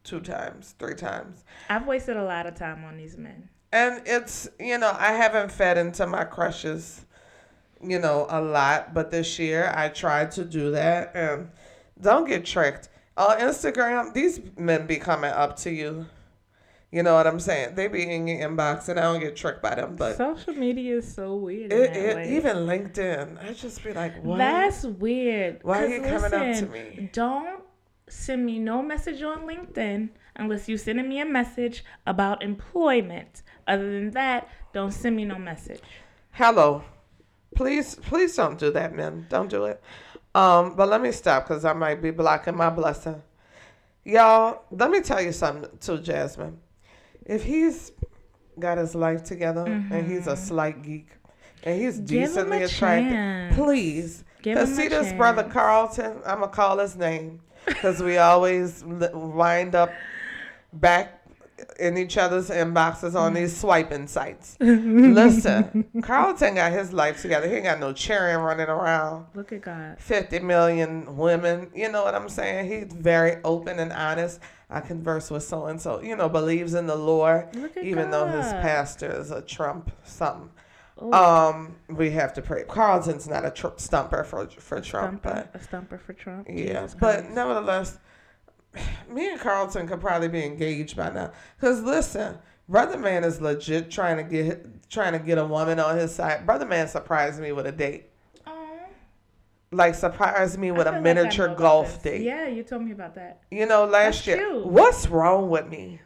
two 0.04 0.20
times, 0.20 0.76
three 0.78 0.94
times. 0.96 1.44
I've 1.70 1.88
wasted 1.88 2.16
a 2.16 2.24
lot 2.24 2.46
of 2.46 2.56
time 2.56 2.84
on 2.86 2.98
these 2.98 3.18
men. 3.18 3.50
And 3.72 4.02
it's, 4.06 4.48
you 4.60 4.78
know, 4.78 4.96
I 4.98 5.14
haven't 5.14 5.52
fed 5.52 5.78
into 5.78 6.06
my 6.08 6.24
crushes, 6.24 7.06
you 7.82 8.00
know, 8.00 8.28
a 8.30 8.40
lot. 8.40 8.94
But 8.94 9.12
this 9.12 9.40
year, 9.40 9.74
I 9.76 9.90
tried 9.90 10.32
to 10.32 10.46
do 10.46 10.72
that. 10.72 11.16
And 11.16 11.50
don't 12.00 12.28
get 12.28 12.46
tricked. 12.46 12.90
On 13.18 13.38
Instagram, 13.40 14.14
these 14.14 14.40
men 14.58 14.86
be 14.86 14.98
coming 14.98 15.32
up 15.32 15.58
to 15.58 15.72
you. 15.72 16.06
You 16.92 17.04
know 17.04 17.16
what 17.16 17.28
I'm 17.28 17.40
saying? 17.40 17.76
They 17.76 17.88
be 17.90 18.10
in 18.10 18.28
your 18.28 18.50
inbox, 18.50 18.88
and 18.88 18.98
I 18.98 19.04
don't 19.04 19.20
get 19.20 19.36
tricked 19.36 19.62
by 19.62 19.76
them. 19.76 19.98
But 19.98 20.16
Social 20.16 20.54
media 20.54 20.98
is 20.98 21.14
so 21.14 21.36
weird. 21.36 21.74
it, 21.74 21.96
it, 21.96 22.28
even 22.28 22.58
LinkedIn, 22.66 23.44
I 23.44 23.54
just 23.54 23.84
be 23.84 23.92
like, 23.94 24.24
what? 24.24 24.38
That's 24.38 24.84
weird. 24.84 25.60
Why 25.64 25.84
are 25.84 25.88
you 25.88 26.02
coming 26.02 26.34
up 26.34 26.56
to 26.60 26.66
me? 26.68 27.10
Don't 27.12 27.62
send 28.08 28.46
me 28.46 28.58
no 28.58 28.82
message 28.82 29.22
on 29.22 29.42
LinkedIn 29.42 30.10
unless 30.38 30.70
you 30.70 30.78
sending 30.78 31.10
me 31.10 31.20
a 31.20 31.26
message 31.26 31.84
about 32.06 32.42
employment. 32.42 33.44
Other 33.68 33.92
than 33.92 34.12
that, 34.12 34.48
don't 34.74 34.92
send 34.92 35.18
me 35.18 35.26
no 35.26 35.38
message. 35.38 35.82
Hello. 36.32 36.84
Please, 37.54 37.96
please 37.96 38.36
don't 38.36 38.58
do 38.58 38.72
that, 38.72 38.96
men. 38.96 39.26
Don't 39.30 39.50
do 39.50 39.66
it. 39.66 39.82
Um, 40.34 40.76
but 40.76 40.88
let 40.88 41.02
me 41.02 41.12
stop 41.12 41.48
because 41.48 41.66
I 41.66 41.74
might 41.74 42.02
be 42.02 42.12
blocking 42.12 42.56
my 42.56 42.70
blessing. 42.70 43.22
Y'all, 44.06 44.62
let 44.72 44.90
me 44.90 45.02
tell 45.02 45.22
you 45.22 45.34
something 45.34 45.70
too, 45.80 45.98
Jasmine. 45.98 46.60
If 47.28 47.44
he's 47.44 47.92
got 48.60 48.78
his 48.80 48.96
life 48.96 49.24
together 49.24 49.66
and 49.66 50.10
he's 50.10 50.26
a 50.28 50.36
slight 50.36 50.82
geek 50.82 51.10
and 51.64 51.80
he's 51.80 51.96
Mm-hmm. 51.98 52.06
Give 52.06 52.28
decently 52.30 52.64
attractive, 52.64 53.12
chance. 53.12 53.56
please. 53.56 54.24
Give 54.42 54.58
Cause 54.58 54.74
see 54.76 54.88
this 54.88 55.12
brother. 55.14 55.44
Carlton, 55.44 56.14
I'm 56.26 56.40
gonna 56.40 56.48
call 56.48 56.78
his 56.80 56.96
name 56.96 57.42
because 57.66 58.02
we 58.02 58.18
always 58.18 58.84
wind 58.86 59.76
up 59.76 59.92
back 60.74 61.17
in 61.80 61.98
each 61.98 62.18
other's 62.18 62.50
inboxes 62.50 63.16
on 63.16 63.34
these 63.34 63.56
swiping 63.56 64.08
sites. 64.08 64.58
Listen, 64.60 65.86
Carlton 66.02 66.56
got 66.56 66.72
his 66.72 66.94
life 66.94 67.22
together. 67.22 67.48
He 67.48 67.56
ain't 67.56 67.64
got 67.66 67.80
no 67.80 67.94
cheering 67.94 68.38
running 68.38 68.68
around. 68.68 69.26
Look 69.34 69.52
at 69.52 69.62
God. 69.62 69.98
50 70.00 70.40
million 70.40 71.18
women. 71.18 71.70
You 71.76 71.92
know 71.92 72.04
what 72.04 72.16
I'm 72.16 72.30
saying? 72.30 72.70
He's 72.72 72.94
very 72.94 73.42
open 73.44 73.80
and 73.80 73.92
honest. 73.94 74.40
I 74.70 74.82
converse 74.82 75.32
with 75.32 75.44
so 75.44 75.68
and 75.68 75.82
so, 75.82 76.02
you 76.02 76.16
know, 76.16 76.28
believes 76.28 76.74
in 76.74 76.88
the 76.88 76.96
Lord, 76.96 77.56
Look 77.56 77.78
at 77.78 77.86
even 77.86 78.12
though 78.12 78.28
his 78.28 78.46
pastor 78.54 79.10
is 79.20 79.32
a 79.32 79.42
Trump 79.42 79.92
something. 80.04 80.50
Ooh. 81.02 81.14
Um, 81.14 81.76
we 81.90 82.10
have 82.12 82.34
to 82.34 82.42
pray. 82.42 82.64
Carlton's 82.64 83.28
not 83.28 83.46
a 83.46 83.52
tr- 83.52 83.68
stumper 83.78 84.24
for 84.24 84.48
for 84.48 84.82
Trump, 84.82 85.22
Stumper, 85.22 85.48
but 85.54 85.62
a 85.62 85.64
stumper 85.64 85.98
for 86.00 86.14
Trump. 86.14 86.48
yeah, 86.50 86.88
but 87.00 87.30
nevertheless, 87.30 88.00
me 89.10 89.30
and 89.30 89.40
Carlton 89.40 89.88
could 89.88 90.02
probably 90.02 90.28
be 90.28 90.44
engaged 90.44 90.96
by 90.96 91.10
now. 91.10 91.32
Cause 91.60 91.82
listen, 91.82 92.38
brother 92.68 92.98
man 92.98 93.24
is 93.24 93.42
legit 93.42 93.90
trying 93.92 94.18
to 94.18 94.24
get 94.24 94.90
trying 94.90 95.14
to 95.14 95.20
get 95.20 95.38
a 95.38 95.46
woman 95.46 95.80
on 95.80 95.98
his 95.98 96.14
side. 96.14 96.46
Brother 96.46 96.66
man 96.66 96.88
surprised 96.88 97.42
me 97.42 97.52
with 97.52 97.66
a 97.66 97.72
date, 97.72 98.10
like 99.72 99.96
surprised 99.96 100.58
me 100.58 100.72
with 100.72 100.88
a 100.88 100.92
feel 100.92 100.94
like 100.94 101.04
miniature 101.04 101.54
golf 101.56 102.02
date. 102.04 102.22
Yeah, 102.22 102.48
you 102.48 102.64
told 102.64 102.84
me 102.84 102.92
about 102.92 103.16
that. 103.16 103.42
You 103.52 103.66
know, 103.66 103.86
last 103.86 104.26
That's 104.26 104.28
year. 104.28 104.38
cute. 104.38 104.66
What's 104.66 105.08
wrong 105.08 105.50
with 105.50 105.68
me? 105.68 106.02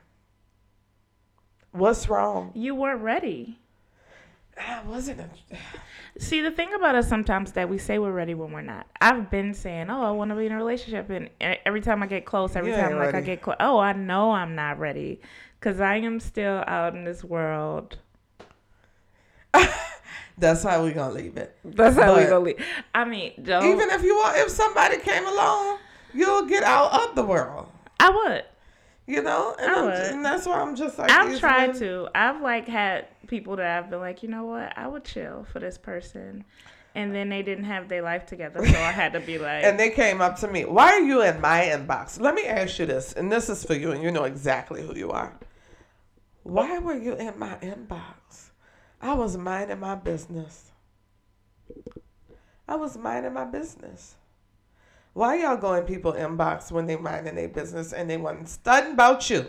What's 1.72 2.09
wrong? 2.09 2.51
You 2.53 2.76
weren't 2.76 3.01
ready. 3.01 3.61
I 4.60 4.82
wasn't. 4.84 5.22
A, 5.22 5.30
See, 6.20 6.41
the 6.41 6.52
thing 6.52 6.74
about 6.74 6.95
us 6.95 7.08
sometimes 7.08 7.54
that 7.54 7.70
we 7.70 7.78
say 7.78 7.97
we're 7.99 8.12
ready 8.12 8.34
when 8.34 8.52
we're 8.52 8.62
not. 8.62 8.86
I've 8.99 9.30
been 9.32 9.54
saying, 9.54 9.89
"Oh, 9.89 10.04
I 10.04 10.12
want 10.12 10.30
to 10.30 10.36
be 10.36 10.45
in 10.45 10.52
a 10.52 10.58
relationship," 10.58 11.10
and 11.10 11.30
every 11.66 11.82
time 11.82 12.04
I 12.04 12.08
get 12.08 12.26
close, 12.26 12.56
every 12.56 12.72
You 12.72 12.78
time 12.78 12.97
like 12.97 13.16
I 13.16 13.22
get 13.22 13.41
close, 13.41 13.56
oh, 13.60 13.80
I 13.80 13.93
know 13.93 14.32
I'm 14.32 14.54
not 14.56 14.78
ready, 14.80 15.22
cause 15.62 15.80
I 15.80 15.95
am 15.97 16.20
still 16.20 16.64
out 16.68 16.93
in 16.95 17.06
this 17.06 17.24
world. 17.24 17.97
that's 20.38 20.64
how 20.64 20.84
we 20.84 20.91
gonna 20.91 21.14
leave 21.14 21.38
it. 21.38 21.56
That's 21.64 21.95
how 21.95 22.16
we 22.16 22.22
But- 22.24 22.30
gonna 22.30 22.45
leave. 22.45 22.66
I 22.93 23.06
mean, 23.06 23.34
don't. 23.41 23.66
Even 23.66 23.89
if 23.89 24.04
you 24.04 24.16
want, 24.18 24.38
if 24.38 24.49
somebody 24.49 24.97
came 24.97 25.26
along, 25.26 25.78
you'll 26.14 26.45
get 26.45 26.64
out 26.64 26.91
of 27.10 27.16
the 27.16 27.24
world. 27.24 27.68
I 27.99 28.10
would. 28.10 28.43
You 29.12 29.22
know, 29.22 29.53
and, 29.59 29.72
I 29.72 29.82
would. 29.84 29.93
and 29.93 30.24
that's 30.24 30.45
why 30.45 30.62
I'm 30.62 30.74
just 30.74 30.97
like. 30.97 31.12
I've 31.12 31.38
tried 31.38 31.76
to. 31.76 32.07
I've 32.16 32.41
like 32.41 32.66
had 32.66 33.07
people 33.28 33.57
that 33.57 33.78
I've 33.78 33.89
been 33.89 33.99
like, 33.99 34.24
you 34.24 34.30
know 34.30 34.45
what, 34.45 34.72
I 34.78 34.88
would 34.88 35.03
chill 35.03 35.45
for 35.51 35.59
this 35.59 35.78
person, 35.78 36.45
and 36.95 37.14
then 37.14 37.28
they 37.28 37.43
didn't 37.43 37.66
have 37.66 37.89
their 37.89 38.03
life 38.03 38.26
together, 38.26 38.66
so 38.66 38.80
I 38.80 38.91
had 38.91 39.12
to 39.12 39.20
be 39.20 39.38
like, 39.38 39.66
And 39.66 39.78
they 39.78 39.89
came 39.89 40.22
up 40.22 40.38
to 40.39 40.47
me. 40.47 40.64
Why 40.64 40.93
are 40.93 41.01
you 41.01 41.22
in 41.24 41.41
my 41.41 41.64
inbox? 41.64 42.22
Let 42.22 42.36
me 42.36 42.45
ask 42.45 42.80
you 42.80 42.86
this, 42.86 43.12
and 43.12 43.30
this 43.30 43.49
is 43.49 43.66
for 43.66 43.74
you, 43.74 43.91
and 43.91 44.01
you 44.01 44.12
know 44.12 44.24
exactly 44.24 44.82
who 44.82 44.95
you 44.95 45.12
are. 45.12 45.38
Why 46.43 46.80
were 46.80 46.97
you 46.97 47.16
in 47.16 47.38
my 47.38 47.55
inbox? 47.55 48.51
I 49.01 49.14
was 49.14 49.36
minding 49.36 49.82
my 49.82 49.95
business. 49.95 50.72
I 52.66 52.76
was 52.78 52.97
minding 52.97 53.34
my 53.34 53.43
business. 53.43 54.16
Why 55.14 55.36
y'all 55.41 55.57
going 55.57 55.84
people 55.84 56.14
inbox 56.14 56.72
when 56.72 56.86
they 56.86 56.95
minding 56.95 57.36
their 57.36 57.49
business 57.49 57.91
and 57.93 58.09
they 58.09 58.18
wasn't 58.18 58.49
studying 58.49 58.93
about 58.93 59.30
you? 59.30 59.45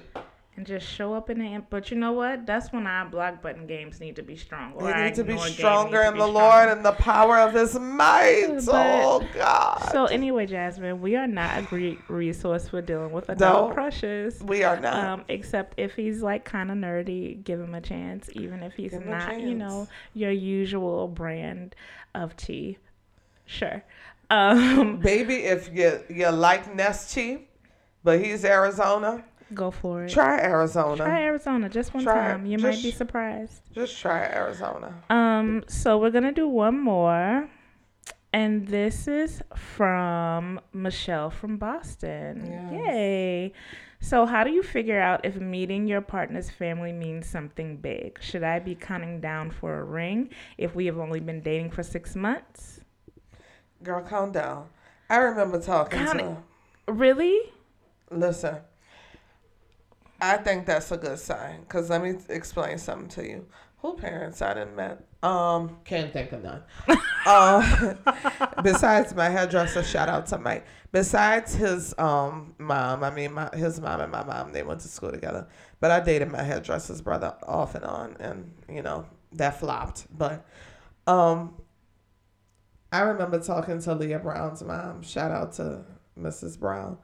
and 0.54 0.66
just 0.66 0.86
show 0.86 1.14
up 1.14 1.30
in 1.30 1.38
the. 1.38 1.46
in- 1.46 1.66
But 1.70 1.90
you 1.90 1.96
know 1.96 2.12
what? 2.12 2.44
That's 2.44 2.70
when 2.74 2.86
our 2.86 3.06
block 3.06 3.40
button 3.40 3.66
games 3.66 4.00
need 4.00 4.16
to 4.16 4.22
be 4.22 4.36
strong. 4.36 4.74
Or 4.74 4.92
They 4.92 5.04
need 5.04 5.14
to 5.14 5.24
be 5.24 5.38
stronger 5.38 6.02
in 6.02 6.12
the 6.18 6.26
strong. 6.28 6.34
Lord 6.34 6.68
and 6.68 6.84
the 6.84 6.92
power 6.92 7.38
of 7.38 7.54
His 7.54 7.78
might. 7.78 8.48
But- 8.66 9.02
oh 9.02 9.26
God. 9.32 9.88
So 9.92 10.04
anyway, 10.06 10.44
Jasmine, 10.44 11.00
we 11.00 11.16
are 11.16 11.26
not 11.26 11.58
a 11.58 11.62
great 11.62 11.98
resource 12.10 12.68
for 12.68 12.82
dealing 12.82 13.12
with 13.12 13.30
adult 13.30 13.68
No. 13.70 13.74
crushes. 13.74 14.42
we 14.42 14.62
are 14.62 14.78
not. 14.78 14.94
Um, 15.06 15.24
except 15.30 15.78
if 15.80 15.94
he's 15.94 16.22
like 16.22 16.44
kind 16.44 16.70
of 16.70 16.76
nerdy, 16.76 17.42
give 17.42 17.58
him 17.58 17.74
a 17.74 17.80
chance. 17.80 18.28
Even 18.34 18.62
if 18.62 18.74
he's 18.74 18.90
Give 18.92 19.06
not, 19.06 19.40
you 19.40 19.54
know, 19.54 19.88
your 20.12 20.32
usual 20.32 21.08
brand 21.08 21.74
of 22.14 22.36
tea. 22.36 22.76
Sure. 23.46 23.82
Um, 24.33 24.97
Baby, 25.03 25.45
if 25.45 25.68
you 25.72 26.01
you 26.09 26.28
like 26.30 26.74
Nestle, 26.74 27.47
but 28.03 28.18
he's 28.24 28.45
Arizona, 28.47 29.22
go 29.53 29.70
for 29.70 30.05
it. 30.05 30.11
try 30.11 30.41
Arizona. 30.41 31.05
Try 31.05 31.22
Arizona 31.22 31.68
just 31.68 31.93
one 31.93 32.03
Try 32.03 32.14
time. 32.14 32.47
You 32.47 32.57
might 32.57 32.83
be 32.83 32.91
surprised. 32.91 33.61
Just 33.74 33.99
try 34.01 34.20
Arizona. 34.24 34.95
Um, 35.11 35.64
so 35.68 35.99
we're 35.99 36.11
gonna 36.11 36.33
do 36.33 36.49
one 36.49 36.80
more, 36.80 37.47
and 38.33 38.66
this 38.66 39.07
is 39.07 39.43
from 39.55 40.59
Michelle 40.72 41.28
from 41.28 41.59
Boston. 41.59 42.49
Yes. 42.72 42.87
Yay! 42.87 43.53
So, 44.01 44.26
how 44.26 44.43
do 44.45 44.51
you 44.51 44.62
figure 44.64 45.01
out 45.01 45.24
if 45.24 45.37
meeting 45.37 45.87
your 45.87 46.01
partner's 46.01 46.51
family 46.51 46.91
means 46.93 47.28
something 47.28 47.76
big? 47.76 48.18
Should 48.20 48.43
I 48.43 48.59
be 48.59 48.74
counting 48.74 49.20
down 49.20 49.51
for 49.51 49.78
a 49.78 49.85
ring 49.85 50.30
if 50.59 50.74
we 50.74 50.87
have 50.87 50.99
only 50.99 51.20
been 51.20 51.41
dating 51.41 51.70
for 51.70 51.83
six 51.85 52.16
months? 52.16 52.80
Girl, 53.83 54.03
calm 54.03 54.33
down. 54.33 54.68
I 55.11 55.16
remember 55.16 55.61
talking 55.61 55.99
Count 55.99 56.18
to 56.18 56.30
it. 56.30 56.37
Really? 56.89 57.53
Listen, 58.11 58.59
I 60.20 60.37
think 60.37 60.66
that's 60.66 60.93
a 60.93 60.97
good 60.97 61.18
sign. 61.18 61.64
Cause 61.68 61.91
let 61.91 62.03
me 62.03 62.14
explain 62.28 62.78
something 62.78 63.09
to 63.09 63.28
you. 63.28 63.47
Who 63.78 63.95
parents 63.95 64.41
I 64.41 64.55
didn't 64.55 64.76
met? 64.76 65.05
Um, 65.24 65.78
can't 65.85 66.12
think 66.12 66.30
of 66.30 66.45
none. 66.45 66.62
uh, 67.26 67.95
besides 68.62 69.14
my 69.14 69.28
hairdresser, 69.28 69.83
shout 69.83 70.09
out 70.09 70.26
to 70.28 70.39
Mike. 70.39 70.64
Besides 70.93 71.55
his 71.55 71.95
um 71.99 72.55
mom, 72.59 73.03
I 73.03 73.11
mean 73.11 73.33
my 73.33 73.51
his 73.55 73.80
mom 73.80 74.01
and 74.01 74.12
my 74.12 74.22
mom, 74.22 74.53
they 74.53 74.62
went 74.62 74.80
to 74.83 74.89
school 74.89 75.11
together. 75.11 75.49
But 75.80 75.91
I 75.91 75.99
dated 75.99 76.30
my 76.30 76.45
hairdresser's 76.45 77.01
brother 77.01 77.35
off 77.43 77.74
and 77.74 77.85
on, 77.85 78.16
and 78.20 78.53
you 78.68 78.83
know 78.83 79.07
that 79.33 79.59
flopped. 79.59 80.07
But 80.16 80.47
um, 81.07 81.55
I 82.93 83.01
remember 83.01 83.40
talking 83.40 83.80
to 83.82 83.95
Leah 83.95 84.18
Brown's 84.18 84.62
mom. 84.62 85.03
Shout 85.03 85.30
out 85.30 85.53
to 85.55 85.84
Mrs. 86.20 86.59
Brown. 86.59 86.99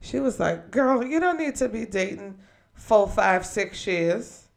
She 0.00 0.20
was 0.20 0.38
like, 0.38 0.70
"Girl, 0.70 1.04
you 1.04 1.18
don't 1.18 1.38
need 1.38 1.56
to 1.56 1.68
be 1.68 1.86
dating 1.86 2.38
four, 2.74 3.08
five, 3.08 3.44
six 3.46 3.86
years. 3.86 4.48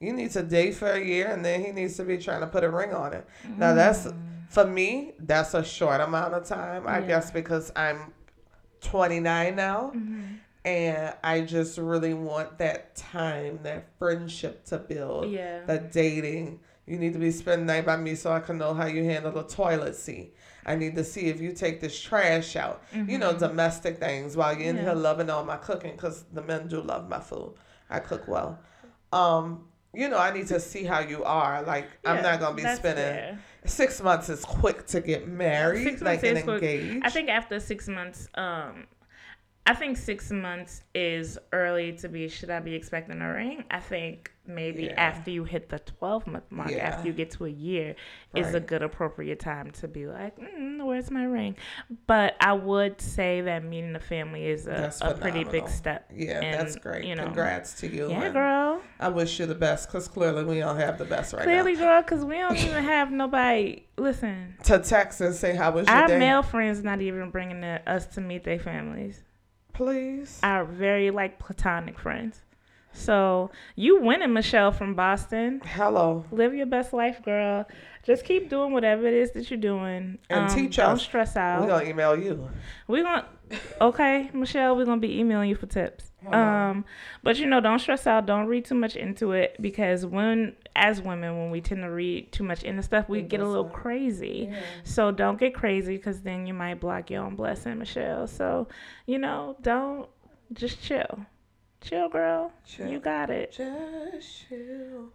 You 0.00 0.12
need 0.12 0.30
to 0.32 0.42
date 0.42 0.76
for 0.76 0.90
a 0.92 1.00
year, 1.00 1.26
and 1.26 1.44
then 1.44 1.64
he 1.64 1.72
needs 1.72 1.96
to 1.96 2.04
be 2.04 2.18
trying 2.18 2.40
to 2.40 2.46
put 2.46 2.62
a 2.64 2.70
ring 2.70 2.94
on 2.94 3.12
it." 3.12 3.26
Now 3.56 3.74
that's 3.74 4.06
mm. 4.06 4.14
for 4.48 4.64
me. 4.64 5.14
That's 5.18 5.54
a 5.54 5.64
short 5.64 6.00
amount 6.00 6.34
of 6.34 6.44
time, 6.44 6.86
I 6.86 7.00
Yeah. 7.00 7.06
guess, 7.06 7.30
because 7.32 7.72
I'm 7.74 8.12
29 8.80 9.56
now, 9.56 9.92
mm-hmm. 9.94 10.22
and 10.64 11.14
I 11.24 11.40
just 11.40 11.78
really 11.78 12.14
want 12.14 12.58
that 12.58 12.94
time, 12.94 13.58
that 13.64 13.86
friendship 13.98 14.64
to 14.66 14.78
build 14.78 15.30
Yeah. 15.30 15.64
that 15.66 15.90
dating. 15.92 16.60
You 16.88 16.98
need 16.98 17.12
to 17.12 17.18
be 17.18 17.30
spending 17.30 17.66
the 17.66 17.74
night 17.74 17.86
by 17.86 17.96
me 17.96 18.14
so 18.14 18.32
I 18.32 18.40
can 18.40 18.56
know 18.58 18.72
how 18.74 18.86
you 18.86 19.04
handle 19.04 19.30
the 19.32 19.42
toilet 19.44 19.94
seat. 19.94 20.34
I 20.64 20.74
need 20.74 20.96
to 20.96 21.04
see 21.04 21.26
if 21.26 21.40
you 21.40 21.52
take 21.52 21.80
this 21.80 21.98
trash 21.98 22.56
out. 22.56 22.82
You 22.94 23.18
know, 23.18 23.36
domestic 23.36 23.98
things 23.98 24.36
while 24.36 24.52
you're 24.56 24.68
in 24.68 24.76
Yeah. 24.76 24.82
here 24.82 24.94
loving 24.94 25.30
all 25.30 25.44
my 25.44 25.56
cooking 25.56 25.92
because 25.92 26.24
the 26.32 26.42
men 26.42 26.68
do 26.68 26.80
love 26.80 27.08
my 27.08 27.20
food. 27.20 27.54
I 27.90 28.00
cook 28.00 28.26
well. 28.28 28.58
Um, 29.12 29.66
you 29.94 30.08
know, 30.08 30.18
I 30.18 30.32
need 30.32 30.46
to 30.48 30.60
see 30.60 30.84
how 30.84 31.00
you 31.00 31.24
are. 31.24 31.62
Like, 31.62 31.88
I'm 32.04 32.22
not 32.22 32.40
gonna 32.40 32.54
be 32.54 32.62
spending 32.62 33.04
fair. 33.04 33.38
six 33.64 34.02
months 34.02 34.28
is 34.28 34.44
quick 34.44 34.86
to 34.88 35.00
get 35.00 35.26
married, 35.26 35.84
Six 35.84 36.02
like 36.02 36.22
and 36.22 36.42
quick. 36.44 36.62
engaged. 36.62 37.06
I 37.06 37.10
think 37.10 37.28
after 37.30 37.58
six 37.60 37.88
months, 37.88 38.28
um, 38.34 38.86
I 39.68 39.74
think 39.74 39.98
six 39.98 40.30
months 40.30 40.82
is 40.94 41.38
early 41.52 41.92
to 41.98 42.08
be. 42.08 42.26
Should 42.28 42.48
I 42.48 42.58
be 42.60 42.74
expecting 42.74 43.20
a 43.20 43.30
ring? 43.34 43.64
I 43.70 43.80
think 43.80 44.32
maybe 44.46 44.84
Yeah. 44.84 44.94
after 44.96 45.30
you 45.30 45.44
hit 45.44 45.68
the 45.68 45.78
twelve 45.78 46.26
month 46.26 46.50
mark, 46.50 46.70
Yeah. 46.70 46.78
after 46.78 47.06
you 47.06 47.12
get 47.12 47.30
to 47.32 47.44
a 47.44 47.50
year, 47.50 47.94
is 48.34 48.54
a 48.54 48.60
good 48.60 48.82
appropriate 48.82 49.40
time 49.40 49.70
to 49.72 49.86
be 49.86 50.06
like, 50.06 50.38
mm, 50.38 50.82
"Where's 50.86 51.10
my 51.10 51.24
ring?" 51.24 51.54
But 52.06 52.34
I 52.40 52.54
would 52.54 52.98
say 53.02 53.42
that 53.42 53.62
meeting 53.62 53.92
the 53.92 54.00
family 54.00 54.46
is 54.46 54.66
a, 54.66 54.90
a 55.02 55.12
pretty 55.12 55.44
big 55.44 55.68
step. 55.68 56.10
yeah, 56.14 56.40
and, 56.40 56.54
that's 56.66 56.76
great. 56.76 57.04
You 57.04 57.16
know, 57.16 57.24
Congrats 57.24 57.74
to 57.80 57.88
you. 57.88 58.08
Yeah, 58.08 58.30
girl. 58.30 58.80
I 58.98 59.10
wish 59.10 59.38
you 59.38 59.44
the 59.44 59.54
best 59.54 59.88
because 59.88 60.08
clearly 60.08 60.44
we 60.44 60.60
don't 60.60 60.78
have 60.78 60.96
the 60.96 61.04
best 61.04 61.34
right 61.34 61.40
now. 61.40 61.44
Clearly, 61.44 61.76
girl, 61.76 62.00
because 62.00 62.24
we 62.24 62.36
don't 62.36 62.56
even 62.64 62.84
have 62.84 63.12
nobody. 63.12 63.84
Listen. 63.98 64.54
To 64.64 64.78
text 64.78 65.20
and 65.20 65.34
say 65.34 65.54
how 65.54 65.72
was 65.72 65.86
your 65.86 65.94
our 65.94 66.08
day, 66.08 66.18
male 66.18 66.42
friends 66.42 66.82
not 66.82 67.02
even 67.02 67.28
bringing 67.30 67.60
the, 67.60 67.82
us 67.86 68.06
to 68.14 68.22
meet 68.22 68.44
their 68.44 68.58
families. 68.58 69.24
Please. 69.78 70.40
our 70.42 70.64
very 70.64 71.10
like 71.10 71.38
platonic 71.38 71.98
friends. 71.98 72.42
So 72.98 73.50
you 73.76 74.00
winning, 74.00 74.32
Michelle 74.32 74.72
from 74.72 74.94
Boston. 74.94 75.60
Hello. 75.64 76.24
Live 76.30 76.54
your 76.54 76.66
best 76.66 76.92
life, 76.92 77.22
girl. 77.22 77.66
Just 78.02 78.24
keep 78.24 78.48
doing 78.50 78.72
whatever 78.72 79.06
it 79.06 79.14
is 79.14 79.32
that 79.32 79.50
you're 79.50 79.60
doing. 79.60 80.18
Um, 80.30 80.38
And 80.44 80.50
teach 80.50 80.76
Don't 80.76 80.92
us. 80.92 81.02
stress 81.02 81.36
out. 81.36 81.60
We're 81.60 81.68
gonna 81.68 81.88
email 81.88 82.16
you. 82.18 82.48
We're 82.86 83.04
gonna 83.04 83.26
okay, 83.80 84.30
Michelle. 84.32 84.76
We're 84.76 84.84
gonna 84.84 85.00
be 85.00 85.18
emailing 85.20 85.48
you 85.48 85.54
for 85.54 85.66
tips. 85.66 86.10
Um, 86.26 86.84
but 87.22 87.38
you 87.38 87.46
know, 87.46 87.60
don't 87.60 87.78
stress 87.78 88.06
out. 88.06 88.26
Don't 88.26 88.46
read 88.46 88.64
too 88.64 88.74
much 88.74 88.96
into 88.96 89.32
it 89.32 89.56
because 89.60 90.04
when, 90.04 90.56
as 90.74 91.00
women, 91.00 91.38
when 91.38 91.50
we 91.50 91.60
tend 91.60 91.82
to 91.82 91.90
read 91.90 92.32
too 92.32 92.42
much 92.44 92.64
into 92.64 92.82
stuff, 92.82 93.08
we 93.08 93.22
get 93.22 93.40
a 93.40 93.46
little 93.46 93.64
crazy. 93.68 94.52
So 94.84 95.12
don't 95.12 95.38
get 95.38 95.54
crazy 95.54 95.96
because 95.96 96.20
then 96.22 96.46
you 96.46 96.54
might 96.54 96.80
block 96.80 97.10
your 97.10 97.24
own 97.24 97.36
blessing, 97.36 97.78
Michelle. 97.78 98.26
So 98.26 98.66
you 99.06 99.18
know, 99.18 99.56
don't 99.62 100.08
just 100.52 100.82
chill, 100.82 101.20
chill, 101.80 102.08
girl. 102.08 102.52
Chill. 102.66 102.88
You 102.88 103.00
got 103.00 103.30
it. 103.30 103.52
Just 103.52 104.50
you. 104.50 105.10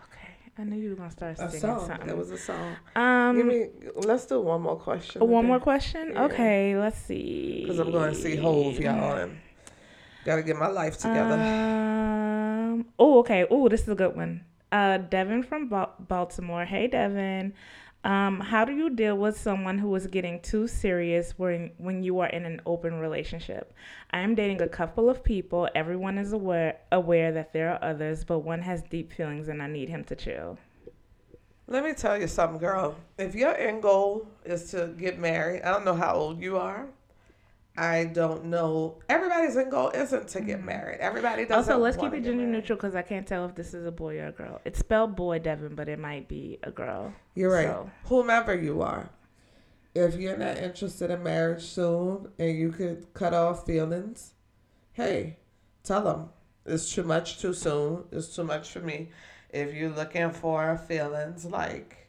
Okay, 0.00 0.34
I 0.58 0.64
knew 0.64 0.76
you 0.76 0.90
were 0.90 0.96
gonna 0.96 1.10
start 1.10 1.36
singing 1.38 1.60
something. 1.60 2.06
That 2.06 2.16
was 2.16 2.30
a 2.30 2.38
song. 2.38 2.76
um, 2.96 3.36
Give 3.36 3.46
me. 3.46 3.68
Let's 3.96 4.26
do 4.26 4.40
one 4.40 4.62
more 4.62 4.76
question. 4.76 5.26
one 5.28 5.46
more 5.46 5.60
question. 5.60 6.12
Yeah. 6.14 6.24
Okay, 6.24 6.76
let's 6.76 6.98
see. 6.98 7.62
Because 7.62 7.78
I'm 7.78 7.90
going 7.90 8.12
to 8.12 8.18
see 8.20 8.36
Hove, 8.36 8.78
y'all, 8.78 9.16
and 9.16 9.38
gotta 10.24 10.42
get 10.42 10.56
my 10.56 10.68
life 10.68 10.98
together. 10.98 11.34
Um. 11.34 12.86
Oh, 12.98 13.18
okay. 13.20 13.46
Oh, 13.50 13.68
this 13.68 13.82
is 13.82 13.88
a 13.88 13.94
good 13.94 14.14
one. 14.16 14.44
Uh, 14.70 14.98
Devin 14.98 15.42
from 15.42 15.68
ba- 15.68 15.90
Baltimore. 15.98 16.64
Hey, 16.64 16.86
Devin. 16.88 17.54
Um, 18.04 18.40
how 18.40 18.64
do 18.64 18.72
you 18.72 18.90
deal 18.90 19.16
with 19.16 19.38
someone 19.38 19.78
who 19.78 19.94
is 19.96 20.06
getting 20.06 20.40
too 20.40 20.68
serious 20.68 21.34
when 21.36 21.72
when 21.78 22.02
you 22.02 22.20
are 22.20 22.28
in 22.28 22.46
an 22.46 22.60
open 22.64 23.00
relationship? 23.00 23.74
I 24.12 24.20
am 24.20 24.34
dating 24.34 24.62
a 24.62 24.68
couple 24.68 25.10
of 25.10 25.24
people. 25.24 25.68
Everyone 25.74 26.16
is 26.16 26.32
aware 26.32 26.76
aware 26.92 27.32
that 27.32 27.52
there 27.52 27.70
are 27.72 27.82
others, 27.82 28.24
but 28.24 28.40
one 28.40 28.62
has 28.62 28.82
deep 28.82 29.12
feelings, 29.12 29.48
and 29.48 29.60
I 29.60 29.66
need 29.66 29.88
him 29.88 30.04
to 30.04 30.16
chill. 30.16 30.58
Let 31.66 31.84
me 31.84 31.92
tell 31.92 32.18
you 32.18 32.28
something, 32.28 32.58
girl. 32.58 32.96
If 33.18 33.34
your 33.34 33.54
end 33.54 33.82
goal 33.82 34.26
is 34.44 34.70
to 34.70 34.94
get 34.96 35.18
married, 35.18 35.62
I 35.62 35.70
don't 35.72 35.84
know 35.84 35.94
how 35.94 36.14
old 36.14 36.40
you 36.40 36.56
are. 36.56 36.86
I 37.78 38.06
don't 38.06 38.46
know. 38.46 38.98
Everybody's 39.08 39.56
end 39.56 39.70
goal 39.70 39.90
isn't 39.90 40.26
to 40.28 40.40
get 40.40 40.64
married. 40.64 40.98
Everybody 40.98 41.44
doesn't. 41.44 41.62
Mm-hmm. 41.62 41.70
Also, 41.70 41.78
let's 41.82 41.96
keep 41.96 42.12
it 42.12 42.24
gender 42.24 42.44
neutral 42.44 42.76
because 42.76 42.96
I 42.96 43.02
can't 43.02 43.24
tell 43.24 43.44
if 43.46 43.54
this 43.54 43.72
is 43.72 43.86
a 43.86 43.92
boy 43.92 44.18
or 44.18 44.26
a 44.26 44.32
girl. 44.32 44.60
It's 44.64 44.80
spelled 44.80 45.14
boy, 45.14 45.38
Devin, 45.38 45.76
but 45.76 45.88
it 45.88 46.00
might 46.00 46.26
be 46.26 46.58
a 46.64 46.72
girl. 46.72 47.14
You're 47.36 47.52
right. 47.52 47.68
So- 47.68 47.88
Whomever 48.06 48.56
you 48.56 48.82
are, 48.82 49.10
if 49.94 50.16
you're 50.16 50.36
not 50.36 50.58
interested 50.58 51.10
in 51.12 51.22
marriage 51.22 51.62
soon 51.62 52.28
and 52.38 52.58
you 52.58 52.72
could 52.72 53.14
cut 53.14 53.32
off 53.32 53.64
feelings, 53.64 54.34
hey, 54.92 55.36
tell 55.84 56.02
them 56.02 56.30
it's 56.66 56.92
too 56.92 57.04
much 57.04 57.38
too 57.38 57.54
soon. 57.54 58.04
It's 58.10 58.34
too 58.34 58.42
much 58.44 58.70
for 58.70 58.80
me. 58.80 59.10
If 59.50 59.72
you're 59.72 59.90
looking 59.90 60.32
for 60.32 60.76
feelings, 60.76 61.44
like 61.44 62.08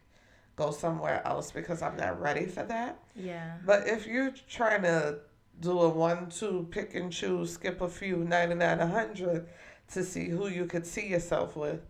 go 0.56 0.72
somewhere 0.72 1.22
else 1.26 1.52
because 1.52 1.84
I'm 1.84 1.96
not 1.96 2.20
ready 2.20 2.48
for 2.48 2.64
that. 2.64 2.98
Yeah. 3.16 3.58
But 3.66 3.88
if 3.88 4.08
you're 4.08 4.34
trying 4.50 4.82
to 4.82 5.20
do 5.60 5.80
a 5.80 5.90
one, 5.90 6.30
two, 6.30 6.68
pick 6.72 6.96
and 6.96 7.12
choose, 7.12 7.54
skip 7.54 7.82
a 7.82 7.90
few, 7.90 8.18
99, 8.18 8.78
100 8.80 9.48
to 9.94 10.04
see 10.04 10.30
who 10.30 10.48
you 10.48 10.66
could 10.66 10.86
see 10.86 11.08
yourself 11.08 11.56
with, 11.56 11.82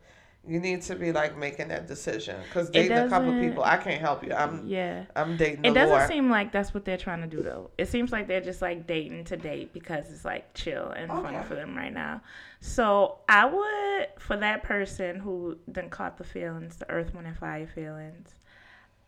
you 0.47 0.59
need 0.59 0.81
to 0.83 0.95
be 0.95 1.11
like 1.11 1.37
making 1.37 1.67
that 1.67 1.85
decision. 1.87 2.37
Because 2.43 2.69
dating 2.69 2.97
a 2.97 3.09
couple 3.09 3.33
people, 3.33 3.61
I 3.63 3.77
can't 3.77 3.99
help 3.99 4.25
you. 4.25 4.33
I'm 4.33 4.67
Yeah. 4.67 5.03
I'm 5.15 5.35
dating 5.35 5.65
It 5.65 5.73
doesn't 5.73 5.95
Lord. 5.97 6.07
seem 6.07 6.29
like 6.29 6.51
that's 6.51 6.73
what 6.73 6.85
they're 6.85 6.97
trying 6.97 7.21
to 7.21 7.27
do 7.27 7.43
though. 7.43 7.71
It 7.77 7.89
seems 7.89 8.11
like 8.11 8.27
they're 8.27 8.39
just 8.41 8.61
like 8.61 8.87
dating 8.87 9.25
to 9.25 9.37
date 9.37 9.73
because 9.73 10.09
it's 10.11 10.23
like 10.25 10.53
chill 10.53 10.89
and 10.91 11.09
funny 11.11 11.37
Okay. 11.37 11.47
for 11.47 11.55
them 11.55 11.75
right 11.75 11.93
now. 11.93 12.21
So 12.61 13.17
I 13.27 13.45
would 13.45 14.07
for 14.17 14.37
that 14.37 14.63
person 14.63 15.19
who 15.19 15.57
then 15.67 15.89
caught 15.89 16.17
the 16.17 16.23
feelings, 16.23 16.77
the 16.77 16.89
earth, 16.89 17.13
wind, 17.13 17.27
and 17.27 17.37
fire 17.37 17.67
feelings, 17.67 18.33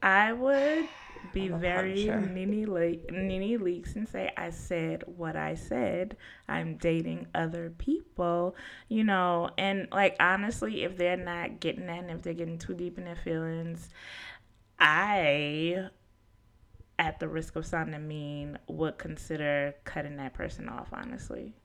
I 0.03 0.34
would 0.34 0.86
be 1.32 1.47
very 1.49 2.05
puncher. 2.05 2.19
NeNe 2.32 2.65
le- 2.65 3.59
Leakes 3.63 3.95
and 3.95 4.07
say 4.07 4.32
I 4.38 4.49
said 4.49 5.03
what 5.05 5.36
I 5.36 5.55
said. 5.55 6.17
I'm 6.47 6.78
dating 6.78 7.28
other 7.36 7.72
people, 7.78 8.55
you 8.88 9.03
know, 9.03 9.49
and 9.57 9.88
like 9.91 10.15
honestly, 10.19 10.84
if 10.84 10.97
they're 10.97 11.17
not 11.17 11.59
getting 11.59 11.88
that 11.88 11.99
and 11.99 12.11
if 12.11 12.22
they're 12.22 12.34
getting 12.34 12.57
too 12.57 12.74
deep 12.74 12.97
in 12.97 13.05
their 13.05 13.15
feelings, 13.15 13.89
I 14.80 15.89
at 16.99 17.19
the 17.19 17.28
risk 17.28 17.55
of 17.55 17.65
sounding 17.65 18.07
mean, 18.07 18.59
would 18.67 18.97
consider 18.97 19.74
cutting 19.86 20.17
that 20.17 20.34
person 20.34 20.69
off, 20.69 20.89
honestly. 20.93 21.55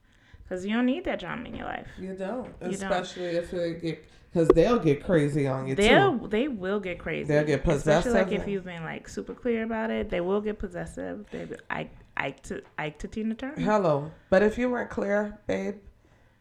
Because 0.47 0.65
you 0.65 0.73
don't 0.73 0.85
need 0.85 1.03
that 1.05 1.19
drama 1.19 1.45
in 1.45 1.55
your 1.55 1.65
life. 1.65 1.87
You 1.99 2.13
don't, 2.13 2.47
You 2.61 2.77
don't. 2.77 2.91
especially 2.91 3.25
if 3.25 3.53
it 3.53 3.81
get 3.81 4.05
because 4.31 4.47
they'll 4.49 4.79
get 4.79 5.03
crazy 5.03 5.47
on 5.47 5.67
you 5.67 5.73
They'll 5.75 6.19
too. 6.19 6.27
they 6.27 6.47
will 6.47 6.79
get 6.79 6.99
crazy. 6.99 7.27
They'll 7.27 7.43
get 7.45 7.65
Especially 7.67 8.11
like 8.11 8.25
possessive. 8.27 8.41
if 8.43 8.47
you've 8.47 8.63
been 8.65 8.83
like 8.83 9.07
super 9.09 9.33
clear 9.33 9.63
about 9.63 9.89
it, 9.89 10.09
they 10.09 10.21
will 10.21 10.41
get 10.41 10.59
possessive. 10.59 11.25
They 11.31 11.47
Ike 11.69 11.91
Ike 12.15 12.43
to 12.43 12.61
Ike 12.77 12.99
to 12.99 13.07
Tina 13.07 13.35
Turner. 13.35 13.59
Hello, 13.59 14.11
but 14.29 14.43
if 14.43 14.57
you 14.57 14.69
weren't 14.69 14.89
clear, 14.89 15.37
babe, 15.47 15.75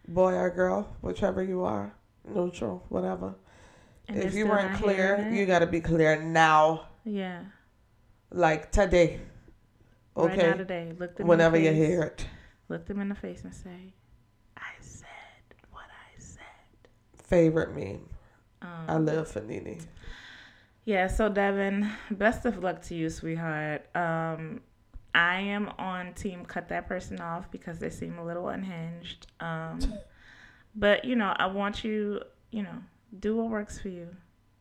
boy 0.08 0.34
or 0.34 0.50
girl, 0.50 0.94
whichever 1.00 1.42
you 1.42 1.62
are, 1.64 1.92
neutral, 2.28 2.84
whatever. 2.90 3.34
And 4.08 4.18
if 4.22 4.34
you 4.34 4.46
weren't 4.46 4.76
clear, 4.76 5.28
you 5.32 5.46
got 5.46 5.60
to 5.60 5.66
be 5.66 5.80
clear 5.80 6.20
now, 6.22 6.86
yeah. 7.04 7.42
like 8.30 8.70
today. 8.72 9.20
Right 10.14 10.32
Okay, 10.38 10.46
now 10.50 10.54
today, 10.54 10.92
look 10.98 11.16
them 11.16 11.26
whenever 11.26 11.58
you 11.58 11.72
hear 11.72 12.02
it. 12.02 12.26
look 12.68 12.86
them 12.86 13.00
in 13.00 13.08
the 13.08 13.14
face 13.14 13.42
and 13.44 13.54
say, 13.54 13.92
"I 14.56 14.62
said 14.80 15.06
what 15.72 15.84
I 15.90 16.18
said." 16.18 17.15
Favorite 17.26 17.74
meme. 17.74 18.08
Um, 18.62 18.68
I 18.88 18.98
live 18.98 19.28
for 19.28 19.40
Nene. 19.40 19.80
Yeah, 20.84 21.08
so 21.08 21.28
Devin, 21.28 21.90
best 22.12 22.46
of 22.46 22.62
luck 22.62 22.80
to 22.82 22.94
you, 22.94 23.10
sweetheart. 23.10 23.84
Um, 23.96 24.60
I 25.14 25.40
am 25.40 25.70
on 25.78 26.14
team 26.14 26.44
cut 26.44 26.68
that 26.68 26.86
person 26.86 27.20
off 27.20 27.50
because 27.50 27.78
they 27.80 27.90
seem 27.90 28.18
a 28.18 28.24
little 28.24 28.48
unhinged. 28.48 29.26
Um, 29.40 29.80
but 30.76 31.04
you 31.04 31.16
know, 31.16 31.34
I 31.36 31.46
want 31.46 31.82
you, 31.82 32.20
you 32.50 32.62
know, 32.62 32.78
do 33.18 33.36
what 33.36 33.50
works 33.50 33.80
for 33.80 33.88
you, 33.88 34.08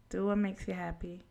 do 0.10 0.26
what 0.26 0.38
makes 0.38 0.68
you 0.68 0.74
happy. 0.74 1.22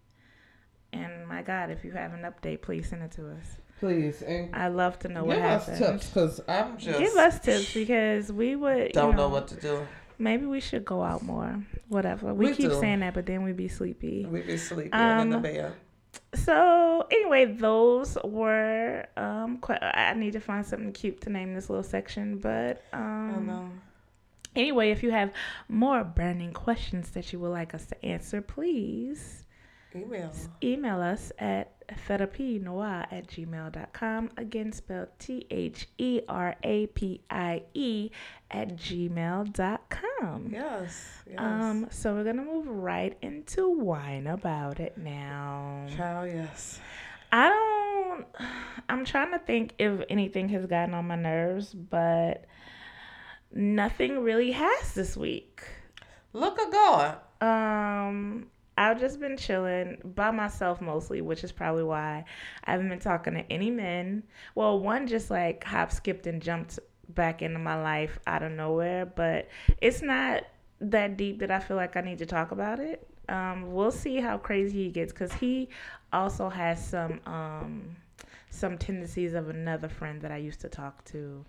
And 0.92 1.26
my 1.26 1.42
God, 1.42 1.70
if 1.70 1.84
you 1.84 1.90
have 1.92 2.12
an 2.12 2.20
update, 2.22 2.62
please 2.62 2.88
send 2.88 3.02
it 3.02 3.10
to 3.12 3.30
us. 3.30 3.58
Please 3.80 4.22
and 4.22 4.54
I 4.54 4.68
love 4.68 5.00
to 5.00 5.08
know 5.08 5.24
what 5.24 5.34
give 5.36 5.44
us 5.44 5.66
happened. 5.66 6.00
tips 6.00 6.06
because 6.06 6.40
I'm 6.46 6.78
just 6.78 6.98
Give 7.00 7.14
us 7.14 7.40
tips 7.40 7.74
because 7.74 8.32
we 8.32 8.54
would 8.54 8.92
don't 8.92 9.10
you 9.10 9.16
know 9.16 9.28
what 9.28 9.48
to 9.48 9.56
do. 9.56 9.86
Maybe 10.18 10.46
we 10.46 10.60
should 10.60 10.84
go 10.84 11.02
out 11.02 11.22
more. 11.22 11.62
Whatever. 11.88 12.32
We, 12.34 12.46
We 12.50 12.54
keep 12.54 12.70
do. 12.70 12.80
saying 12.80 13.00
that, 13.00 13.14
but 13.14 13.26
then 13.26 13.42
we'd 13.42 13.56
be 13.56 13.68
sleepy. 13.68 14.24
We'd 14.26 14.46
be 14.46 14.56
sleeping 14.56 14.92
in 14.92 15.30
the 15.30 15.36
Um, 15.36 15.42
bed. 15.42 15.72
so 16.34 17.06
anyway, 17.10 17.46
those 17.46 18.16
were 18.24 19.06
um. 19.16 19.58
que- 19.60 19.78
I 19.82 20.14
need 20.14 20.32
to 20.34 20.40
find 20.40 20.64
something 20.64 20.92
cute 20.92 21.20
to 21.22 21.30
name 21.30 21.54
this 21.54 21.68
little 21.68 21.82
section, 21.82 22.38
but 22.38 22.82
um. 22.92 23.34
I 23.34 23.40
know. 23.40 23.70
Anyway, 24.56 24.90
if 24.92 25.02
you 25.02 25.10
have 25.10 25.32
more 25.68 26.04
burning 26.04 26.52
questions 26.52 27.10
that 27.10 27.32
you 27.32 27.40
would 27.40 27.48
like 27.50 27.74
us 27.74 27.86
to 27.86 28.04
answer, 28.04 28.40
please 28.40 29.44
Email. 29.92 30.30
email 30.62 31.00
us 31.00 31.32
at 31.40 31.72
therapienoir 32.06 33.06
at 33.12 33.26
gmail.com. 33.26 34.30
Again, 34.36 34.70
spelled 34.72 35.08
T 35.18 35.46
H 35.50 35.88
E 35.98 36.20
R 36.28 36.54
A 36.62 36.86
P 36.86 37.20
I 37.30 37.62
E 37.74 38.10
at 38.54 38.76
gmail.com. 38.76 40.48
Yes. 40.50 41.22
Yes. 41.28 41.38
Um, 41.38 41.88
so 41.90 42.14
we're 42.14 42.24
gonna 42.24 42.44
move 42.44 42.68
right 42.68 43.18
into 43.20 43.68
wine 43.68 44.28
about 44.28 44.78
it 44.78 44.96
now. 44.96 45.86
Child, 45.96 46.30
yes. 46.32 46.80
I 47.32 47.48
don't. 47.48 48.26
I'm 48.88 49.04
trying 49.04 49.32
to 49.32 49.40
think 49.40 49.74
if 49.78 50.00
anything 50.08 50.48
has 50.50 50.66
gotten 50.66 50.94
on 50.94 51.08
my 51.08 51.16
nerves, 51.16 51.74
but 51.74 52.44
nothing 53.52 54.20
really 54.20 54.52
has 54.52 54.94
this 54.94 55.16
week. 55.16 55.64
Look 56.32 56.58
at 56.60 56.70
God. 56.70 57.18
Um, 57.40 58.46
I've 58.78 59.00
just 59.00 59.18
been 59.18 59.36
chilling 59.36 59.98
by 60.14 60.30
myself 60.30 60.80
mostly, 60.80 61.22
which 61.22 61.42
is 61.42 61.50
probably 61.50 61.82
why 61.82 62.24
I 62.64 62.70
haven't 62.70 62.88
been 62.88 63.00
talking 63.00 63.34
to 63.34 63.52
any 63.52 63.70
men. 63.70 64.22
Well, 64.54 64.78
one 64.78 65.08
just 65.08 65.28
like 65.28 65.64
hop, 65.64 65.90
skipped, 65.90 66.28
and 66.28 66.40
jumped 66.40 66.78
back 67.08 67.42
into 67.42 67.58
my 67.58 67.80
life 67.80 68.18
out 68.26 68.42
of 68.42 68.52
nowhere, 68.52 69.06
but 69.06 69.48
it's 69.80 70.02
not 70.02 70.44
that 70.80 71.16
deep 71.16 71.38
that 71.40 71.50
I 71.50 71.60
feel 71.60 71.76
like 71.76 71.96
I 71.96 72.00
need 72.00 72.18
to 72.18 72.26
talk 72.26 72.50
about 72.50 72.80
it. 72.80 73.06
Um, 73.28 73.72
we'll 73.72 73.90
see 73.90 74.16
how 74.20 74.36
crazy 74.38 74.84
he 74.84 74.90
gets 74.90 75.12
because 75.12 75.32
he 75.34 75.68
also 76.12 76.48
has 76.48 76.86
some 76.86 77.20
um 77.26 77.96
some 78.50 78.78
tendencies 78.78 79.34
of 79.34 79.48
another 79.48 79.88
friend 79.88 80.20
that 80.22 80.30
I 80.30 80.36
used 80.36 80.60
to 80.60 80.68
talk 80.68 81.04
to 81.06 81.44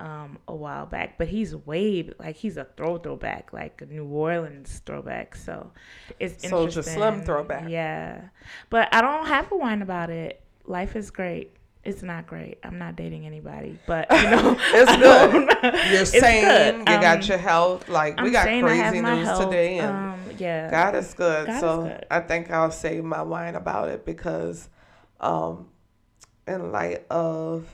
um 0.00 0.38
a 0.46 0.54
while 0.54 0.86
back 0.86 1.18
but 1.18 1.26
he's 1.26 1.56
way 1.56 2.08
like 2.20 2.36
he's 2.36 2.56
a 2.56 2.64
throw 2.76 2.98
throwback 2.98 3.52
like 3.52 3.82
a 3.82 3.86
new 3.86 4.04
orleans 4.04 4.80
throwback 4.86 5.34
so 5.34 5.72
it's 6.20 6.34
So 6.34 6.46
it's 6.46 6.52
a 6.52 6.58
interesting 6.60 6.94
slim 6.94 7.22
throwback. 7.22 7.68
yeah 7.68 8.28
but 8.70 8.88
i 8.94 9.00
don't 9.00 9.26
have 9.26 9.50
a 9.50 9.56
whine 9.56 9.82
about 9.82 10.08
it 10.08 10.40
life 10.66 10.94
is 10.94 11.10
great 11.10 11.56
it's 11.88 12.02
not 12.02 12.26
great 12.26 12.58
i'm 12.64 12.78
not 12.78 12.94
dating 12.96 13.24
anybody 13.26 13.78
but 13.86 14.06
you 14.12 14.22
know 14.30 14.56
It's 14.74 14.96
good. 14.96 15.32
You're 15.90 16.02
it's 16.02 16.10
sane. 16.10 16.44
good. 16.44 16.78
You 16.80 16.84
got 16.84 17.16
Um, 17.22 17.28
your 17.28 17.38
health. 17.38 17.88
Like 17.88 18.20
we 18.20 18.26
I'm 18.28 18.32
got 18.32 18.44
saying 18.44 18.64
I 18.64 18.74
have 18.74 18.92
crazy 18.92 19.04
news 19.06 19.26
health. 19.26 19.44
today, 19.44 19.78
and 19.78 19.96
um 19.96 20.20
yeah 20.38 20.70
God 20.70 20.94
is 20.94 21.14
good. 21.14 21.46
God 21.46 21.54
is 21.54 21.60
so 21.60 21.82
good. 21.82 22.04
I 22.10 22.20
think 22.20 22.50
I'll 22.50 22.70
save 22.70 23.02
my 23.04 23.22
wine 23.22 23.54
about 23.56 23.88
it 23.88 24.04
because, 24.04 24.68
um, 25.20 25.68
in 26.46 26.70
light 26.72 27.04
of, 27.10 27.66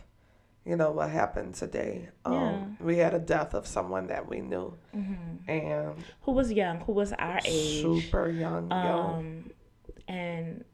you 0.64 0.76
know 0.76 0.90
what 0.92 1.10
happened 1.10 1.54
today, 1.54 2.08
um, 2.24 2.34
Yeah. 2.34 2.64
we 2.80 2.96
had 2.98 3.12
a 3.14 3.18
death 3.18 3.54
of 3.54 3.66
someone 3.66 4.06
that 4.08 4.28
we 4.28 4.40
knew, 4.40 4.74
Mhm. 4.96 5.48
and 5.48 5.94
who 6.22 6.32
was 6.32 6.50
young 6.52 6.80
who 6.80 6.92
was 6.92 7.12
our 7.12 7.38
age 7.44 7.82
super 7.82 8.28
young, 8.30 8.70
young, 8.70 9.14
um 9.18 9.50
and 10.08 10.64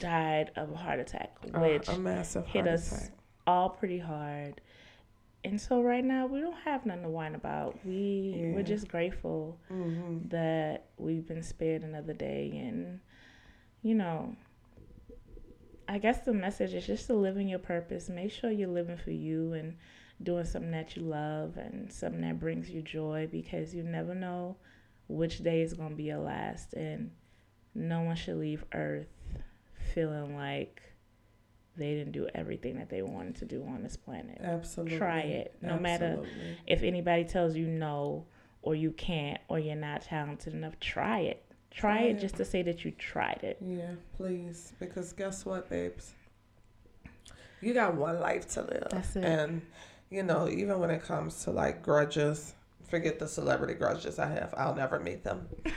died 0.00 0.50
of 0.56 0.70
a 0.72 0.76
heart 0.76 0.98
attack 1.00 1.36
uh, 1.54 1.60
which 1.60 1.88
massive 1.98 2.46
hit 2.46 2.66
us 2.66 2.92
attack. 2.92 3.10
all 3.46 3.70
pretty 3.70 3.98
hard. 3.98 4.60
And 5.44 5.60
so 5.60 5.80
right 5.80 6.04
now 6.04 6.26
we 6.26 6.40
don't 6.40 6.56
have 6.64 6.84
nothing 6.86 7.04
to 7.04 7.08
whine 7.08 7.34
about. 7.36 7.78
We 7.86 8.34
Yeah. 8.36 8.54
we're 8.54 8.62
just 8.64 8.88
grateful 8.88 9.58
hmm 9.68 10.18
that 10.28 10.86
we've 10.98 11.26
been 11.26 11.42
spared 11.42 11.82
another 11.82 12.12
day 12.14 12.50
and 12.66 13.00
you 13.82 13.94
know 13.94 14.34
I 15.88 15.98
guess 15.98 16.20
the 16.24 16.32
message 16.34 16.74
is 16.74 16.84
just 16.86 17.06
to 17.06 17.14
live 17.14 17.36
in 17.36 17.46
your 17.46 17.60
purpose. 17.60 18.08
Make 18.08 18.32
sure 18.32 18.50
you're 18.50 18.68
living 18.68 18.96
for 18.96 19.12
you 19.12 19.52
and 19.52 19.76
doing 20.20 20.44
something 20.44 20.72
that 20.72 20.96
you 20.96 21.02
love 21.02 21.56
and 21.58 21.92
something 21.92 22.22
that 22.22 22.40
brings 22.40 22.68
you 22.68 22.82
joy 22.82 23.28
because 23.30 23.72
you 23.72 23.84
never 23.84 24.12
know 24.14 24.56
which 25.08 25.44
day 25.44 25.62
is 25.62 25.74
going 25.74 25.90
to 25.90 25.94
be 25.94 26.04
your 26.04 26.18
last 26.18 26.72
and 26.72 27.12
no 27.74 28.00
one 28.00 28.16
should 28.16 28.38
leave 28.38 28.64
earth 28.74 29.06
feeling 29.96 30.36
like 30.36 30.82
they 31.78 31.94
didn't 31.94 32.12
do 32.12 32.28
everything 32.34 32.76
that 32.78 32.90
they 32.90 33.00
wanted 33.00 33.34
to 33.36 33.46
do 33.46 33.64
on 33.66 33.82
this 33.82 33.96
planet. 33.96 34.38
Absolutely, 34.42 34.98
Try 34.98 35.20
it. 35.20 35.54
No 35.62 35.78
matter 35.78 36.22
if 36.66 36.82
anybody 36.82 37.24
tells 37.24 37.56
you 37.56 37.66
no 37.66 38.26
or 38.60 38.74
you 38.74 38.90
can't 38.92 39.40
or 39.48 39.58
you're 39.58 39.74
not 39.74 40.02
talented 40.02 40.52
enough, 40.52 40.78
try 40.80 41.20
it. 41.20 41.42
Try, 41.70 41.96
Try 41.98 42.06
it 42.08 42.16
it. 42.16 42.20
just 42.20 42.36
to 42.36 42.44
say 42.44 42.60
that 42.62 42.84
you 42.84 42.90
tried 42.92 43.40
it. 43.42 43.56
Yeah, 43.60 43.92
please. 44.18 44.74
Because 44.78 45.12
guess 45.14 45.46
what, 45.46 45.68
babes? 45.70 46.12
You 47.62 47.72
got 47.72 47.94
one 47.94 48.20
life 48.20 48.46
to 48.50 48.62
live. 48.62 48.88
That's 48.90 49.16
it. 49.16 49.24
And, 49.24 49.62
you 50.10 50.22
know, 50.22 50.48
even 50.48 50.78
when 50.78 50.90
it 50.90 51.02
comes 51.02 51.42
to 51.44 51.50
like 51.50 51.82
grudges, 51.82 52.54
forget 52.88 53.18
the 53.18 53.26
celebrity 53.28 53.74
grudges 53.74 54.18
I 54.18 54.26
have. 54.28 54.52
I'll 54.58 54.74
never 54.74 55.00
meet 55.00 55.24
them. 55.24 55.46
you 55.64 55.72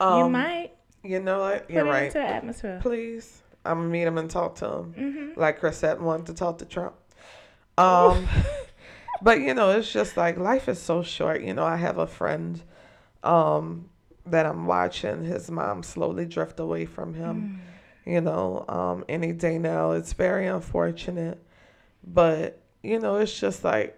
Um, 0.00 0.32
might 0.32 0.72
You 1.04 1.20
know 1.20 1.40
what? 1.40 1.66
put 1.66 1.74
You're 1.74 1.86
it 1.86 1.90
right. 1.90 2.02
into 2.06 2.18
the 2.18 2.24
atmosphere. 2.26 2.78
Please. 2.82 3.42
I'm 3.64 3.82
to 3.82 3.88
meet 3.88 4.02
him 4.02 4.18
and 4.18 4.30
talk 4.30 4.56
to 4.56 4.66
him. 4.66 4.92
hmm 4.92 5.40
Like 5.40 5.60
Chrisette 5.60 6.00
wanted 6.00 6.26
to 6.26 6.34
talk 6.34 6.58
to 6.58 6.64
Trump. 6.64 6.94
Um, 7.78 8.26
but, 9.22 9.40
you 9.40 9.54
know, 9.54 9.70
it's 9.70 9.90
just 9.92 10.16
like 10.16 10.36
life 10.38 10.68
is 10.68 10.80
so 10.80 11.02
short. 11.02 11.42
You 11.42 11.54
know, 11.54 11.64
I 11.64 11.76
have 11.76 11.98
a 11.98 12.06
friend 12.06 12.62
um, 13.22 13.88
that 14.26 14.46
I'm 14.46 14.66
watching 14.66 15.24
his 15.24 15.50
mom 15.50 15.82
slowly 15.82 16.26
drift 16.26 16.58
away 16.60 16.86
from 16.86 17.14
him 17.14 17.60
you 18.06 18.20
know, 18.20 18.64
um, 18.68 19.04
any 19.08 19.32
day 19.32 19.58
now. 19.58 19.92
It's 19.92 20.12
very 20.14 20.46
unfortunate, 20.46 21.38
but 22.02 22.60
you 22.82 22.98
know, 22.98 23.16
it's 23.16 23.38
just 23.38 23.62
like 23.62 23.96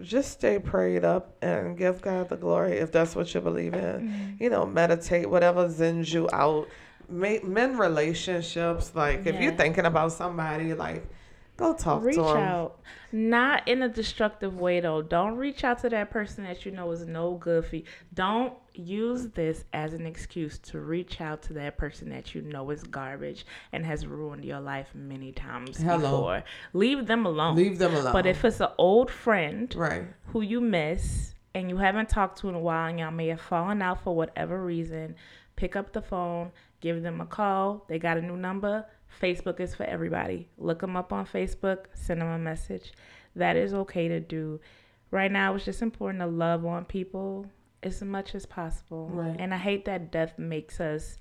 just 0.00 0.30
stay 0.32 0.58
prayed 0.58 1.04
up 1.04 1.36
and 1.42 1.76
give 1.76 2.00
God 2.00 2.28
the 2.28 2.36
glory 2.36 2.78
if 2.78 2.92
that's 2.92 3.16
what 3.16 3.34
you 3.34 3.40
believe 3.40 3.74
in. 3.74 4.36
You 4.38 4.50
know, 4.50 4.64
meditate, 4.64 5.28
whatever 5.28 5.68
zens 5.68 6.12
you 6.12 6.28
out. 6.32 6.68
Men 7.08 7.78
relationships 7.78 8.92
like 8.94 9.26
if 9.26 9.40
you're 9.40 9.54
thinking 9.54 9.86
about 9.86 10.12
somebody, 10.12 10.74
like 10.74 11.06
go 11.56 11.74
talk 11.74 12.02
Reach 12.04 12.16
to 12.16 12.22
them. 12.22 12.36
out. 12.36 12.80
Not 13.10 13.66
in 13.66 13.82
a 13.82 13.88
destructive 13.88 14.58
way 14.58 14.80
though. 14.80 15.02
Don't 15.02 15.36
reach 15.36 15.64
out 15.64 15.80
to 15.80 15.88
that 15.90 16.10
person 16.10 16.44
that 16.44 16.64
you 16.64 16.70
know 16.72 16.90
is 16.92 17.06
no 17.06 17.34
good 17.34 17.64
for 17.64 17.76
you. 17.76 17.82
Don't 18.14 18.54
use 18.74 19.28
this 19.28 19.64
as 19.72 19.92
an 19.92 20.06
excuse 20.06 20.58
to 20.58 20.80
reach 20.80 21.20
out 21.20 21.42
to 21.42 21.52
that 21.54 21.76
person 21.76 22.08
that 22.10 22.34
you 22.34 22.42
know 22.42 22.70
is 22.70 22.84
garbage 22.84 23.44
and 23.72 23.84
has 23.84 24.06
ruined 24.06 24.44
your 24.44 24.60
life 24.60 24.88
many 24.94 25.32
times 25.32 25.78
Hello. 25.78 25.98
before. 25.98 26.44
Leave 26.74 27.06
them 27.06 27.26
alone. 27.26 27.56
Leave 27.56 27.78
them 27.78 27.94
alone. 27.94 28.12
But 28.12 28.26
if 28.26 28.44
it's 28.44 28.60
an 28.60 28.68
old 28.78 29.10
friend 29.10 29.74
right, 29.76 30.04
who 30.26 30.42
you 30.42 30.60
miss 30.60 31.34
and 31.54 31.68
you 31.68 31.78
haven't 31.78 32.08
talked 32.08 32.38
to 32.40 32.48
in 32.48 32.54
a 32.54 32.60
while 32.60 32.88
and 32.88 33.00
y'all 33.00 33.10
may 33.10 33.28
have 33.28 33.40
fallen 33.40 33.82
out 33.82 34.04
for 34.04 34.14
whatever 34.14 34.62
reason, 34.64 35.16
pick 35.56 35.74
up 35.74 35.92
the 35.92 36.02
phone, 36.02 36.52
give 36.80 37.02
them 37.02 37.20
a 37.20 37.26
call. 37.26 37.84
They 37.88 37.98
got 37.98 38.18
a 38.18 38.22
new 38.22 38.36
number. 38.36 38.84
Facebook 39.22 39.58
is 39.60 39.74
for 39.74 39.84
everybody. 39.84 40.48
Look 40.58 40.80
them 40.80 40.96
up 40.96 41.12
on 41.12 41.26
Facebook, 41.26 41.86
send 41.94 42.20
them 42.20 42.28
a 42.28 42.38
message. 42.38 42.92
That 43.36 43.56
is 43.56 43.72
okay 43.74 44.08
to 44.08 44.20
do. 44.20 44.60
Right 45.10 45.32
now, 45.32 45.54
it's 45.54 45.64
just 45.64 45.80
important 45.82 46.20
to 46.20 46.26
love 46.26 46.66
on 46.66 46.84
people 46.84 47.46
as 47.82 48.02
much 48.02 48.34
as 48.34 48.44
possible. 48.44 49.08
Right. 49.10 49.36
And 49.38 49.54
I 49.54 49.56
hate 49.56 49.84
that 49.86 50.10
death 50.12 50.38
makes 50.38 50.80
us 50.80 51.18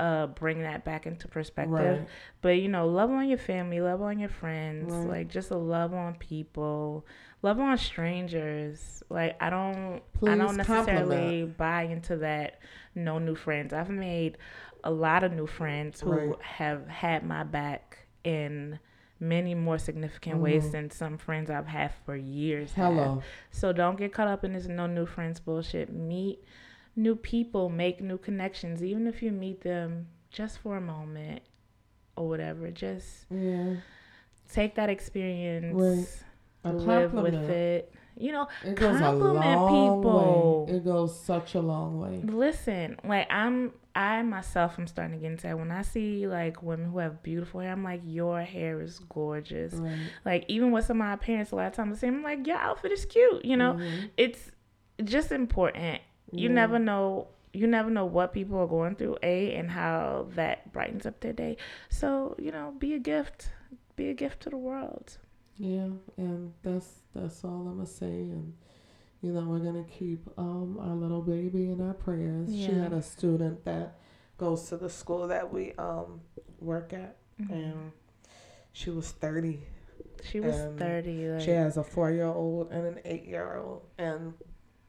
uh, 0.00 0.26
bring 0.28 0.62
that 0.62 0.84
back 0.84 1.06
into 1.06 1.28
perspective. 1.28 1.72
Right. 1.72 2.08
But 2.40 2.48
you 2.58 2.68
know, 2.68 2.88
love 2.88 3.10
on 3.10 3.28
your 3.28 3.38
family, 3.38 3.80
love 3.80 4.00
on 4.02 4.18
your 4.18 4.30
friends, 4.30 4.92
Right. 4.92 5.08
like 5.08 5.28
just 5.28 5.50
love 5.50 5.92
on 5.92 6.14
people, 6.14 7.06
love 7.42 7.60
on 7.60 7.76
strangers. 7.76 9.02
Like 9.10 9.36
I 9.42 9.50
don't, 9.50 10.00
Please 10.14 10.30
I 10.32 10.36
don't 10.36 10.56
necessarily 10.56 10.86
compliment. 11.42 11.56
buy 11.56 11.82
into 11.82 12.16
that. 12.18 12.60
No 12.94 13.18
new 13.18 13.34
friends. 13.34 13.72
I've 13.72 13.90
made 13.90 14.38
a 14.84 14.90
lot 14.90 15.22
of 15.24 15.32
new 15.32 15.46
friends 15.46 16.00
who 16.00 16.10
Right. 16.12 16.42
have 16.42 16.88
had 16.88 17.24
my 17.24 17.42
back 17.44 18.06
in 18.24 18.78
many 19.18 19.54
more 19.54 19.76
significant 19.78 20.38
ways 20.40 20.68
Mhm. 20.68 20.72
than 20.72 20.90
some 20.90 21.18
friends 21.18 21.50
I've 21.50 21.66
had 21.66 21.92
for 22.06 22.16
years. 22.16 22.72
have. 22.74 22.94
hello, 22.94 23.22
So 23.50 23.72
don't 23.72 23.96
get 23.98 24.12
caught 24.12 24.28
up 24.28 24.44
in 24.44 24.54
this 24.54 24.66
no 24.66 24.86
new 24.86 25.04
friends 25.06 25.40
bullshit. 25.40 25.92
Meet 25.92 26.42
new 26.96 27.14
people, 27.16 27.68
make 27.68 28.00
new 28.00 28.16
connections, 28.18 28.82
even 28.82 29.06
if 29.06 29.22
you 29.22 29.30
meet 29.30 29.60
them 29.62 30.08
just 30.30 30.58
for 30.58 30.76
a 30.76 30.80
moment 30.80 31.42
or 32.16 32.28
whatever. 32.28 32.70
Just 32.70 33.26
yeah, 33.30 33.76
take 34.50 34.74
that 34.76 34.88
experience, 34.90 35.74
Right. 36.64 36.74
Live 36.74 37.14
with 37.14 37.34
it. 37.34 37.92
You 38.16 38.32
know, 38.32 38.48
it 38.64 38.74
goes 38.74 38.96
a 38.96 38.98
compliment 39.00 39.60
long 39.60 40.02
people. 40.02 40.66
way. 40.66 40.74
It 40.76 40.84
goes 40.84 41.18
such 41.18 41.54
a 41.54 41.60
long 41.60 41.98
way. 42.00 42.20
listen, 42.22 42.98
like 43.04 43.26
I'm 43.30 43.72
I 44.00 44.22
myself 44.22 44.78
am 44.78 44.86
starting 44.86 45.14
to 45.16 45.20
get 45.20 45.30
into 45.32 45.42
that. 45.48 45.58
When 45.58 45.70
I 45.70 45.82
see 45.82 46.26
like 46.26 46.62
women 46.62 46.90
who 46.90 46.98
have 46.98 47.22
beautiful 47.22 47.60
hair, 47.60 47.72
I'm 47.72 47.84
like, 47.84 48.00
your 48.04 48.40
hair 48.42 48.80
is 48.80 48.98
gorgeous. 49.00 49.74
Right. 49.74 49.98
Like 50.24 50.44
even 50.48 50.70
with 50.72 50.84
some 50.86 51.00
of 51.02 51.06
my 51.06 51.16
parents 51.16 51.50
a 51.52 51.56
lot 51.56 51.66
of 51.66 51.74
times 51.74 51.94
the 51.96 52.00
same, 52.00 52.14
I'm 52.16 52.22
like, 52.22 52.46
your 52.46 52.56
outfit 52.56 52.92
is 52.92 53.04
cute, 53.04 53.44
you 53.44 53.56
know? 53.56 53.74
Mhm. 53.74 54.10
It's 54.16 54.50
just 55.04 55.32
important. 55.32 56.00
You 56.32 56.48
Yeah. 56.48 56.54
never 56.54 56.78
know 56.78 57.28
you 57.52 57.66
never 57.66 57.90
know 57.90 58.06
what 58.06 58.32
people 58.32 58.56
are 58.60 58.68
going 58.68 58.94
through, 58.94 59.16
A, 59.24 59.56
and 59.56 59.68
how 59.72 60.28
that 60.36 60.72
brightens 60.72 61.04
up 61.04 61.18
their 61.18 61.32
day. 61.32 61.56
So, 61.88 62.36
you 62.38 62.52
know, 62.52 62.72
be 62.78 62.94
a 62.94 63.00
gift. 63.00 63.50
Be 63.96 64.08
a 64.08 64.14
gift 64.14 64.38
to 64.44 64.50
the 64.50 64.56
world. 64.56 65.18
Yeah, 65.56 65.88
and 66.16 66.52
that's 66.62 66.90
that's 67.12 67.42
all 67.44 67.66
I'm 67.68 67.74
gonna 67.74 67.86
say. 67.86 68.06
And 68.36 68.54
you 69.22 69.32
know, 69.32 69.42
we're 69.42 69.58
gonna 69.58 69.84
keep 69.84 70.26
um 70.38 70.78
our 70.80 70.94
little 70.94 71.22
baby 71.22 71.70
in 71.70 71.80
our 71.80 71.94
prayers. 71.94 72.48
She 72.50 72.72
had 72.72 72.92
a 72.92 73.02
student 73.02 73.64
that 73.64 73.98
goes 74.38 74.68
to 74.70 74.76
the 74.76 74.88
school 74.88 75.28
that 75.28 75.52
we 75.52 75.72
um 75.74 76.20
work 76.60 76.92
at, 76.92 77.16
Mhm. 77.40 77.50
and 77.52 77.92
she 78.72 78.90
was 78.90 79.10
30. 79.10 79.60
She 80.22 80.40
was 80.40 80.56
30. 80.78 81.28
Like, 81.32 81.40
She 81.40 81.50
has 81.50 81.76
a 81.76 81.82
four 81.84 82.10
year 82.10 82.26
old 82.26 82.70
and 82.70 82.86
an 82.86 83.00
eight 83.04 83.24
year 83.26 83.56
old, 83.56 83.82
and 83.98 84.34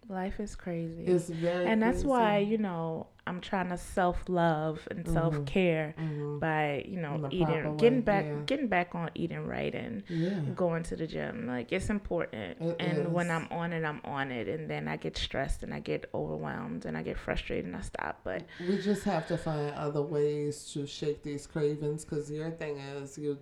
life 0.09 0.39
is 0.39 0.55
crazy. 0.55 1.03
it's 1.05 1.29
very 1.29 1.65
and 1.67 1.81
that's 1.81 2.03
why, 2.03 2.37
you 2.39 2.57
know, 2.57 3.07
I'm 3.27 3.39
trying 3.39 3.69
to 3.69 3.77
self 3.77 4.27
love 4.27 4.87
and 4.89 5.05
Mhm. 5.05 5.13
self 5.13 5.45
care 5.45 5.93
Mhm. 5.97 6.39
by, 6.39 6.83
you 6.87 6.99
know, 6.99 7.27
eating, 7.29 7.77
getting 7.77 8.01
back, 8.01 8.25
yeah. 8.25 8.41
getting 8.47 8.67
back 8.67 8.95
on 8.95 9.11
eating 9.13 9.45
right 9.45 9.73
and 9.75 10.03
yeah. 10.09 10.39
going 10.55 10.81
to 10.83 10.95
the 10.95 11.05
gym. 11.05 11.45
Like 11.47 11.71
it's 11.71 11.89
important. 11.89 12.59
It 12.59 12.75
and 12.79 13.13
when 13.13 13.29
I'm 13.29 13.47
on 13.51 13.73
it, 13.73 13.83
I'm 13.85 14.01
on 14.05 14.31
it. 14.31 14.47
And 14.47 14.69
then 14.69 14.87
I 14.87 14.97
get 14.97 15.17
stressed 15.17 15.61
and 15.63 15.71
I 15.73 15.79
get 15.79 16.09
overwhelmed 16.15 16.85
and 16.85 16.97
I 16.97 17.03
get 17.03 17.17
frustrated 17.17 17.65
and 17.65 17.75
I 17.75 17.81
stop. 17.81 18.21
But 18.23 18.43
We 18.67 18.77
just 18.81 19.03
have 19.03 19.27
to 19.27 19.37
find 19.37 19.71
other 19.75 20.01
ways 20.01 20.71
to 20.73 20.87
shake 20.87 21.21
these 21.21 21.45
cravings 21.45 22.03
because 22.03 22.31
your 22.31 22.49
thing 22.51 22.77
is 22.77 23.17
you 23.17 23.37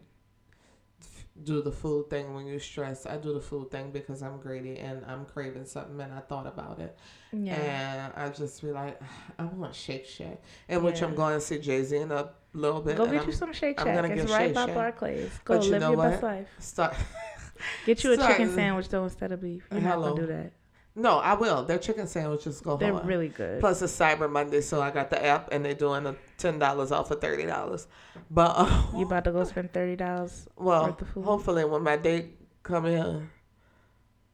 do 1.43 1.61
the 1.61 1.71
food 1.71 2.09
thing 2.09 2.33
when 2.33 2.45
you're 2.45 2.59
stressed. 2.59 3.07
I 3.07 3.17
do 3.17 3.33
the 3.33 3.39
food 3.39 3.71
thing 3.71 3.91
because 3.91 4.21
I'm 4.21 4.39
greedy 4.39 4.77
and 4.77 5.05
I'm 5.05 5.25
craving 5.25 5.65
something 5.65 5.99
and 6.01 6.13
I 6.13 6.19
thought 6.19 6.47
about 6.47 6.79
it. 6.79 6.97
yeah, 7.31 7.53
And 7.55 8.13
I 8.15 8.29
just 8.29 8.61
be 8.61 8.71
like, 8.71 8.99
I 9.37 9.45
want 9.45 9.73
Shake 9.73 10.05
Shack. 10.05 10.41
And 10.67 10.83
which 10.83 11.01
I'm 11.01 11.15
going 11.15 11.35
to 11.35 11.41
see 11.41 11.59
Jay 11.59 11.81
Z 11.83 11.95
in 11.95 12.11
a 12.11 12.29
little 12.53 12.81
bit. 12.81 12.97
go 12.97 13.05
get 13.05 13.21
I'm 13.21 13.27
you 13.27 13.33
some 13.33 13.53
Shake 13.53 13.79
Shack. 13.79 13.87
I'm 13.87 13.95
gonna 13.95 14.07
It's 14.15 14.23
get 14.23 14.31
right 14.31 14.47
Shake 14.47 14.55
by 14.55 14.65
Shack. 14.65 14.75
Barclays. 14.75 15.31
Go 15.45 15.55
But 15.57 15.63
you 15.65 15.71
live 15.71 15.81
know 15.81 15.89
your 15.91 15.97
what? 15.97 16.11
best 16.11 16.23
life. 16.23 16.47
Start. 16.59 16.95
Get 17.85 18.03
you 18.03 18.11
a 18.13 18.17
chicken 18.27 18.53
sandwich 18.53 18.89
though 18.89 19.03
instead 19.05 19.31
of 19.31 19.41
beef. 19.41 19.65
You're 19.71 19.81
not 19.81 19.99
gonna 20.01 20.19
do 20.21 20.27
that. 20.27 20.51
No, 20.99 21.17
I 21.19 21.33
will. 21.33 21.63
Their 21.63 21.77
chicken 21.77 22.07
sandwiches 22.07 22.59
go 22.59 22.75
They're 22.75 22.91
hard. 22.93 23.05
really 23.05 23.29
good. 23.29 23.61
Plus 23.61 23.81
it's 23.81 23.97
Cyber 23.97 24.29
Monday, 24.29 24.59
so 24.59 24.81
I 24.81 24.91
got 24.91 25.09
the 25.09 25.23
app 25.25 25.49
and 25.53 25.63
they're 25.63 25.73
doing 25.73 26.05
a 26.05 26.15
ten 26.37 26.59
dollars 26.59 26.91
off 26.91 27.09
of 27.09 27.21
thirty 27.21 27.45
dollars. 27.45 27.87
But 28.29 28.53
uh, 28.57 28.83
you 28.97 29.05
about 29.05 29.23
to 29.23 29.31
go 29.31 29.43
spend 29.45 29.71
thirty 29.71 29.95
dollars? 29.95 30.47
Well, 30.57 30.87
worth 30.87 31.01
of 31.01 31.09
food. 31.09 31.23
hopefully 31.23 31.63
when 31.65 31.83
my 31.83 31.95
date 31.95 32.37
come 32.63 32.85
in, 32.85 33.29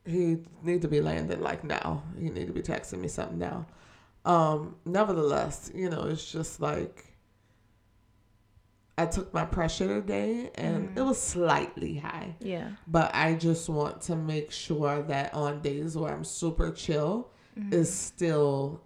he 0.06 0.38
need 0.64 0.82
to 0.82 0.88
be 0.88 1.02
landing 1.02 1.42
like 1.42 1.64
now. 1.64 2.04
He 2.20 2.30
need 2.30 2.48
to 2.48 2.54
be 2.54 2.62
texting 2.62 3.00
me 3.00 3.08
something 3.10 3.38
now. 3.38 3.68
Um, 4.26 4.76
nevertheless, 4.86 5.72
you 5.76 5.90
know, 5.90 6.04
it's 6.04 6.32
just 6.32 6.60
like 6.60 7.15
I 8.98 9.06
took 9.06 9.34
my 9.34 9.44
pressure 9.46 9.88
today 9.88 10.52
and 10.56 10.90
Mhm. 10.90 10.98
it 10.98 11.02
was 11.02 11.22
slightly 11.22 11.96
high. 11.98 12.36
Yeah. 12.40 12.72
But 12.88 13.14
I 13.14 13.36
just 13.36 13.68
want 13.70 14.02
to 14.04 14.16
make 14.16 14.52
sure 14.52 15.02
that 15.04 15.34
on 15.34 15.62
days 15.62 15.98
where 15.98 16.14
I'm 16.14 16.24
super 16.24 16.72
chill, 16.72 17.30
Mhm. 17.58 17.74
it's 17.74 17.90
still 17.90 18.82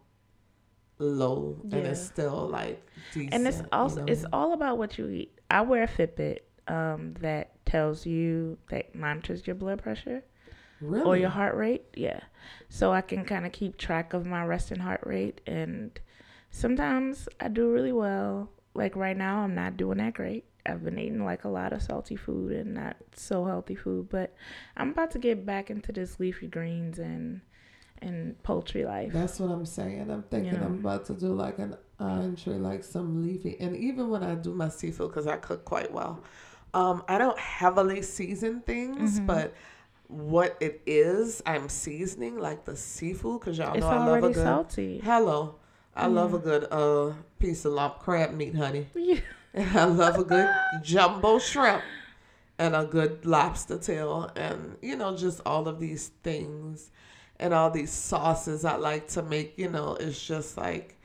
low 0.97 1.57
and 1.63 1.73
it's 1.73 2.01
still 2.01 2.47
like 2.47 2.83
decent. 3.13 3.33
and 3.33 3.47
it's 3.47 3.59
you 3.59 3.65
also 3.71 4.01
know? 4.03 4.11
it's 4.11 4.25
all 4.33 4.53
about 4.53 4.77
what 4.77 4.97
you 4.97 5.07
eat. 5.09 5.39
I 5.49 5.61
wear 5.61 5.83
a 5.83 5.87
Fitbit 5.87 6.39
um, 6.67 7.13
that 7.21 7.65
tells 7.65 8.05
you 8.05 8.57
that 8.69 8.93
monitors 8.93 9.47
your 9.47 9.55
blood 9.55 9.81
pressure 9.81 10.23
really 10.81 11.03
or 11.05 11.17
your 11.17 11.29
heart 11.29 11.55
rate. 11.55 11.83
Yeah, 11.95 12.19
so 12.67 12.91
I 12.91 13.01
can 13.01 13.25
kind 13.25 13.45
of 13.45 13.51
keep 13.51 13.77
track 13.77 14.13
of 14.13 14.25
my 14.25 14.43
resting 14.45 14.79
heart 14.79 15.01
rate, 15.05 15.41
and 15.47 15.97
sometimes 16.51 17.27
I 17.39 17.47
do 17.47 17.71
really 17.71 17.91
well. 17.91 18.49
Like 18.73 18.95
right 18.95 19.17
now, 19.17 19.39
I'm 19.39 19.55
not 19.55 19.77
doing 19.77 19.97
that 19.97 20.13
great. 20.13 20.45
I've 20.65 20.83
been 20.83 20.99
eating 20.99 21.23
like 21.25 21.45
a 21.45 21.49
lot 21.49 21.73
of 21.73 21.81
salty 21.81 22.15
food 22.15 22.51
and 22.51 22.73
not 22.75 22.97
so 23.15 23.45
healthy 23.45 23.75
food, 23.75 24.09
but 24.09 24.33
I'm 24.77 24.89
about 24.91 25.11
to 25.11 25.19
get 25.19 25.45
back 25.45 25.69
into 25.69 25.91
this 25.91 26.19
leafy 26.19 26.47
greens 26.47 26.99
and 26.99 27.41
and 28.01 28.41
poultry 28.43 28.85
life. 28.85 29.11
That's 29.11 29.39
what 29.39 29.49
I'm 29.51 29.65
saying. 29.65 30.09
I'm 30.09 30.23
thinking 30.23 30.53
know. 30.53 30.65
I'm 30.67 30.79
about 30.79 31.05
to 31.07 31.13
do 31.13 31.33
like 31.33 31.59
an 31.59 31.75
entree, 31.99 32.53
like 32.57 32.83
some 32.83 33.21
leafy. 33.23 33.57
And 33.59 33.75
even 33.75 34.09
when 34.09 34.23
I 34.23 34.35
do 34.35 34.53
my 34.53 34.69
seafood, 34.69 35.09
because 35.09 35.27
I 35.27 35.35
cook 35.37 35.65
quite 35.65 35.91
well, 35.91 36.23
um, 36.73 37.03
I 37.09 37.17
don't 37.17 37.37
heavily 37.37 38.01
season 38.01 38.61
things, 38.61 39.19
Mhm. 39.19 39.25
but 39.25 39.53
what 40.07 40.55
it 40.61 40.81
is, 40.85 41.41
I'm 41.45 41.67
seasoning 41.67 42.37
like 42.37 42.63
the 42.65 42.75
seafood, 42.77 43.41
because 43.41 43.57
y'all 43.57 43.73
it's 43.75 43.81
know 43.81 43.89
I 43.89 43.97
love 43.97 44.07
a 44.07 44.11
already 44.11 44.33
good. 44.33 44.43
salty. 44.43 45.01
Hello, 45.03 45.55
I 45.95 46.07
love 46.07 46.33
a 46.33 46.39
good 46.39 46.67
uh 46.71 47.13
piece 47.39 47.65
of 47.65 47.73
lump 47.73 47.99
crab 47.99 48.33
meat, 48.33 48.55
honey. 48.55 48.87
Yeah. 48.95 49.19
And 49.53 49.77
I 49.79 49.85
love 49.85 50.17
a 50.19 50.23
good 50.23 50.47
jumbo 50.83 51.39
shrimp 51.39 51.83
and 52.59 52.75
a 52.75 52.85
good 52.85 53.25
lobster 53.25 53.77
tail 53.79 54.29
and 54.35 54.77
you 54.81 54.95
know 54.95 55.15
just 55.17 55.41
all 55.45 55.67
of 55.67 55.79
these 55.79 56.09
things 56.23 56.91
and 57.39 57.53
all 57.53 57.71
these 57.71 57.89
sauces 57.91 58.65
I 58.65 58.75
like 58.75 59.07
to 59.09 59.23
make, 59.23 59.57
you 59.57 59.69
know, 59.69 59.95
it's 59.99 60.23
just 60.25 60.57
like 60.57 60.97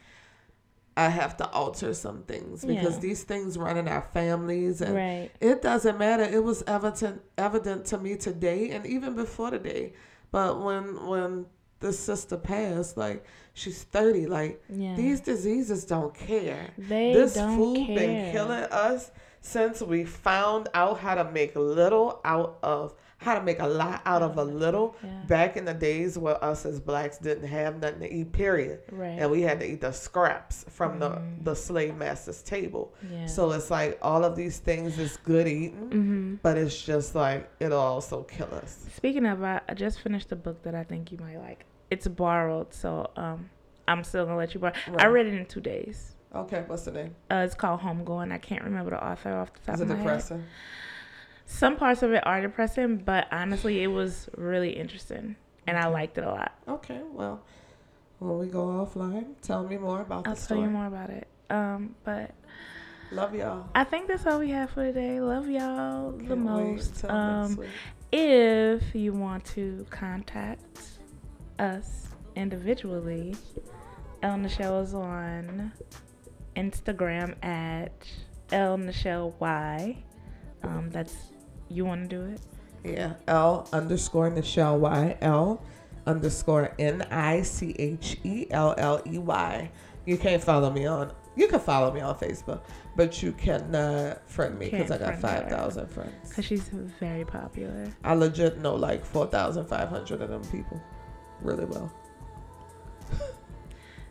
I 0.97 1.09
have 1.09 1.37
to 1.39 1.49
alter 1.51 1.93
some 1.95 2.23
things 2.23 2.65
because 2.65 2.97
Yeah. 2.97 3.01
these 3.01 3.23
things 3.25 3.57
run 3.59 3.77
in 3.77 3.89
our 3.89 4.03
families 4.03 4.81
and 4.81 4.95
Right. 4.95 5.31
it 5.41 5.61
doesn't 5.63 5.99
matter. 5.99 6.23
It 6.23 6.45
was 6.45 6.63
evident 6.67 7.23
evident 7.39 7.87
to 7.87 7.99
me 7.99 8.17
today 8.17 8.71
and 8.71 8.87
even 8.87 9.15
before 9.15 9.51
today. 9.51 9.93
But 10.31 10.61
when 10.61 11.07
when 11.07 11.47
this 11.85 11.99
sister 11.99 12.37
passed, 12.37 12.97
like 12.97 13.25
she's 13.53 13.83
thirty, 13.85 14.27
like 14.27 14.63
Yeah. 14.69 14.95
these 14.97 15.21
diseases 15.21 15.85
don't 15.85 16.15
care 16.15 16.71
they 16.79 17.13
this 17.13 17.35
don't 17.35 17.57
food 17.57 17.87
care. 17.87 17.97
been 17.99 18.33
killing 18.33 18.65
us 18.89 19.11
since 19.41 19.83
we 19.83 20.05
found 20.05 20.69
out 20.75 20.99
how 20.99 21.15
to 21.15 21.25
make 21.31 21.55
little 21.55 22.21
out 22.25 22.59
of 22.63 22.95
how 23.19 23.35
to 23.39 23.43
make 23.43 23.61
a 23.61 23.67
lot 23.67 24.03
out 24.05 24.23
of 24.23 24.37
a 24.39 24.45
little 24.45 24.97
Yeah. 25.03 25.23
back 25.29 25.57
in 25.57 25.65
the 25.65 25.73
days 25.73 26.19
where 26.19 26.43
us 26.45 26.67
as 26.67 26.79
blacks 26.81 27.17
didn't 27.19 27.47
have 27.49 27.81
nothing 27.81 28.01
to 28.01 28.13
eat 28.13 28.33
period 28.33 28.81
Right. 28.91 29.17
and 29.21 29.31
we 29.31 29.41
had 29.43 29.61
to 29.61 29.67
eat 29.73 29.81
the 29.83 29.93
scraps 29.93 30.65
from 30.69 30.91
Mhm. 30.95 31.01
the 31.01 31.11
the 31.51 31.55
slave 31.57 31.95
master's 31.97 32.43
table 32.43 32.93
yeah. 33.11 33.27
so 33.27 33.53
it's 33.53 33.71
like 33.71 33.99
all 34.03 34.25
of 34.25 34.35
these 34.37 34.59
things 34.59 34.99
is 34.99 35.17
good 35.33 35.47
eating 35.47 35.89
hmm 35.93 36.35
but 36.43 36.57
it's 36.59 36.79
just 36.93 37.15
like 37.15 37.49
it'll 37.61 37.79
also 37.95 38.23
kill 38.25 38.49
us 38.63 38.73
Speaking 38.97 39.27
of, 39.27 39.43
I 39.43 39.61
just 39.75 40.01
finished 40.01 40.31
a 40.33 40.37
book 40.37 40.63
that 40.63 40.75
I 40.75 40.85
think 40.85 41.13
you 41.13 41.19
might 41.19 41.39
like. 41.49 41.67
It's 41.91 42.09
borrowed, 42.09 42.73
so 42.75 43.11
um, 43.17 43.51
I'm 43.87 44.03
still 44.05 44.25
gonna 44.25 44.37
let 44.39 44.55
you 44.55 44.61
borrow. 44.61 44.73
I 44.99 45.07
read 45.07 45.27
it 45.27 45.35
in 45.35 45.47
two 45.47 45.61
days. 45.61 46.15
okay 46.35 46.65
what's 46.67 46.85
the 46.85 46.93
name 46.93 47.15
Uh, 47.31 47.43
it's 47.47 47.55
called 47.55 47.81
Homegoing. 47.81 48.33
I 48.33 48.39
can't 48.39 48.65
remember 48.65 48.91
the 48.91 49.05
author 49.07 49.33
off 49.33 49.53
the 49.53 49.61
top 49.61 49.75
is 49.77 49.81
of 49.83 49.89
my 49.89 49.95
head. 49.97 50.03
depressing 50.05 50.45
Some 51.47 51.77
parts 51.77 52.03
of 52.03 52.13
it 52.13 52.27
are 52.27 52.41
depressing, 52.41 52.97
but 52.97 53.27
honestly, 53.31 53.83
it 53.83 53.89
was 53.89 54.31
really 54.37 54.71
interesting, 54.71 55.37
and 55.67 55.77
I 55.77 55.87
liked 55.89 56.17
it 56.19 56.25
a 56.25 56.29
lot. 56.31 56.53
okay 56.69 57.01
well 57.13 57.43
when 58.19 58.39
we 58.39 58.47
go 58.47 58.65
offline 58.67 59.35
tell 59.43 59.65
me 59.65 59.77
more 59.77 60.01
about 60.01 60.27
I'll 60.27 60.35
the 60.35 60.41
tell 60.41 60.47
story 60.47 60.63
you 60.63 60.71
more 60.71 60.87
about 60.87 61.11
it. 61.11 61.29
Um, 61.51 61.95
but 62.05 62.31
love 63.13 63.35
y'all 63.35 63.69
I 63.75 63.85
think 63.85 64.09
that's 64.09 64.27
all 64.27 64.39
we 64.41 64.51
have 64.51 64.71
for 64.71 64.83
today. 64.85 65.21
Love 65.21 65.49
y'all 65.49 66.13
the 66.13 66.25
Can't 66.25 66.31
wait 66.31 66.39
most. 66.39 67.05
Um, 67.05 67.61
if 68.11 68.95
you 68.95 69.13
want 69.13 69.45
to 69.57 69.85
contact 69.91 70.94
us 71.59 72.09
individually, 72.37 73.35
El 74.23 74.37
Nichelle 74.39 74.83
is 74.83 74.95
on 74.95 75.73
Instagram 76.57 77.35
at 77.45 77.93
El 78.53 78.79
Nichelle 78.79 79.35
Y. 79.39 80.03
Um, 80.63 80.91
that's 80.91 81.15
you 81.69 81.85
want 81.85 82.09
to 82.09 82.17
do 82.17 82.25
it? 82.25 82.41
Yeah, 82.85 83.15
L 83.29 83.69
underscore 83.73 84.31
Nichelle 84.31 84.79
Y 84.79 85.17
L 85.21 85.63
underscore 86.07 86.75
N 86.79 87.03
I 87.11 87.43
C 87.43 87.75
H 87.79 88.19
E 88.25 88.47
L 88.51 88.75
L 88.77 89.03
E 89.07 89.19
Y. 89.19 89.71
You 90.07 90.19
can't 90.19 90.43
follow 90.43 90.71
me 90.71 90.87
on. 90.87 91.13
You 91.37 91.49
can 91.49 91.59
follow 91.61 91.93
me 91.93 92.01
on 92.01 92.15
Facebook, 92.17 92.61
but 92.95 93.23
you 93.23 93.33
cannot 93.33 94.29
friend 94.31 94.59
me 94.59 94.71
because 94.71 94.91
I 94.91 94.99
got 94.99 95.19
five 95.19 95.49
thousand 95.49 95.89
friends. 95.89 96.33
Cause 96.33 96.45
she's 96.45 96.69
very 97.01 97.25
popular. 97.25 97.89
I 98.05 98.15
legit 98.15 98.59
know 98.59 98.75
like 98.75 99.05
four 99.05 99.27
thousand 99.27 99.67
five 99.67 99.89
hundred 99.89 100.23
of 100.23 100.31
them 100.31 100.45
people, 100.45 100.81
really 101.45 101.65
well. 101.67 101.93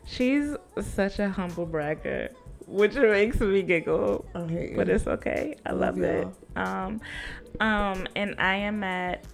She's 0.06 0.54
such 0.80 1.18
a 1.18 1.28
humble 1.28 1.66
bragger, 1.66 2.30
which 2.66 2.94
makes 2.94 3.40
me 3.40 3.62
giggle. 3.62 4.24
I 4.34 4.46
hate 4.46 4.70
you. 4.70 4.76
but 4.76 4.88
it's 4.88 5.06
okay. 5.06 5.56
I 5.64 5.72
love, 5.72 5.96
Love 5.96 6.04
it. 6.04 6.28
Um, 6.56 7.00
um, 7.60 8.06
and 8.14 8.34
I 8.38 8.56
am 8.56 8.84
at 8.84 9.24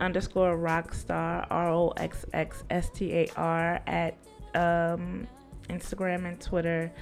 underscore 0.00 0.56
rockstar 0.56 1.46
r 1.50 1.70
o 1.70 1.90
x 1.96 2.24
x 2.32 2.64
s 2.70 2.90
t 2.90 3.12
a 3.12 3.28
r 3.36 3.80
at 3.86 4.14
um, 4.54 5.26
Instagram 5.68 6.26
and 6.26 6.40
Twitter. 6.40 6.92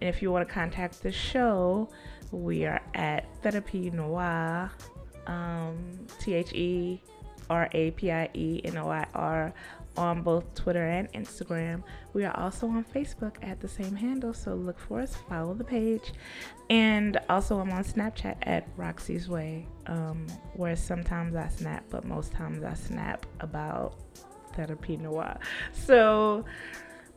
And 0.00 0.08
if 0.08 0.22
you 0.22 0.30
want 0.30 0.46
to 0.46 0.52
contact 0.52 1.02
the 1.02 1.12
show, 1.12 1.88
we 2.30 2.64
are 2.64 2.80
at 2.94 3.26
Therapie 3.42 3.92
Noir, 3.92 4.70
um, 5.26 6.06
T 6.18 6.34
H 6.34 6.52
E 6.52 7.02
R 7.48 7.68
A 7.72 7.90
P 7.92 8.10
I 8.10 8.28
E 8.34 8.60
N 8.64 8.76
O 8.78 8.88
I 8.88 9.06
R 9.14 9.52
on 9.96 10.22
both 10.22 10.54
Twitter 10.54 10.86
and 10.86 11.12
Instagram. 11.12 11.82
We 12.12 12.24
are 12.24 12.36
also 12.38 12.66
on 12.68 12.84
Facebook 12.84 13.36
at 13.42 13.60
the 13.60 13.68
same 13.68 13.94
handle, 13.94 14.32
so 14.32 14.54
look 14.54 14.78
for 14.78 15.00
us, 15.00 15.16
follow 15.28 15.54
the 15.54 15.64
page. 15.64 16.12
And 16.68 17.18
also, 17.28 17.58
I'm 17.58 17.70
on 17.72 17.84
Snapchat 17.84 18.36
at 18.42 18.68
Roxy's 18.76 19.28
Way, 19.28 19.66
um, 19.86 20.26
where 20.54 20.76
sometimes 20.76 21.34
I 21.34 21.48
snap, 21.48 21.84
but 21.90 22.04
most 22.04 22.32
times 22.32 22.62
I 22.62 22.74
snap 22.74 23.26
about 23.40 23.94
Therapie 24.54 25.00
Noir. 25.00 25.38
So, 25.72 26.44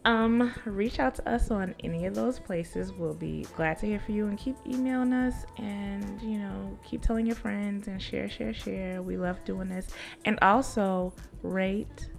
um, 0.05 0.53
reach 0.65 0.99
out 0.99 1.15
to 1.15 1.30
us 1.30 1.49
on 1.49 1.76
any 1.82 2.05
of 2.05 2.15
those 2.15 2.39
places. 2.39 2.91
We'll 2.91 3.13
be 3.13 3.47
glad 3.55 3.78
to 3.80 3.86
hear 3.86 3.99
from 3.99 4.15
you 4.15 4.28
and 4.28 4.38
keep 4.38 4.57
emailing 4.67 5.13
us 5.13 5.45
and 5.57 6.21
you 6.21 6.39
know 6.39 6.78
keep 6.84 7.01
telling 7.01 7.26
your 7.26 7.36
friends 7.36 7.88
and 7.88 8.01
share, 8.01 8.30
share, 8.30 8.53
share. 8.53 9.01
We 9.01 9.17
love 9.17 9.43
doing 9.45 9.69
this, 9.69 9.88
and 10.26 10.38
also 10.41 11.13
rate 11.41 12.09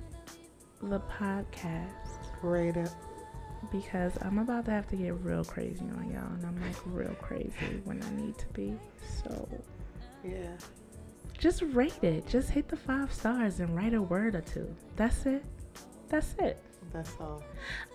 the 0.91 1.01
podcast 1.01 1.91
Rate 2.43 2.77
it. 2.77 2.91
because 3.73 4.13
I'm 4.23 4.39
about 4.39 4.67
to 4.67 4.71
have 4.71 4.87
to 4.89 4.97
get 4.97 5.15
real 5.23 5.45
crazy 5.45 5.85
on 5.97 6.11
y'all, 6.13 6.27
and 6.35 6.45
I'm 6.47 6.61
like 6.61 6.77
real 6.87 7.15
crazy 7.21 7.81
when 7.85 8.03
I 8.03 8.11
need 8.21 8.37
to 8.39 8.47
be. 8.49 8.75
So 9.23 9.49
Yeah. 10.23 10.51
just 11.39 11.63
rate 11.73 12.03
it. 12.03 12.27
Just 12.27 12.51
hit 12.51 12.69
the 12.69 12.77
five 12.77 13.13
stars 13.13 13.61
and 13.61 13.75
write 13.77 13.95
a 13.95 14.03
word 14.03 14.35
or 14.35 14.41
two. 14.43 14.75
That's 14.97 15.25
it. 15.27 15.43
That's 16.09 16.35
it. 16.39 16.59
That's 16.93 17.13
all. 17.19 17.43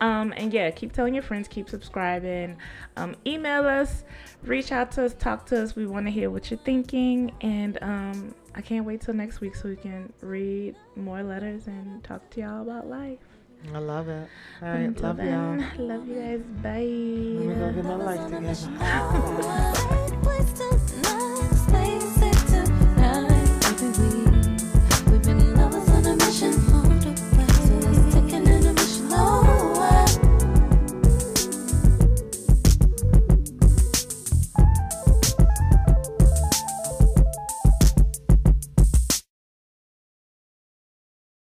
Um, 0.02 0.34
and 0.36 0.52
yeah, 0.52 0.72
keep 0.72 0.92
telling 0.92 1.14
your 1.14 1.24
friends, 1.24 1.48
keep 1.48 1.70
subscribing. 1.70 2.58
Um, 2.98 3.16
email 3.26 3.66
us, 3.66 4.04
reach 4.44 4.72
out 4.74 4.92
to 4.94 5.06
us, 5.06 5.14
talk 5.14 5.46
to 5.48 5.62
us. 5.64 5.76
We 5.76 5.86
want 5.88 6.06
to 6.08 6.12
hear 6.12 6.30
what 6.30 6.52
you're 6.52 6.60
thinking. 6.60 7.32
And 7.40 7.78
um, 7.82 8.36
I 8.56 8.62
can't 8.62 8.86
wait 8.86 9.02
till 9.02 9.14
next 9.14 9.42
week 9.42 9.56
so 9.56 9.70
we 9.70 9.76
can 9.76 10.12
read 10.22 10.76
more 10.96 11.24
letters 11.24 11.68
and 11.68 12.04
talk 12.04 12.30
to 12.32 12.42
y'all 12.42 12.62
about 12.62 12.88
life. 12.88 13.20
I 13.74 13.78
love 13.80 14.08
it. 14.08 14.28
All 14.62 14.70
right. 14.70 14.80
Until 14.80 15.10
love 15.10 15.18
y'all. 15.20 15.26
then, 15.26 15.72
love 15.78 16.08
you 16.08 16.16
guys. 16.16 16.42
Let 16.64 16.80
me 16.80 17.56
go 17.56 17.68
Bye. 17.68 17.74
get 17.74 17.84
my 17.84 17.96
life 17.96 18.24
together. 18.26 18.56
Alright, 18.82 20.26
wasted 20.26 21.04
nights. 21.72 22.19